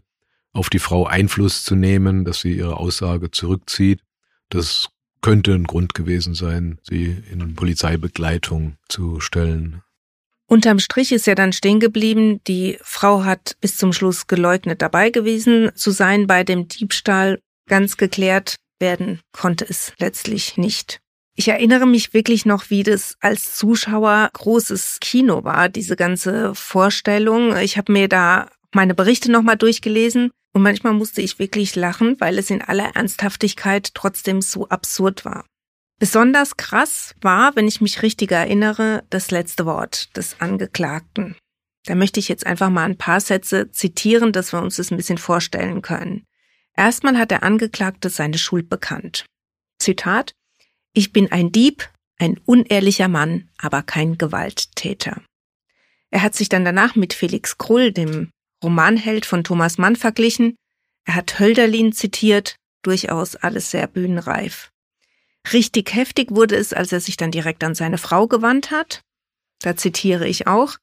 auf 0.52 0.70
die 0.70 0.78
Frau 0.78 1.04
Einfluss 1.04 1.62
zu 1.62 1.74
nehmen, 1.74 2.24
dass 2.24 2.40
sie 2.40 2.56
ihre 2.56 2.78
Aussage 2.78 3.30
zurückzieht. 3.30 4.00
Das 4.48 4.88
könnte 5.22 5.52
ein 5.52 5.64
Grund 5.64 5.94
gewesen 5.94 6.34
sein, 6.34 6.78
sie 6.88 7.16
in 7.30 7.54
Polizeibegleitung 7.54 8.76
zu 8.88 9.20
stellen. 9.20 9.82
Unterm 10.46 10.80
Strich 10.80 11.12
ist 11.12 11.26
ja 11.26 11.34
dann 11.34 11.52
stehen 11.52 11.78
geblieben, 11.78 12.40
die 12.48 12.78
Frau 12.82 13.24
hat 13.24 13.56
bis 13.60 13.76
zum 13.76 13.92
Schluss 13.92 14.26
geleugnet 14.26 14.82
dabei 14.82 15.10
gewesen 15.10 15.70
zu 15.76 15.92
sein 15.92 16.26
bei 16.26 16.42
dem 16.42 16.66
Diebstahl. 16.66 17.40
Ganz 17.68 17.96
geklärt 17.96 18.56
werden 18.80 19.20
konnte 19.30 19.64
es 19.68 19.92
letztlich 20.00 20.56
nicht. 20.56 21.00
Ich 21.36 21.46
erinnere 21.46 21.86
mich 21.86 22.12
wirklich 22.12 22.46
noch, 22.46 22.68
wie 22.68 22.82
das 22.82 23.14
als 23.20 23.54
Zuschauer 23.54 24.30
großes 24.32 24.98
Kino 25.00 25.44
war, 25.44 25.68
diese 25.68 25.94
ganze 25.94 26.54
Vorstellung. 26.54 27.56
Ich 27.58 27.78
habe 27.78 27.92
mir 27.92 28.08
da 28.08 28.50
meine 28.74 28.94
Berichte 28.94 29.30
nochmal 29.30 29.56
durchgelesen 29.56 30.32
und 30.52 30.62
manchmal 30.62 30.94
musste 30.94 31.22
ich 31.22 31.38
wirklich 31.38 31.76
lachen, 31.76 32.20
weil 32.20 32.38
es 32.38 32.50
in 32.50 32.62
aller 32.62 32.96
Ernsthaftigkeit 32.96 33.94
trotzdem 33.94 34.42
so 34.42 34.68
absurd 34.68 35.24
war. 35.24 35.46
Besonders 35.98 36.56
krass 36.56 37.14
war, 37.20 37.54
wenn 37.56 37.68
ich 37.68 37.80
mich 37.80 38.02
richtig 38.02 38.32
erinnere, 38.32 39.04
das 39.10 39.30
letzte 39.30 39.66
Wort 39.66 40.16
des 40.16 40.40
Angeklagten. 40.40 41.36
Da 41.84 41.94
möchte 41.94 42.20
ich 42.20 42.28
jetzt 42.28 42.46
einfach 42.46 42.70
mal 42.70 42.84
ein 42.84 42.96
paar 42.98 43.20
Sätze 43.20 43.70
zitieren, 43.70 44.32
dass 44.32 44.52
wir 44.52 44.62
uns 44.62 44.76
das 44.76 44.90
ein 44.90 44.96
bisschen 44.96 45.18
vorstellen 45.18 45.82
können. 45.82 46.24
Erstmal 46.74 47.18
hat 47.18 47.30
der 47.30 47.42
Angeklagte 47.42 48.08
seine 48.08 48.38
Schuld 48.38 48.68
bekannt. 48.68 49.26
Zitat, 49.78 50.32
ich 50.94 51.12
bin 51.12 51.30
ein 51.30 51.52
Dieb, 51.52 51.88
ein 52.18 52.38
unehrlicher 52.44 53.08
Mann, 53.08 53.48
aber 53.58 53.82
kein 53.82 54.18
Gewalttäter. 54.18 55.22
Er 56.10 56.22
hat 56.22 56.34
sich 56.34 56.48
dann 56.48 56.64
danach 56.64 56.96
mit 56.96 57.12
Felix 57.12 57.58
Krull, 57.58 57.92
dem 57.92 58.30
Romanheld 58.62 59.26
von 59.26 59.44
Thomas 59.44 59.78
Mann, 59.78 59.96
verglichen. 59.96 60.56
Er 61.04 61.14
hat 61.14 61.38
Hölderlin 61.38 61.92
zitiert, 61.92 62.56
durchaus 62.82 63.36
alles 63.36 63.70
sehr 63.70 63.86
bühnenreif. 63.86 64.70
Richtig 65.52 65.94
heftig 65.94 66.30
wurde 66.30 66.56
es, 66.56 66.72
als 66.72 66.92
er 66.92 67.00
sich 67.00 67.16
dann 67.16 67.30
direkt 67.30 67.64
an 67.64 67.74
seine 67.74 67.98
Frau 67.98 68.26
gewandt 68.26 68.70
hat. 68.70 69.02
Da 69.60 69.76
zitiere 69.76 70.28
ich 70.28 70.46
auch. 70.46 70.76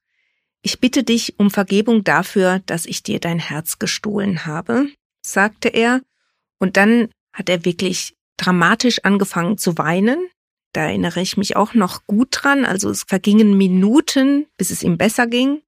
Ich 0.61 0.79
bitte 0.79 1.03
dich 1.03 1.39
um 1.39 1.51
Vergebung 1.51 2.03
dafür, 2.03 2.59
dass 2.65 2.85
ich 2.85 3.03
dir 3.03 3.19
dein 3.19 3.39
Herz 3.39 3.79
gestohlen 3.79 4.45
habe, 4.45 4.87
sagte 5.21 5.69
er. 5.69 6.01
Und 6.59 6.77
dann 6.77 7.09
hat 7.33 7.49
er 7.49 7.65
wirklich 7.65 8.15
dramatisch 8.37 9.03
angefangen 9.03 9.57
zu 9.57 9.77
weinen. 9.77 10.27
Da 10.73 10.81
erinnere 10.81 11.21
ich 11.21 11.37
mich 11.37 11.55
auch 11.55 11.73
noch 11.73 12.05
gut 12.05 12.29
dran. 12.31 12.65
Also 12.65 12.89
es 12.89 13.03
vergingen 13.03 13.57
Minuten, 13.57 14.47
bis 14.57 14.71
es 14.71 14.83
ihm 14.83 14.97
besser 14.97 15.27
ging. 15.27 15.61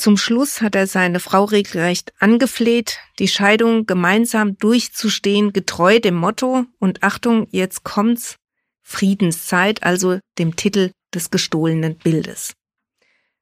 Zum 0.00 0.16
Schluss 0.16 0.62
hat 0.62 0.76
er 0.76 0.86
seine 0.86 1.20
Frau 1.20 1.44
regelrecht 1.44 2.14
angefleht, 2.20 3.00
die 3.18 3.28
Scheidung 3.28 3.84
gemeinsam 3.84 4.56
durchzustehen, 4.56 5.52
getreu 5.52 6.00
dem 6.00 6.14
Motto 6.14 6.64
und 6.78 7.02
Achtung, 7.02 7.46
jetzt 7.50 7.84
kommt's, 7.84 8.36
Friedenszeit, 8.82 9.82
also 9.82 10.18
dem 10.38 10.56
Titel 10.56 10.90
des 11.14 11.30
gestohlenen 11.30 11.98
Bildes. 11.98 12.54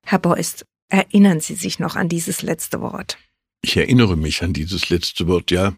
Herr 0.04 0.18
Beust, 0.18 0.64
erinnern 0.88 1.38
Sie 1.38 1.54
sich 1.54 1.78
noch 1.78 1.94
an 1.94 2.08
dieses 2.08 2.42
letzte 2.42 2.80
Wort? 2.80 3.18
Ich 3.62 3.76
erinnere 3.76 4.16
mich 4.16 4.42
an 4.42 4.52
dieses 4.52 4.90
letzte 4.90 5.28
Wort, 5.28 5.52
ja. 5.52 5.76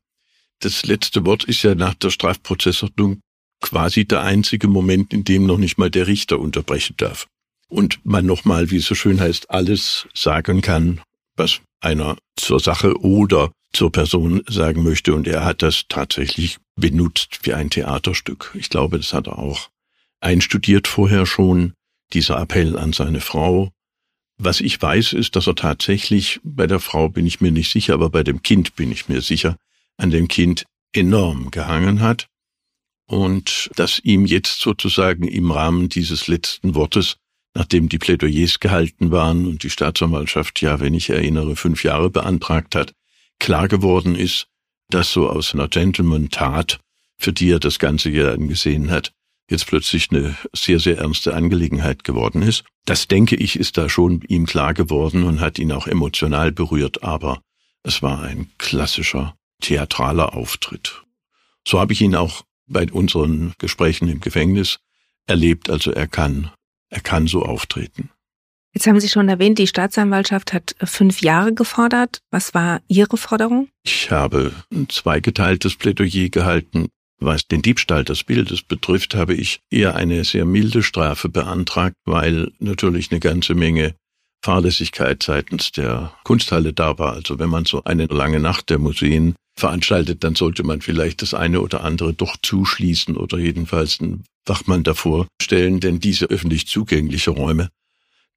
Das 0.61 0.87
letzte 0.87 1.27
Wort 1.27 1.45
ist 1.45 1.63
ja 1.63 1.75
nach 1.75 1.93
der 1.93 2.09
Strafprozessordnung 2.09 3.21
quasi 3.61 4.07
der 4.07 4.23
einzige 4.23 4.67
Moment, 4.67 5.13
in 5.13 5.25
dem 5.25 5.45
noch 5.45 5.59
nicht 5.59 5.77
mal 5.77 5.91
der 5.91 6.07
Richter 6.07 6.39
unterbrechen 6.39 6.95
darf. 6.97 7.27
Und 7.71 8.05
man 8.05 8.27
nochmal, 8.27 8.71
wie 8.71 8.77
es 8.77 8.87
so 8.87 8.95
schön 8.95 9.21
heißt, 9.21 9.51
alles 9.51 10.07
sagen 10.13 10.61
kann, 10.61 11.01
was 11.37 11.61
einer 11.81 12.19
zur 12.37 12.61
Sache 12.61 13.01
oder 13.01 13.53
zur 13.73 13.93
Person 13.93 14.43
sagen 14.49 14.83
möchte. 14.83 15.15
Und 15.15 15.27
er 15.27 15.45
hat 15.45 15.63
das 15.63 15.85
tatsächlich 15.89 16.59
benutzt 16.77 17.41
wie 17.45 17.55
ein 17.55 17.71
Theaterstück. 17.71 18.53
Ich 18.59 18.69
glaube, 18.69 18.99
das 18.99 19.13
hat 19.13 19.29
er 19.29 19.39
auch 19.39 19.71
einstudiert 20.21 20.89
vorher 20.89 21.25
schon, 21.27 21.73
dieser 22.13 22.39
Appell 22.41 22.77
an 22.77 22.93
seine 22.93 23.21
Frau. 23.21 23.71
Was 24.37 24.61
ich 24.61 24.81
weiß, 24.83 25.13
ist, 25.13 25.37
dass 25.37 25.47
er 25.47 25.55
tatsächlich, 25.55 26.41
bei 26.43 26.67
der 26.67 26.81
Frau 26.81 27.09
bin 27.09 27.27
ich 27.27 27.41
mir 27.41 27.53
nicht 27.53 27.71
sicher, 27.71 27.95
aber 27.95 28.11
bei 28.11 28.25
dem 28.25 28.43
Kind 28.43 28.75
bin 28.75 28.91
ich 28.91 29.09
mir 29.09 29.23
sicher, 29.23 29.57
an 29.97 30.11
dem 30.11 30.29
Kind 30.29 30.65
enorm 30.93 31.51
gehangen 31.51 32.01
hat 32.01 32.27
und 33.07 33.71
dass 33.77 33.99
ihm 33.99 34.25
jetzt 34.25 34.61
sozusagen 34.61 35.27
im 35.27 35.51
Rahmen 35.51 35.89
dieses 35.89 36.29
letzten 36.29 36.75
Wortes 36.75 37.17
nachdem 37.55 37.89
die 37.89 37.99
Plädoyers 37.99 38.61
gehalten 38.61 39.11
waren 39.11 39.47
und 39.47 39.63
die 39.63 39.71
Staatsanwaltschaft 39.71 40.61
ja, 40.61 40.81
wenn 40.81 40.95
ich 40.95 41.11
erinnere, 41.11 41.57
fünf 41.57 41.85
Jahre 41.85 42.11
beantragt 42.11 42.75
hat, 42.75 42.95
klar 43.39 43.69
geworden 43.69 44.15
ist, 44.15 44.47
dass 44.89 45.13
so 45.13 45.29
aus 45.29 45.55
einer 45.55 45.69
Gentleman-Tat, 45.69 46.81
für 47.19 47.33
die 47.33 47.51
er 47.51 47.61
das 47.61 47.79
ganze 47.79 48.11
Jahr 48.11 48.33
angesehen 48.33 48.91
hat, 48.91 49.13
jetzt 49.49 49.67
plötzlich 49.67 50.11
eine 50.11 50.37
sehr, 50.53 50.79
sehr 50.79 50.99
ernste 50.99 51.35
Angelegenheit 51.35 52.05
geworden 52.05 52.43
ist. 52.43 52.65
Das 52.87 53.09
denke 53.09 53.37
ich, 53.37 53.59
ist 53.59 53.77
da 53.77 53.89
schon 53.89 54.23
ihm 54.29 54.47
klar 54.47 54.75
geworden 54.75 55.25
und 55.25 55.41
hat 55.41 55.59
ihn 55.59 55.73
auch 55.73 55.87
emotional 55.87 56.53
berührt, 56.53 57.03
aber 57.03 57.43
es 57.83 58.03
war 58.03 58.23
ein 58.23 58.51
klassischer 58.59 59.35
theatraler 59.61 60.35
Auftritt. 60.35 61.03
So 61.67 61.81
habe 61.81 61.93
ich 61.93 62.01
ihn 62.01 62.15
auch 62.15 62.43
bei 62.67 62.91
unseren 62.91 63.55
Gesprächen 63.59 64.09
im 64.09 64.21
Gefängnis 64.21 64.79
erlebt, 65.27 65.69
also 65.69 65.91
er 65.91 66.07
kann 66.07 66.51
er 66.91 67.01
kann 67.01 67.27
so 67.27 67.43
auftreten. 67.43 68.11
Jetzt 68.73 68.87
haben 68.87 69.01
Sie 69.01 69.09
schon 69.09 69.29
erwähnt, 69.29 69.59
die 69.59 69.67
Staatsanwaltschaft 69.67 70.53
hat 70.53 70.77
fünf 70.85 71.23
Jahre 71.23 71.53
gefordert. 71.55 72.21
Was 72.31 72.55
war 72.55 72.81
Ihre 72.87 73.17
Forderung? 73.17 73.69
Ich 73.83 74.11
habe 74.11 74.53
ein 74.73 74.89
zweigeteiltes 74.89 75.75
Plädoyer 75.75 76.29
gehalten. 76.29 76.89
Was 77.19 77.47
den 77.47 77.63
Diebstahl 77.63 78.05
des 78.05 78.25
Bildes 78.25 78.63
betrifft, 78.63 79.15
habe 79.15 79.35
ich 79.35 79.61
eher 79.71 79.97
eine 79.97 80.25
sehr 80.25 80.45
milde 80.45 80.83
Strafe 80.83 81.29
beantragt, 81.29 81.97
weil 82.07 82.53
natürlich 82.61 83.11
eine 83.11 83.21
ganze 83.21 83.55
Menge 83.55 83.95
Fahrlässigkeit 84.43 85.23
seitens 85.23 85.73
der 85.73 86.15
Kunsthalle 86.25 86.73
da 86.73 86.99
war. 86.99 87.13
Also 87.13 87.39
wenn 87.39 87.51
man 87.51 87.67
so 87.67 87.85
eine 87.85 88.07
lange 88.07 88.41
Nacht 88.41 88.71
der 88.71 88.79
Museen 88.79 89.35
veranstaltet, 89.59 90.25
dann 90.25 90.35
sollte 90.35 90.63
man 90.63 90.81
vielleicht 90.81 91.21
das 91.21 91.35
eine 91.35 91.61
oder 91.61 91.85
andere 91.85 92.15
doch 92.15 92.37
zuschließen 92.41 93.17
oder 93.17 93.37
jedenfalls 93.37 94.01
einen 94.01 94.25
Wachmann 94.47 94.83
davor 94.83 95.27
stellen, 95.41 95.81
denn 95.81 96.01
diese 96.01 96.27
öffentlich 96.27 96.67
zugängliche 96.67 97.31
Räume, 97.31 97.71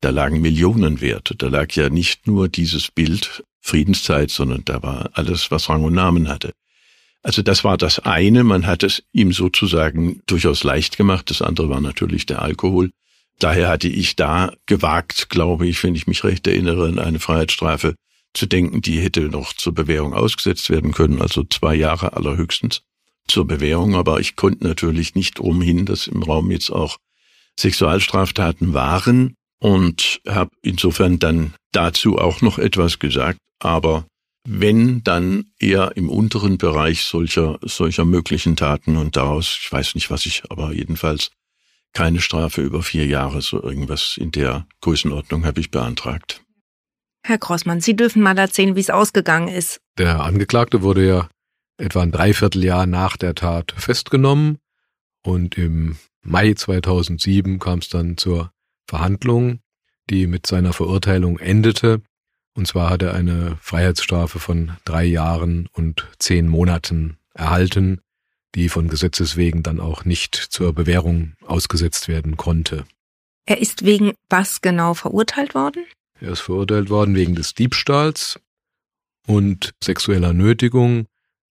da 0.02 0.10
lagen 0.10 0.42
Millionenwerte. 0.42 1.36
Da 1.36 1.48
lag 1.48 1.72
ja 1.74 1.90
nicht 1.90 2.28
nur 2.28 2.50
dieses 2.50 2.92
Bild 2.92 3.44
Friedenszeit, 3.62 4.30
sondern 4.30 4.66
da 4.66 4.84
war 4.84 5.10
alles, 5.14 5.50
was 5.50 5.70
Rang 5.70 5.84
und 5.84 5.94
Namen 5.94 6.28
hatte. 6.28 6.52
Also 7.22 7.42
das 7.42 7.64
war 7.64 7.78
das 7.78 8.00
eine, 8.00 8.44
man 8.44 8.68
hat 8.68 8.84
es 8.84 9.04
ihm 9.14 9.32
sozusagen 9.32 10.22
durchaus 10.26 10.66
leicht 10.66 10.98
gemacht, 10.98 11.30
das 11.30 11.42
andere 11.42 11.70
war 11.70 11.80
natürlich 11.80 12.26
der 12.26 12.42
Alkohol. 12.42 12.92
Daher 13.40 13.70
hatte 13.70 13.88
ich 13.88 14.18
da 14.18 14.54
gewagt, 14.66 15.30
glaube 15.30 15.66
ich, 15.68 15.82
wenn 15.84 15.96
ich 15.96 16.06
mich 16.06 16.26
recht 16.26 16.46
erinnere, 16.48 16.88
an 16.88 17.00
eine 17.00 17.20
Freiheitsstrafe 17.20 17.96
zu 18.34 18.46
denken, 18.46 18.82
die 18.82 19.00
hätte 19.00 19.22
noch 19.22 19.54
zur 19.54 19.74
Bewährung 19.74 20.14
ausgesetzt 20.14 20.70
werden 20.70 20.92
können, 20.92 21.22
also 21.22 21.44
zwei 21.46 21.76
Jahre 21.76 22.14
allerhöchstens 22.14 22.82
zur 23.28 23.48
Bewährung. 23.48 23.96
Aber 23.96 24.20
ich 24.20 24.36
konnte 24.36 24.66
natürlich 24.66 25.16
nicht 25.16 25.40
umhin, 25.40 25.86
dass 25.86 26.08
im 26.08 26.24
Raum 26.24 26.52
jetzt 26.52 26.72
auch 26.72 26.98
Sexualstraftaten 27.60 28.74
waren 28.74 29.36
und 29.60 30.22
habe 30.28 30.52
insofern 30.62 31.20
dann 31.20 31.54
dazu 31.72 32.18
auch 32.18 32.42
noch 32.42 32.60
etwas 32.60 33.00
gesagt. 33.00 33.40
Aber 33.60 34.06
wenn 34.46 35.04
dann 35.04 35.46
eher 35.60 35.96
im 35.96 36.10
unteren 36.10 36.58
Bereich 36.58 37.04
solcher, 37.04 37.60
solcher 37.62 38.06
möglichen 38.06 38.56
Taten 38.56 38.98
und 38.98 39.16
daraus, 39.16 39.58
ich 39.62 39.72
weiß 39.72 39.96
nicht 39.96 40.12
was 40.12 40.26
ich, 40.26 40.44
aber 40.50 40.74
jedenfalls 40.74 41.32
keine 41.94 42.22
Strafe 42.22 42.62
über 42.62 42.82
vier 42.82 43.06
Jahre, 43.06 43.42
so 43.42 43.62
irgendwas 43.62 44.18
in 44.18 44.32
der 44.32 44.68
Größenordnung 44.82 45.46
habe 45.46 45.62
ich 45.62 45.72
beantragt. 45.72 46.42
Herr 47.26 47.38
Grossmann, 47.38 47.80
Sie 47.80 47.96
dürfen 47.96 48.22
mal 48.22 48.38
erzählen, 48.38 48.76
wie 48.76 48.82
es 48.82 48.90
ausgegangen 48.90 49.48
ist. 49.48 49.80
Der 49.98 50.22
Angeklagte 50.22 50.82
wurde 50.82 51.08
ja 51.08 51.30
etwa 51.78 52.02
ein 52.02 52.12
Dreivierteljahr 52.12 52.86
nach 52.86 53.18
der 53.18 53.36
Tat 53.36 53.74
festgenommen 53.76 54.60
und 55.24 55.58
im 55.58 55.98
Mai 56.22 56.54
2007 56.54 57.60
kam 57.60 57.80
es 57.80 57.90
dann 57.90 58.18
zur 58.18 58.52
Verhandlung, 58.88 59.60
die 60.10 60.28
mit 60.28 60.48
seiner 60.48 60.74
Verurteilung 60.74 61.40
endete. 61.40 62.02
Und 62.56 62.68
zwar 62.68 62.90
hat 62.90 63.02
er 63.02 63.14
eine 63.14 63.58
Freiheitsstrafe 63.62 64.40
von 64.40 64.78
drei 64.86 65.06
Jahren 65.06 65.68
und 65.74 66.08
zehn 66.20 66.48
Monaten 66.48 67.18
erhalten, 67.34 68.02
die 68.56 68.70
von 68.70 68.88
Gesetzes 68.88 69.36
wegen 69.36 69.64
dann 69.64 69.80
auch 69.80 70.06
nicht 70.06 70.36
zur 70.36 70.74
Bewährung 70.74 71.34
ausgesetzt 71.46 72.08
werden 72.08 72.38
konnte. 72.38 72.86
Er 73.46 73.60
ist 73.60 73.84
wegen 73.84 74.14
was 74.30 74.62
genau 74.62 74.94
verurteilt 74.94 75.56
worden? 75.56 75.86
Er 76.20 76.32
ist 76.32 76.42
verurteilt 76.42 76.90
worden 76.90 77.16
wegen 77.16 77.36
des 77.36 77.54
Diebstahls 77.56 78.40
und 79.26 79.74
sexueller 79.84 80.34
Nötigung 80.34 81.08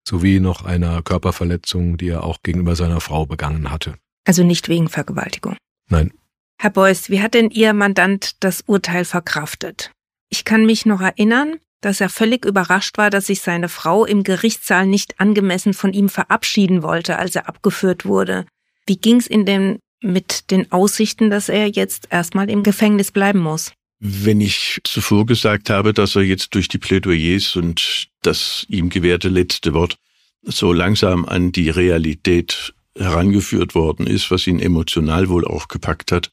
sowie 0.07 0.39
noch 0.39 0.65
einer 0.65 1.01
Körperverletzung, 1.01 1.97
die 1.97 2.09
er 2.09 2.23
auch 2.23 2.39
gegenüber 2.43 2.75
seiner 2.75 3.01
Frau 3.01 3.25
begangen 3.25 3.71
hatte. 3.71 3.95
Also 4.25 4.43
nicht 4.43 4.69
wegen 4.69 4.89
Vergewaltigung. 4.89 5.57
Nein. 5.89 6.11
Herr 6.59 6.71
Beuys, 6.71 7.09
wie 7.09 7.21
hat 7.21 7.33
denn 7.33 7.49
Ihr 7.49 7.73
Mandant 7.73 8.43
das 8.43 8.61
Urteil 8.61 9.05
verkraftet? 9.05 9.91
Ich 10.29 10.45
kann 10.45 10.65
mich 10.65 10.85
noch 10.85 11.01
erinnern, 11.01 11.55
dass 11.81 12.01
er 12.01 12.09
völlig 12.09 12.45
überrascht 12.45 12.97
war, 12.97 13.09
dass 13.09 13.27
sich 13.27 13.41
seine 13.41 13.69
Frau 13.69 14.05
im 14.05 14.23
Gerichtssaal 14.23 14.85
nicht 14.85 15.19
angemessen 15.19 15.73
von 15.73 15.93
ihm 15.93 16.09
verabschieden 16.09 16.83
wollte, 16.83 17.17
als 17.17 17.35
er 17.35 17.47
abgeführt 17.47 18.05
wurde. 18.05 18.45
Wie 18.85 18.97
ging's 18.97 19.29
Ihnen 19.29 19.45
denn 19.45 19.79
mit 20.01 20.51
den 20.51 20.71
Aussichten, 20.71 21.29
dass 21.29 21.49
er 21.49 21.67
jetzt 21.67 22.07
erstmal 22.09 22.49
im 22.49 22.63
Gefängnis 22.63 23.11
bleiben 23.11 23.39
muss? 23.39 23.71
Wenn 23.99 24.39
ich 24.39 24.79
zuvor 24.85 25.25
gesagt 25.25 25.69
habe, 25.69 25.93
dass 25.93 26.15
er 26.15 26.21
jetzt 26.21 26.55
durch 26.55 26.69
die 26.69 26.77
Plädoyers 26.77 27.55
und 27.55 28.09
das 28.21 28.65
ihm 28.69 28.89
gewährte 28.89 29.27
letzte 29.27 29.73
Wort 29.73 29.97
so 30.41 30.71
langsam 30.71 31.25
an 31.25 31.51
die 31.51 31.69
Realität 31.69 32.73
herangeführt 32.97 33.75
worden 33.75 34.07
ist, 34.07 34.31
was 34.31 34.47
ihn 34.47 34.59
emotional 34.59 35.29
wohl 35.29 35.45
auch 35.45 35.67
gepackt 35.67 36.11
hat, 36.11 36.31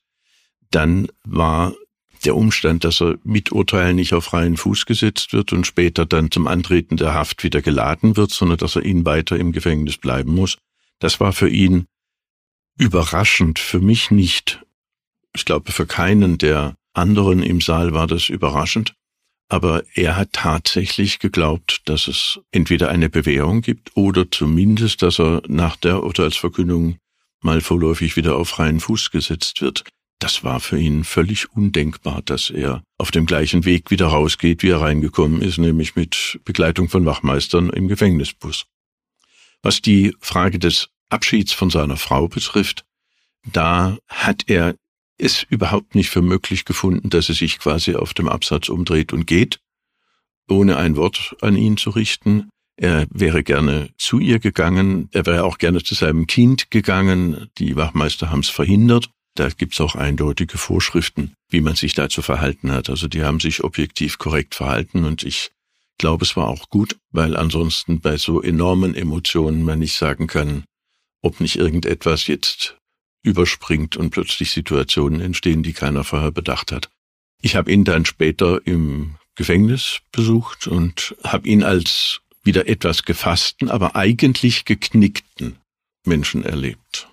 dann 0.71 1.09
war 1.25 1.75
der 2.25 2.37
Umstand, 2.37 2.85
dass 2.85 3.01
er 3.01 3.19
mit 3.25 3.53
Urteil 3.53 3.95
nicht 3.95 4.13
auf 4.13 4.25
freien 4.25 4.57
Fuß 4.57 4.87
gesetzt 4.87 5.33
wird 5.33 5.53
und 5.53 5.67
später 5.67 6.07
dann 6.07 6.31
zum 6.31 6.47
Antreten 6.47 6.97
der 6.97 7.15
Haft 7.15 7.45
wieder 7.45 7.63
geladen 7.63 8.17
wird, 8.17 8.31
sondern 8.31 8.59
dass 8.59 8.77
er 8.77 8.85
ihn 8.85 9.05
weiter 9.05 9.37
im 9.39 9.53
Gefängnis 9.53 9.99
bleiben 9.99 10.35
muss, 10.35 10.59
das 10.99 11.21
war 11.21 11.33
für 11.33 11.49
ihn 11.49 11.87
überraschend, 12.79 13.59
für 13.59 13.81
mich 13.81 14.11
nicht. 14.11 14.63
Ich 15.35 15.45
glaube, 15.45 15.73
für 15.73 15.87
keinen 15.87 16.39
der 16.39 16.77
anderen 16.97 17.43
im 17.43 17.61
Saal 17.61 17.93
war 17.93 18.07
das 18.07 18.29
überraschend. 18.29 18.95
Aber 19.49 19.85
er 19.95 20.17
hat 20.17 20.33
tatsächlich 20.33 21.21
geglaubt, 21.21 21.83
dass 21.85 22.09
es 22.09 22.41
entweder 22.51 22.89
eine 22.89 23.09
Bewährung 23.09 23.61
gibt 23.61 23.97
oder 23.97 24.29
zumindest, 24.29 25.03
dass 25.03 25.21
er 25.21 25.43
nach 25.47 25.77
der 25.77 26.03
Urteilsverkündung 26.03 26.99
mal 27.43 27.61
vorläufig 27.61 28.17
wieder 28.17 28.37
auf 28.37 28.49
freien 28.49 28.81
Fuß 28.81 29.13
gesetzt 29.13 29.61
wird. 29.61 29.85
Das 30.19 30.43
war 30.43 30.61
für 30.61 30.79
ihn 30.79 31.05
völlig 31.05 31.53
undenkbar, 31.53 32.23
dass 32.23 32.51
er 32.51 32.83
auf 32.99 33.11
dem 33.11 33.27
gleichen 33.27 33.65
Weg 33.65 33.91
wieder 33.91 34.07
rausgeht, 34.07 34.63
wie 34.63 34.71
er 34.71 34.81
reingekommen 34.81 35.43
ist, 35.43 35.59
nämlich 35.59 35.95
mit 35.95 36.41
Begleitung 36.45 36.89
von 36.89 37.05
Wachmeistern 37.05 37.71
im 37.71 37.87
Gefängnisbus. 37.87 38.65
Was 39.63 39.83
die 39.83 40.17
Frage 40.21 40.59
des 40.59 40.89
Abschieds 41.11 41.53
von 41.53 41.71
seiner 41.71 41.97
Frau 41.97 42.29
betrifft, 42.29 42.85
da 43.53 43.99
hat 44.09 44.45
er 44.49 44.75
es 45.19 45.43
überhaupt 45.43 45.95
nicht 45.95 46.11
für 46.11 46.23
möglich 46.23 46.65
gefunden, 46.65 47.11
dass 47.11 47.29
er 47.29 47.35
sich 47.35 47.59
quasi 47.59 47.95
auf 47.95 48.15
dem 48.15 48.29
Absatz 48.29 48.69
umdreht 48.69 49.13
und 49.13 49.27
geht, 49.27 49.61
ohne 50.49 50.77
ein 50.77 50.97
Wort 50.97 51.37
an 51.41 51.57
ihn 51.57 51.77
zu 51.77 51.91
richten. 51.91 52.49
Er 52.77 53.07
wäre 53.11 53.43
gerne 53.43 53.89
zu 53.97 54.19
ihr 54.19 54.39
gegangen, 54.39 55.09
er 55.13 55.25
wäre 55.25 55.45
auch 55.45 55.59
gerne 55.59 55.83
zu 55.83 55.95
seinem 55.95 56.27
Kind 56.27 56.71
gegangen. 56.71 57.49
Die 57.59 57.77
Wachmeister 57.77 58.31
haben 58.31 58.41
es 58.41 58.51
verhindert. 58.51 59.11
Da 59.35 59.49
gibt's 59.49 59.81
auch 59.81 59.95
eindeutige 59.95 60.59
Vorschriften, 60.59 61.35
wie 61.51 61.61
man 61.61 61.77
sich 61.77 61.95
dazu 61.95 62.23
verhalten 62.23 62.73
hat. 62.73 62.91
Also 62.91 63.09
die 63.09 63.23
haben 63.23 63.41
sich 63.41 63.65
objektiv 63.65 64.19
korrekt 64.19 64.55
verhalten 64.55 65.05
und 65.05 65.23
ich 65.23 65.51
glaube, 65.99 66.25
es 66.25 66.37
war 66.37 66.49
auch 66.49 66.69
gut, 66.69 66.97
weil 67.11 67.37
ansonsten 67.37 68.01
bei 68.01 68.19
so 68.19 68.43
enormen 68.43 68.95
Emotionen 68.95 69.63
man 69.63 69.79
nicht 69.79 69.97
sagen 69.97 70.27
kann, 70.27 70.65
ob 71.23 71.41
nicht 71.41 71.57
irgendetwas 71.57 72.27
jetzt 72.27 72.77
überspringt 73.27 73.97
und 73.97 74.11
plötzlich 74.11 74.53
Situationen 74.53 75.21
entstehen, 75.21 75.63
die 75.63 75.73
keiner 75.73 76.05
vorher 76.05 76.31
bedacht 76.31 76.73
hat. 76.73 76.89
Ich 77.43 77.57
habe 77.57 77.71
ihn 77.71 77.85
dann 77.85 78.05
später 78.05 78.67
im 78.67 79.17
Gefängnis 79.35 80.01
besucht 80.13 80.67
und 80.67 81.15
habe 81.23 81.49
ihn 81.49 81.63
als 81.63 82.21
wieder 82.43 82.69
etwas 82.69 83.03
gefassten, 83.03 83.69
aber 83.69 83.97
eigentlich 83.97 84.65
geknickten 84.65 85.57
Menschen 86.07 86.45
erlebt. 86.45 87.09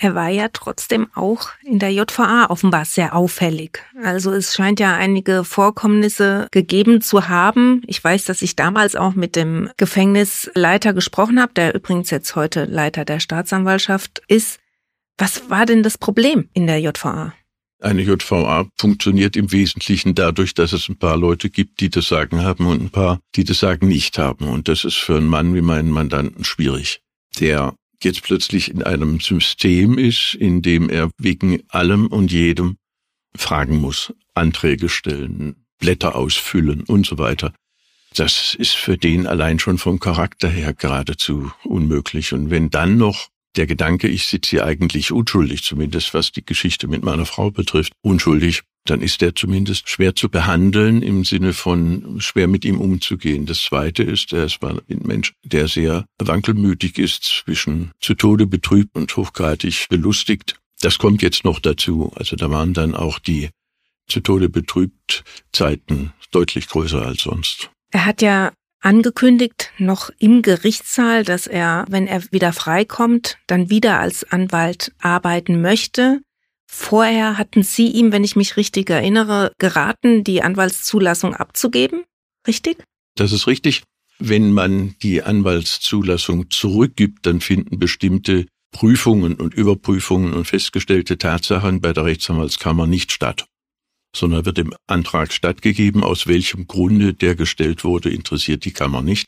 Er 0.00 0.14
war 0.14 0.28
ja 0.28 0.48
trotzdem 0.52 1.08
auch 1.14 1.50
in 1.64 1.80
der 1.80 1.92
JVA 1.92 2.46
offenbar 2.50 2.84
sehr 2.84 3.16
auffällig. 3.16 3.82
Also 4.04 4.32
es 4.32 4.54
scheint 4.54 4.78
ja 4.78 4.94
einige 4.94 5.42
Vorkommnisse 5.42 6.46
gegeben 6.52 7.00
zu 7.00 7.28
haben. 7.28 7.82
Ich 7.88 8.02
weiß, 8.02 8.24
dass 8.24 8.40
ich 8.40 8.54
damals 8.54 8.94
auch 8.94 9.14
mit 9.14 9.34
dem 9.34 9.70
Gefängnisleiter 9.76 10.92
gesprochen 10.92 11.40
habe, 11.40 11.52
der 11.52 11.74
übrigens 11.74 12.10
jetzt 12.10 12.36
heute 12.36 12.64
Leiter 12.64 13.04
der 13.04 13.18
Staatsanwaltschaft 13.18 14.22
ist. 14.28 14.60
Was 15.18 15.50
war 15.50 15.66
denn 15.66 15.82
das 15.82 15.98
Problem 15.98 16.48
in 16.54 16.68
der 16.68 16.80
JVA? 16.80 17.34
Eine 17.80 18.02
JVA 18.02 18.68
funktioniert 18.76 19.36
im 19.36 19.52
Wesentlichen 19.52 20.14
dadurch, 20.14 20.54
dass 20.54 20.72
es 20.72 20.88
ein 20.88 20.98
paar 20.98 21.16
Leute 21.16 21.50
gibt, 21.50 21.80
die 21.80 21.90
das 21.90 22.08
Sagen 22.08 22.42
haben 22.42 22.66
und 22.66 22.80
ein 22.80 22.90
paar, 22.90 23.20
die 23.36 23.44
das 23.44 23.58
Sagen 23.60 23.88
nicht 23.88 24.18
haben. 24.18 24.46
Und 24.46 24.68
das 24.68 24.84
ist 24.84 24.96
für 24.96 25.16
einen 25.16 25.26
Mann 25.26 25.54
wie 25.54 25.60
meinen 25.60 25.90
Mandanten 25.90 26.44
schwierig. 26.44 27.00
Der 27.38 27.74
jetzt 28.02 28.22
plötzlich 28.22 28.70
in 28.70 28.82
einem 28.82 29.20
System 29.20 29.98
ist, 29.98 30.34
in 30.34 30.62
dem 30.62 30.88
er 30.88 31.10
wegen 31.18 31.62
allem 31.68 32.06
und 32.06 32.32
jedem 32.32 32.76
fragen 33.36 33.76
muss, 33.76 34.12
Anträge 34.34 34.88
stellen, 34.88 35.64
Blätter 35.78 36.16
ausfüllen 36.16 36.82
und 36.82 37.06
so 37.06 37.18
weiter. 37.18 37.52
Das 38.14 38.54
ist 38.54 38.74
für 38.74 38.96
den 38.96 39.26
allein 39.26 39.58
schon 39.58 39.78
vom 39.78 40.00
Charakter 40.00 40.48
her 40.48 40.74
geradezu 40.74 41.52
unmöglich. 41.64 42.32
Und 42.32 42.50
wenn 42.50 42.70
dann 42.70 42.96
noch 42.96 43.28
der 43.56 43.66
Gedanke, 43.66 44.08
ich 44.08 44.26
sitze 44.26 44.50
hier 44.50 44.64
eigentlich 44.64 45.12
unschuldig, 45.12 45.62
zumindest 45.62 46.14
was 46.14 46.32
die 46.32 46.44
Geschichte 46.44 46.88
mit 46.88 47.02
meiner 47.02 47.26
Frau 47.26 47.50
betrifft, 47.50 47.92
unschuldig, 48.02 48.62
dann 48.84 49.00
ist 49.02 49.22
er 49.22 49.34
zumindest 49.34 49.88
schwer 49.88 50.14
zu 50.14 50.28
behandeln 50.28 51.02
im 51.02 51.24
Sinne 51.24 51.52
von 51.52 52.20
schwer 52.20 52.48
mit 52.48 52.64
ihm 52.64 52.80
umzugehen. 52.80 53.46
Das 53.46 53.62
Zweite 53.62 54.02
ist, 54.02 54.32
er 54.32 54.44
ist 54.44 54.62
ein 54.62 54.80
Mensch, 55.02 55.34
der 55.44 55.68
sehr 55.68 56.06
wankelmütig 56.18 56.98
ist, 56.98 57.24
zwischen 57.24 57.90
zu 58.00 58.14
Tode 58.14 58.46
betrübt 58.46 58.96
und 58.96 59.14
hochgradig 59.14 59.88
belustigt. 59.88 60.56
Das 60.80 60.98
kommt 60.98 61.22
jetzt 61.22 61.44
noch 61.44 61.60
dazu. 61.60 62.12
Also 62.14 62.36
da 62.36 62.50
waren 62.50 62.72
dann 62.72 62.94
auch 62.94 63.18
die 63.18 63.50
zu 64.06 64.20
Tode 64.20 64.48
betrübt 64.48 65.24
Zeiten 65.52 66.12
deutlich 66.30 66.68
größer 66.68 67.04
als 67.04 67.22
sonst. 67.22 67.70
Er 67.90 68.04
hat 68.06 68.22
ja 68.22 68.52
angekündigt, 68.80 69.72
noch 69.78 70.10
im 70.18 70.42
Gerichtssaal, 70.42 71.24
dass 71.24 71.46
er, 71.46 71.84
wenn 71.88 72.06
er 72.06 72.22
wieder 72.32 72.52
freikommt, 72.52 73.38
dann 73.46 73.70
wieder 73.70 73.98
als 73.98 74.24
Anwalt 74.24 74.92
arbeiten 74.98 75.60
möchte. 75.60 76.20
Vorher 76.70 77.38
hatten 77.38 77.62
Sie 77.62 77.88
ihm, 77.88 78.12
wenn 78.12 78.24
ich 78.24 78.36
mich 78.36 78.56
richtig 78.56 78.90
erinnere, 78.90 79.52
geraten, 79.58 80.22
die 80.22 80.42
Anwaltszulassung 80.42 81.34
abzugeben. 81.34 82.04
Richtig? 82.46 82.78
Das 83.14 83.32
ist 83.32 83.46
richtig. 83.46 83.82
Wenn 84.18 84.52
man 84.52 84.94
die 85.02 85.22
Anwaltszulassung 85.22 86.50
zurückgibt, 86.50 87.24
dann 87.24 87.40
finden 87.40 87.78
bestimmte 87.78 88.46
Prüfungen 88.70 89.34
und 89.34 89.54
Überprüfungen 89.54 90.34
und 90.34 90.44
festgestellte 90.44 91.18
Tatsachen 91.18 91.80
bei 91.80 91.92
der 91.92 92.04
Rechtsanwaltskammer 92.04 92.86
nicht 92.86 93.12
statt, 93.12 93.46
sondern 94.14 94.44
wird 94.44 94.58
dem 94.58 94.74
Antrag 94.86 95.32
stattgegeben, 95.32 96.02
aus 96.02 96.26
welchem 96.26 96.66
Grunde 96.66 97.14
der 97.14 97.34
gestellt 97.34 97.84
wurde, 97.84 98.10
interessiert 98.10 98.64
die 98.64 98.72
Kammer 98.72 99.02
nicht. 99.02 99.26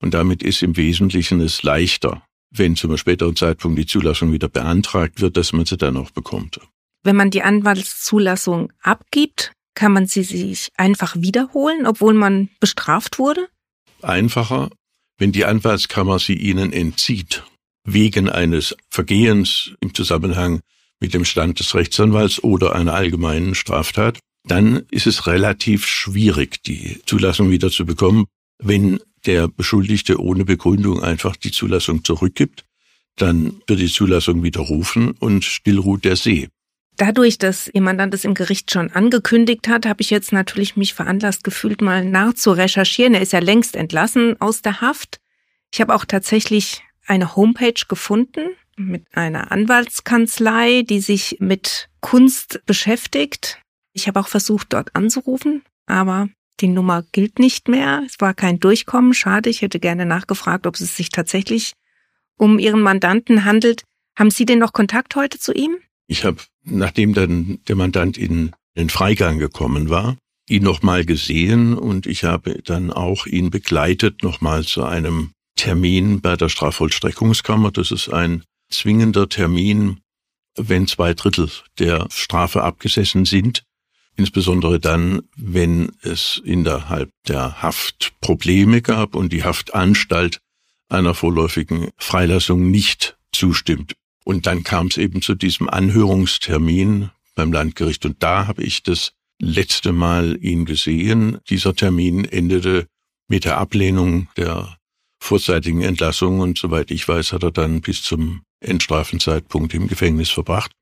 Und 0.00 0.14
damit 0.14 0.42
ist 0.42 0.62
im 0.62 0.76
Wesentlichen 0.76 1.40
es 1.40 1.62
leichter, 1.62 2.22
wenn 2.50 2.76
zu 2.76 2.86
einem 2.86 2.98
späteren 2.98 3.36
Zeitpunkt 3.36 3.78
die 3.78 3.86
Zulassung 3.86 4.32
wieder 4.32 4.48
beantragt 4.48 5.20
wird, 5.20 5.36
dass 5.36 5.52
man 5.52 5.66
sie 5.66 5.76
dann 5.76 5.96
auch 5.96 6.10
bekommt. 6.10 6.60
Wenn 7.02 7.16
man 7.16 7.30
die 7.30 7.42
Anwaltszulassung 7.42 8.72
abgibt, 8.82 9.52
kann 9.74 9.92
man 9.92 10.06
sie 10.06 10.22
sich 10.22 10.70
einfach 10.76 11.16
wiederholen, 11.16 11.86
obwohl 11.86 12.14
man 12.14 12.48
bestraft 12.60 13.18
wurde? 13.18 13.48
Einfacher, 14.02 14.70
wenn 15.18 15.32
die 15.32 15.44
Anwaltskammer 15.44 16.18
sie 16.18 16.34
ihnen 16.34 16.72
entzieht, 16.72 17.44
wegen 17.84 18.28
eines 18.28 18.76
Vergehens 18.88 19.72
im 19.80 19.94
Zusammenhang 19.94 20.60
mit 21.04 21.12
dem 21.12 21.26
Stand 21.26 21.60
des 21.60 21.74
Rechtsanwalts 21.74 22.42
oder 22.42 22.74
einer 22.74 22.94
allgemeinen 22.94 23.54
Straftat, 23.54 24.18
dann 24.48 24.84
ist 24.90 25.06
es 25.06 25.26
relativ 25.26 25.86
schwierig, 25.86 26.62
die 26.62 26.98
Zulassung 27.04 27.50
wieder 27.50 27.70
zu 27.70 27.84
bekommen. 27.84 28.24
Wenn 28.58 29.00
der 29.26 29.48
Beschuldigte 29.48 30.18
ohne 30.18 30.46
Begründung 30.46 31.02
einfach 31.02 31.36
die 31.36 31.50
Zulassung 31.50 32.04
zurückgibt, 32.04 32.64
dann 33.16 33.60
wird 33.66 33.80
die 33.80 33.92
Zulassung 33.92 34.42
widerrufen 34.42 35.10
und 35.10 35.44
still 35.44 35.78
ruht 35.78 36.06
der 36.06 36.16
See. 36.16 36.48
Dadurch, 36.96 37.36
dass 37.36 37.68
Ihr 37.70 37.82
Mandant 37.82 38.14
es 38.14 38.24
im 38.24 38.32
Gericht 38.32 38.70
schon 38.70 38.90
angekündigt 38.90 39.68
hat, 39.68 39.84
habe 39.84 40.00
ich 40.00 40.08
jetzt 40.08 40.32
natürlich 40.32 40.74
mich 40.74 40.94
veranlasst 40.94 41.44
gefühlt, 41.44 41.82
mal 41.82 42.02
nachzurecherchieren. 42.02 43.12
Er 43.12 43.20
ist 43.20 43.34
ja 43.34 43.40
längst 43.40 43.76
entlassen 43.76 44.40
aus 44.40 44.62
der 44.62 44.80
Haft. 44.80 45.18
Ich 45.70 45.82
habe 45.82 45.94
auch 45.94 46.06
tatsächlich 46.06 46.82
eine 47.06 47.36
Homepage 47.36 47.84
gefunden 47.88 48.48
mit 48.76 49.04
einer 49.12 49.52
Anwaltskanzlei, 49.52 50.82
die 50.82 51.00
sich 51.00 51.38
mit 51.40 51.88
Kunst 52.00 52.60
beschäftigt. 52.66 53.60
Ich 53.92 54.08
habe 54.08 54.20
auch 54.20 54.28
versucht, 54.28 54.72
dort 54.72 54.94
anzurufen, 54.94 55.62
aber 55.86 56.28
die 56.60 56.68
Nummer 56.68 57.04
gilt 57.12 57.38
nicht 57.38 57.68
mehr. 57.68 58.02
Es 58.06 58.20
war 58.20 58.34
kein 58.34 58.60
Durchkommen. 58.60 59.14
Schade, 59.14 59.50
ich 59.50 59.62
hätte 59.62 59.80
gerne 59.80 60.06
nachgefragt, 60.06 60.66
ob 60.66 60.74
es 60.76 60.96
sich 60.96 61.10
tatsächlich 61.10 61.72
um 62.36 62.58
Ihren 62.58 62.80
Mandanten 62.80 63.44
handelt. 63.44 63.82
Haben 64.16 64.30
Sie 64.30 64.46
denn 64.46 64.58
noch 64.58 64.72
Kontakt 64.72 65.16
heute 65.16 65.38
zu 65.38 65.52
ihm? 65.52 65.76
Ich 66.06 66.24
habe, 66.24 66.38
nachdem 66.62 67.14
dann 67.14 67.58
der 67.66 67.76
Mandant 67.76 68.18
in 68.18 68.52
den 68.76 68.90
Freigang 68.90 69.38
gekommen 69.38 69.88
war, 69.88 70.16
ihn 70.48 70.62
nochmal 70.62 71.04
gesehen 71.04 71.74
und 71.74 72.06
ich 72.06 72.24
habe 72.24 72.60
dann 72.62 72.92
auch 72.92 73.26
ihn 73.26 73.50
begleitet 73.50 74.22
nochmal 74.22 74.64
zu 74.64 74.84
einem 74.84 75.30
Termin 75.56 76.20
bei 76.20 76.36
der 76.36 76.48
Strafvollstreckungskammer. 76.48 77.70
Das 77.70 77.90
ist 77.90 78.08
ein 78.12 78.44
zwingender 78.70 79.28
Termin, 79.28 80.00
wenn 80.56 80.86
zwei 80.86 81.14
Drittel 81.14 81.50
der 81.78 82.06
Strafe 82.10 82.62
abgesessen 82.62 83.24
sind 83.24 83.64
insbesondere 84.16 84.80
dann, 84.80 85.22
wenn 85.36 85.92
es 86.02 86.40
innerhalb 86.44 87.10
der 87.26 87.62
Haft 87.62 88.12
Probleme 88.20 88.82
gab 88.82 89.14
und 89.14 89.32
die 89.32 89.44
Haftanstalt 89.44 90.40
einer 90.88 91.14
vorläufigen 91.14 91.88
Freilassung 91.96 92.70
nicht 92.70 93.16
zustimmt. 93.32 93.94
Und 94.24 94.46
dann 94.46 94.62
kam 94.62 94.86
es 94.86 94.96
eben 94.96 95.22
zu 95.22 95.34
diesem 95.34 95.68
Anhörungstermin 95.68 97.10
beim 97.34 97.52
Landgericht 97.52 98.06
und 98.06 98.22
da 98.22 98.46
habe 98.46 98.62
ich 98.62 98.82
das 98.82 99.12
letzte 99.40 99.92
Mal 99.92 100.38
ihn 100.40 100.64
gesehen. 100.64 101.38
Dieser 101.50 101.74
Termin 101.74 102.24
endete 102.24 102.86
mit 103.28 103.44
der 103.44 103.58
Ablehnung 103.58 104.28
der 104.36 104.78
vorzeitigen 105.18 105.82
Entlassung 105.82 106.40
und 106.40 106.58
soweit 106.58 106.90
ich 106.90 107.08
weiß, 107.08 107.32
hat 107.32 107.42
er 107.42 107.50
dann 107.50 107.80
bis 107.80 108.02
zum 108.02 108.42
Endstrafenzeitpunkt 108.64 109.74
im 109.74 109.88
Gefängnis 109.88 110.30
verbracht. 110.30 110.72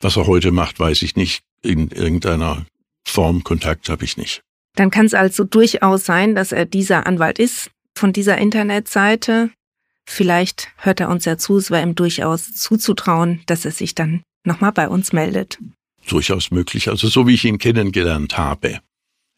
Was 0.00 0.16
er 0.16 0.26
heute 0.26 0.52
macht, 0.52 0.80
weiß 0.80 1.02
ich 1.02 1.16
nicht 1.16 1.42
in 1.62 1.88
irgendeiner 1.88 2.66
Form 3.06 3.44
Kontakt 3.44 3.88
habe 3.88 4.04
ich 4.04 4.16
nicht. 4.16 4.42
Dann 4.76 4.90
kann 4.90 5.06
es 5.06 5.14
also 5.14 5.44
durchaus 5.44 6.04
sein, 6.04 6.34
dass 6.34 6.52
er 6.52 6.66
dieser 6.66 7.06
Anwalt 7.06 7.38
ist 7.38 7.70
von 7.94 8.12
dieser 8.12 8.38
Internetseite. 8.38 9.50
Vielleicht 10.04 10.68
hört 10.76 11.00
er 11.00 11.08
uns 11.08 11.24
ja 11.24 11.38
zu, 11.38 11.56
es 11.56 11.70
wäre 11.70 11.82
ihm 11.82 11.94
durchaus 11.94 12.54
zuzutrauen, 12.54 13.42
dass 13.46 13.64
er 13.64 13.70
sich 13.70 13.94
dann 13.94 14.22
nochmal 14.44 14.72
bei 14.72 14.88
uns 14.88 15.12
meldet. 15.12 15.58
Durchaus 16.08 16.50
möglich. 16.50 16.88
Also 16.88 17.08
so 17.08 17.26
wie 17.26 17.34
ich 17.34 17.44
ihn 17.44 17.58
kennengelernt 17.58 18.36
habe, 18.36 18.80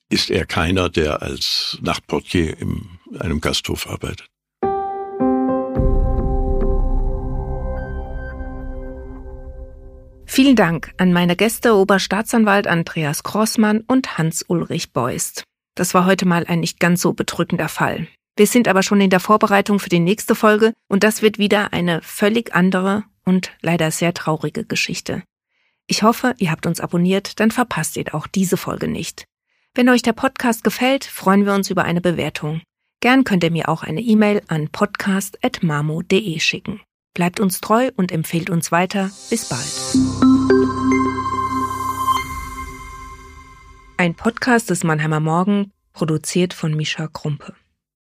ist 0.08 0.30
er 0.30 0.46
keiner, 0.46 0.88
der 0.88 1.22
als 1.22 1.78
Nachtportier 1.82 2.58
in 2.58 2.88
einem 3.18 3.40
Gasthof 3.40 3.86
arbeitet. 3.86 4.26
Vielen 10.26 10.56
Dank 10.56 10.92
an 10.98 11.12
meine 11.12 11.36
Gäste 11.36 11.74
Oberstaatsanwalt 11.74 12.66
Andreas 12.66 13.22
Grossmann 13.22 13.80
und 13.86 14.18
Hans-Ulrich 14.18 14.92
Beust. 14.92 15.44
Das 15.74 15.94
war 15.94 16.04
heute 16.04 16.26
mal 16.26 16.44
ein 16.46 16.60
nicht 16.60 16.80
ganz 16.80 17.00
so 17.00 17.12
bedrückender 17.12 17.68
Fall. 17.68 18.08
Wir 18.36 18.46
sind 18.46 18.68
aber 18.68 18.82
schon 18.82 19.00
in 19.00 19.08
der 19.08 19.20
Vorbereitung 19.20 19.78
für 19.78 19.88
die 19.88 20.00
nächste 20.00 20.34
Folge 20.34 20.74
und 20.88 21.04
das 21.04 21.22
wird 21.22 21.38
wieder 21.38 21.72
eine 21.72 22.02
völlig 22.02 22.54
andere 22.54 23.04
und 23.24 23.52
leider 23.62 23.90
sehr 23.90 24.12
traurige 24.12 24.64
Geschichte. 24.64 25.22
Ich 25.86 26.02
hoffe, 26.02 26.34
ihr 26.38 26.50
habt 26.50 26.66
uns 26.66 26.80
abonniert, 26.80 27.40
dann 27.40 27.50
verpasst 27.50 27.96
ihr 27.96 28.14
auch 28.14 28.26
diese 28.26 28.56
Folge 28.56 28.88
nicht. 28.88 29.24
Wenn 29.74 29.88
euch 29.88 30.02
der 30.02 30.12
Podcast 30.12 30.64
gefällt, 30.64 31.04
freuen 31.04 31.46
wir 31.46 31.54
uns 31.54 31.70
über 31.70 31.84
eine 31.84 32.00
Bewertung. 32.00 32.60
Gern 33.00 33.24
könnt 33.24 33.44
ihr 33.44 33.50
mir 33.50 33.68
auch 33.68 33.82
eine 33.82 34.00
E-Mail 34.00 34.42
an 34.48 34.68
podcast.mamo.de 34.68 36.40
schicken. 36.40 36.80
Bleibt 37.16 37.40
uns 37.40 37.62
treu 37.62 37.90
und 37.96 38.12
empfehlt 38.12 38.50
uns 38.50 38.70
weiter. 38.70 39.10
Bis 39.30 39.48
bald. 39.48 39.64
Ein 43.96 44.14
Podcast 44.14 44.68
des 44.68 44.84
Mannheimer 44.84 45.20
Morgen, 45.20 45.72
produziert 45.94 46.52
von 46.52 46.74
Mischa 46.74 47.08
Krumpe. 47.08 47.54